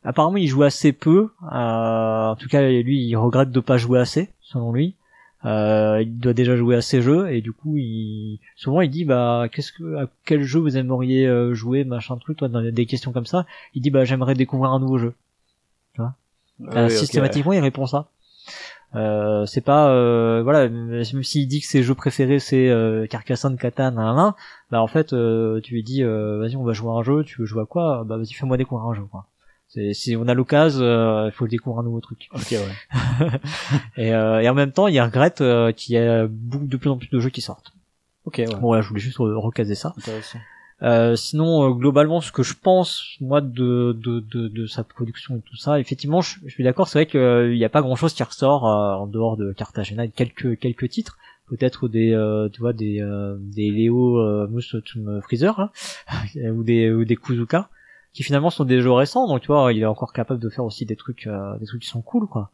[0.04, 1.30] apparemment il joue assez peu.
[1.52, 4.96] euh, en tout cas, lui, il regrette de pas jouer assez, selon lui.
[5.44, 9.06] Euh, il doit déjà jouer à ces jeux et du coup, il souvent il dit
[9.06, 12.86] bah qu'est-ce que à quel jeu vous aimeriez euh, jouer machin truc toi dans des
[12.86, 13.48] questions comme ça.
[13.74, 15.14] Il dit bah j'aimerais découvrir un nouveau jeu.
[15.98, 16.14] Ah
[16.60, 18.08] oui, ok, systématiquement, il répond ça.
[18.94, 23.58] Euh, c'est pas euh, voilà même s'il dit que ses jeux préférés c'est euh, Carcassonne,
[23.58, 24.36] Catan, nanana,
[24.70, 27.24] bah en fait euh, tu lui dis euh, vas-y on va jouer à un jeu,
[27.24, 28.04] tu veux jouer à quoi?
[28.06, 29.26] Bah vas-y fais-moi découvrir un jeu quoi.
[29.74, 32.28] C'est- Si on a l'occasion, euh, il faut découvrir un nouveau truc.
[32.34, 32.60] Ok, ouais.
[33.98, 36.90] Et, euh, et en même temps, il regrette euh, qu'il y a beaucoup- de plus
[36.90, 37.72] en plus de jeux qui sortent.
[38.26, 38.46] Ok, ouais.
[38.48, 39.94] Bon, voilà, je voulais juste re- recaser ça.
[39.98, 40.40] Intéressant.
[40.84, 45.36] Euh, sinon, euh, globalement, ce que je pense, moi, de, de, de, de sa production
[45.38, 48.14] et tout ça, effectivement, je, je suis d'accord, c'est vrai qu'il n'y a pas grand-chose
[48.14, 51.18] qui ressort euh, en dehors de Cartagena quelques, quelques titres.
[51.50, 54.76] Peut-être des, euh, tu vois, des, euh, des Léo euh, Mousse
[55.22, 55.72] Freezer, là,
[56.52, 57.70] ou des, ou des Kuzuka,
[58.14, 60.66] qui finalement sont des jeux récents, donc tu vois, il est encore capable de faire
[60.66, 62.52] aussi des trucs, euh, des trucs qui sont cool, quoi.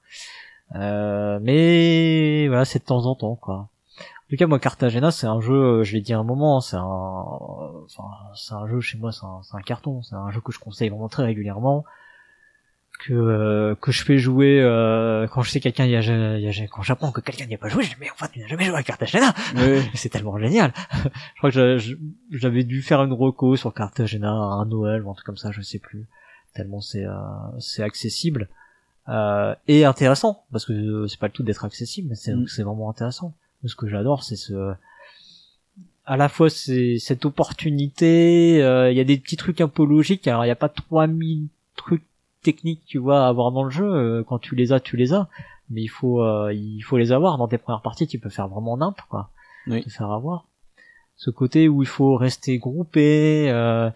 [0.75, 3.55] Euh, mais voilà, c'est de temps en temps, quoi.
[3.55, 6.59] En tout cas, moi, Cartagena, c'est un jeu, euh, je l'ai dit à un moment,
[6.59, 8.03] c'est un, enfin,
[8.35, 10.89] c'est un jeu chez moi, c'est un, un carton, c'est un jeu que je conseille
[10.89, 11.85] vraiment très régulièrement,
[12.99, 16.67] que euh, que je fais jouer euh, quand je sais quelqu'un y a, y a-
[16.67, 18.65] quand j'apprends que quelqu'un n'y a pas joué, je dis mais enfin tu n'as jamais
[18.65, 19.81] joué à Cartagena, Oui.
[19.93, 20.73] c'est tellement génial.
[21.03, 21.77] je crois que
[22.31, 25.51] j'avais dû faire une reco sur Cartagena à un Noël ou un truc comme ça,
[25.51, 26.07] je sais plus,
[26.55, 27.11] tellement c'est euh,
[27.59, 28.49] c'est accessible
[29.09, 32.47] euh, et intéressant parce que euh, c'est pas le tout d'être accessible, mais c'est Mm.
[32.47, 33.33] c'est vraiment intéressant.
[33.65, 34.73] Ce que j'adore, c'est ce
[36.05, 39.85] à la fois c'est cette opportunité, euh, il y a des petits trucs un peu
[39.85, 41.51] logiques, alors il n'y a pas 3000 trucs
[42.41, 45.13] techniques tu vois à avoir dans le jeu, euh, quand tu les as, tu les
[45.13, 45.27] as,
[45.69, 48.47] mais il faut euh, il faut les avoir dans tes premières parties, tu peux faire
[48.47, 49.29] vraiment nimp quoi,
[49.67, 49.83] Oui.
[49.83, 50.45] te faire avoir.
[51.15, 53.89] Ce côté où il faut rester groupé, euh,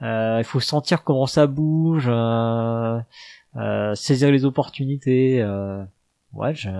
[0.00, 2.08] il faut sentir comment ça bouge,
[3.94, 5.44] saisir les opportunités,
[6.34, 6.70] ouais, je...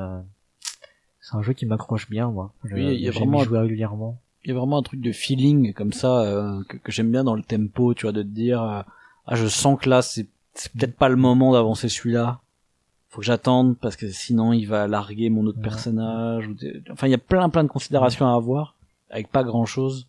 [1.20, 2.52] c'est un jeu qui m'accroche bien moi.
[2.64, 4.18] Je- Oui, il y a vraiment- jouer régulièrement.
[4.44, 7.24] Il y a vraiment un truc de feeling comme ça euh, que, que j'aime bien
[7.24, 8.82] dans le tempo, tu vois, de te dire euh,
[9.26, 10.26] ah je sens que là c'est
[10.60, 12.40] c'est peut-être pas le moment d'avancer celui-là.
[13.10, 15.64] Faut que j'attende parce que sinon il va larguer mon autre Ouais.
[15.64, 16.48] personnage.
[16.92, 18.74] Enfin il y a plein plein de considérations à avoir
[19.10, 20.06] avec pas grand chose.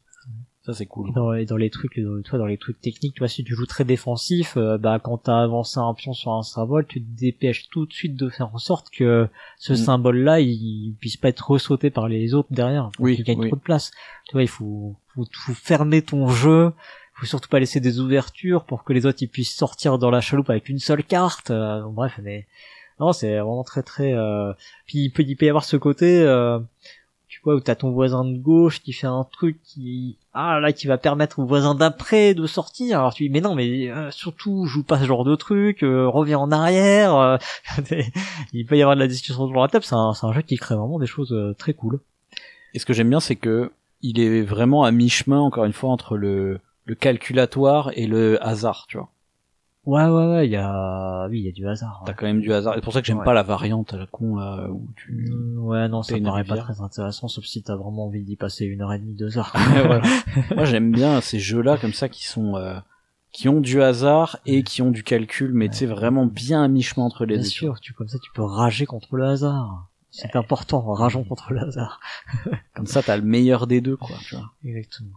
[0.66, 1.12] Ça c'est cool.
[1.14, 3.66] dans, les trucs dans, tu vois, dans les trucs techniques tu vois si tu joues
[3.66, 7.70] très défensif euh, bah quand t'as avancé un pion sur un symbole tu te dépêches
[7.70, 9.28] tout de suite de faire en sorte que
[9.58, 9.76] ce Mm.
[9.78, 13.48] symbole là il, puisse pas être ressauté par les autres derrière Oui, qu'il gagne oui.
[13.48, 13.90] trop de place
[14.28, 16.72] tu vois il faut, faut faut fermer ton jeu
[17.20, 20.22] faut surtout pas laisser des ouvertures pour que les autres ils puissent sortir dans la
[20.22, 22.48] chaloupe avec une seule carte euh, bref mais
[23.00, 24.54] non c'est vraiment très très euh...
[24.86, 26.60] puis il peut y avoir ce côté euh,
[27.30, 30.74] tu vois où t'as ton voisin de gauche qui fait un truc qui ah là
[30.74, 34.10] qui va permettre au voisin d'après de sortir alors tu dis mais non mais euh,
[34.10, 37.38] surtout joue pas ce genre de truc euh, reviens en arrière euh,
[38.54, 40.42] il peut y avoir de la discussion autour de la table c'est un, un jeu
[40.42, 42.00] qui crée vraiment des choses très cool.
[42.74, 43.72] Et ce que j'aime bien c'est que
[44.02, 46.60] il est vraiment à mi-chemin encore une fois entre le
[46.90, 49.10] le calculatoire et le hasard, tu vois.
[49.86, 52.16] ouais ouais ouais il y a oui il y a du hasard T'as ouais.
[52.18, 52.74] quand même du hasard.
[52.76, 53.26] C'est pour ça que j'aime Ouais.
[53.26, 56.44] pas la variante à la con là où tu Mm, ouais non ça me paraît
[56.44, 59.38] pas très intéressant sauf si t'as vraiment envie d'y passer une heure et demie deux
[59.38, 60.02] heures Ouais, voilà.
[60.56, 62.80] Moi, j'aime bien ces jeux-là comme ça qui sont euh,
[63.32, 66.68] qui ont du hasard et qui ont du calcul, mais tu sais vraiment bien à
[66.68, 67.50] mi-chemin entre les bien deux.
[67.50, 71.60] sûr tu comme ça tu peux rager contre le hasard c'est important rageons contre le
[71.62, 72.00] hasard
[72.74, 74.16] Comme ça, t'as le meilleur des deux, quoi.
[74.28, 74.50] Tu vois.
[74.66, 75.12] Exactement.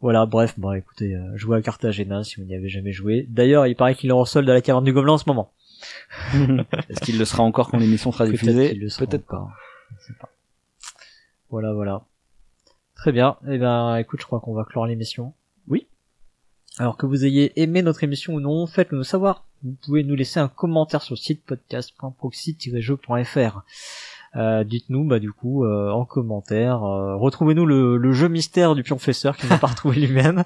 [0.00, 3.26] Voilà, bref, bon écoutez, euh, jouez à Cartagena si vous n'y avez jamais joué.
[3.28, 5.52] D'ailleurs, il paraît qu'il est en solde à la caverne du Gobelin en ce moment.
[6.88, 9.36] Est-ce qu'il le sera encore quand l'émission sera diffusée Peut-être pas.
[9.36, 9.52] encore.
[10.00, 10.28] Je sais pas.
[11.50, 12.02] Voilà, voilà.
[12.94, 13.36] Très bien.
[13.48, 15.32] Eh ben, écoute, je crois qu'on va clore l'émission.
[15.68, 15.86] Oui.
[16.78, 19.46] Alors que vous ayez aimé notre émission ou non, faites-le nous savoir.
[19.62, 23.62] Vous pouvez nous laisser un commentaire sur le site podcast.proxy-jeu.fr.
[24.38, 28.84] Euh, dites-nous bah du coup euh, en commentaire euh, retrouvez-nous le, le jeu mystère du
[28.84, 30.44] pionfesseur qui n'a pas retrouvé lui-même.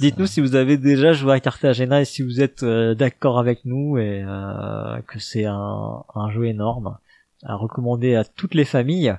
[0.00, 3.64] Dites-nous si vous avez déjà joué à Cartagena et si vous êtes euh, d'accord avec
[3.64, 6.98] nous et euh, que c'est un, un jeu énorme
[7.44, 9.16] à recommander à toutes les familles.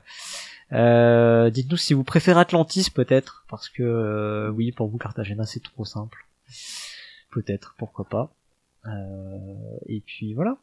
[0.71, 5.63] Euh, dites-nous si vous préférez Atlantis peut-être parce que euh, oui pour vous Cartagena c'est
[5.63, 6.27] trop simple.
[7.31, 8.33] Peut-être pourquoi pas.
[8.85, 10.57] Euh, et puis voilà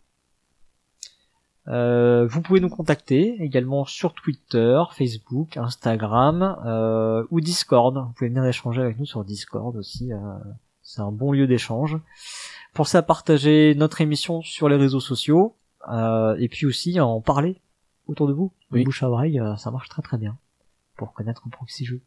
[1.69, 7.97] euh, vous pouvez nous contacter également sur Twitter, Facebook, Instagram euh, ou Discord.
[7.97, 10.13] Vous pouvez venir échanger avec nous sur Discord aussi.
[10.13, 10.19] euh,
[10.83, 11.99] c'est un bon lieu d'échange.
[12.73, 15.57] Pour ça, partager notre émission sur les réseaux sociaux
[15.89, 17.57] euh, et puis aussi en parler
[18.07, 18.53] autour de vous.
[18.71, 18.85] Oui.
[18.85, 20.37] Bouche à oreille, euh, ça marche très très bien
[20.97, 22.01] pour connaître un proxy jeu.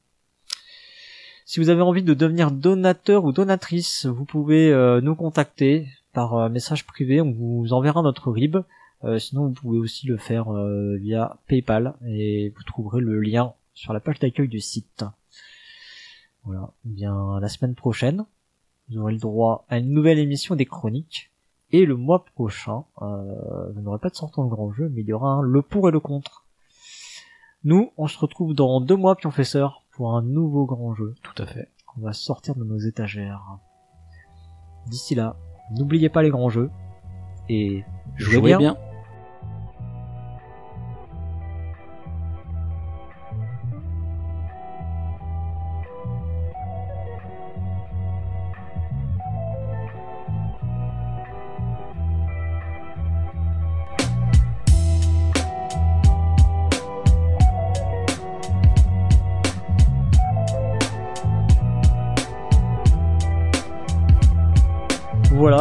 [1.46, 4.72] Si vous avez envie de devenir donateur ou donatrice, vous pouvez
[5.02, 7.22] nous contacter par message privé.
[7.22, 8.58] On vous enverra notre RIB.
[9.04, 13.54] Euh, sinon, vous pouvez aussi le faire euh, via PayPal et vous trouverez le lien
[13.74, 15.06] sur la page d'accueil du site.
[16.44, 16.72] Voilà.
[16.86, 18.26] Eh bien, la semaine prochaine,
[18.90, 21.32] vous aurez le droit à une nouvelle émission des chroniques.
[21.72, 25.08] Et le mois prochain, euh, vous n'aurez pas de sortant de grand jeu, mais il
[25.08, 26.46] y aura un le pour et le contre.
[27.64, 31.46] Nous, on se retrouve dans deux mois, Pionfesseur, pour un nouveau grand jeu Tout à
[31.46, 31.70] fait.
[31.86, 33.60] qu'on va sortir de nos étagères.
[34.88, 35.36] D'ici là,
[35.78, 36.72] N'oubliez pas les grands jeux
[37.48, 37.84] et
[38.16, 38.58] jouez, Jouez bien.
[38.58, 38.78] bien.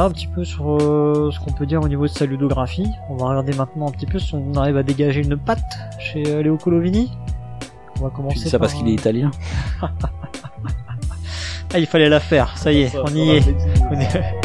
[0.08, 2.86] Un petit peu sur euh, ce qu'on peut dire au niveau de sa ludographie.
[3.10, 5.62] On va regarder maintenant un petit peu si on arrive à dégager une patte
[5.98, 7.12] chez euh, Léo Colovini.
[8.00, 9.30] On va commencer dis ça parce par, qu'il est italien.
[11.74, 12.56] Ah, il fallait la faire.
[12.56, 13.42] Ça y est, on y est.
[13.90, 14.37] On est-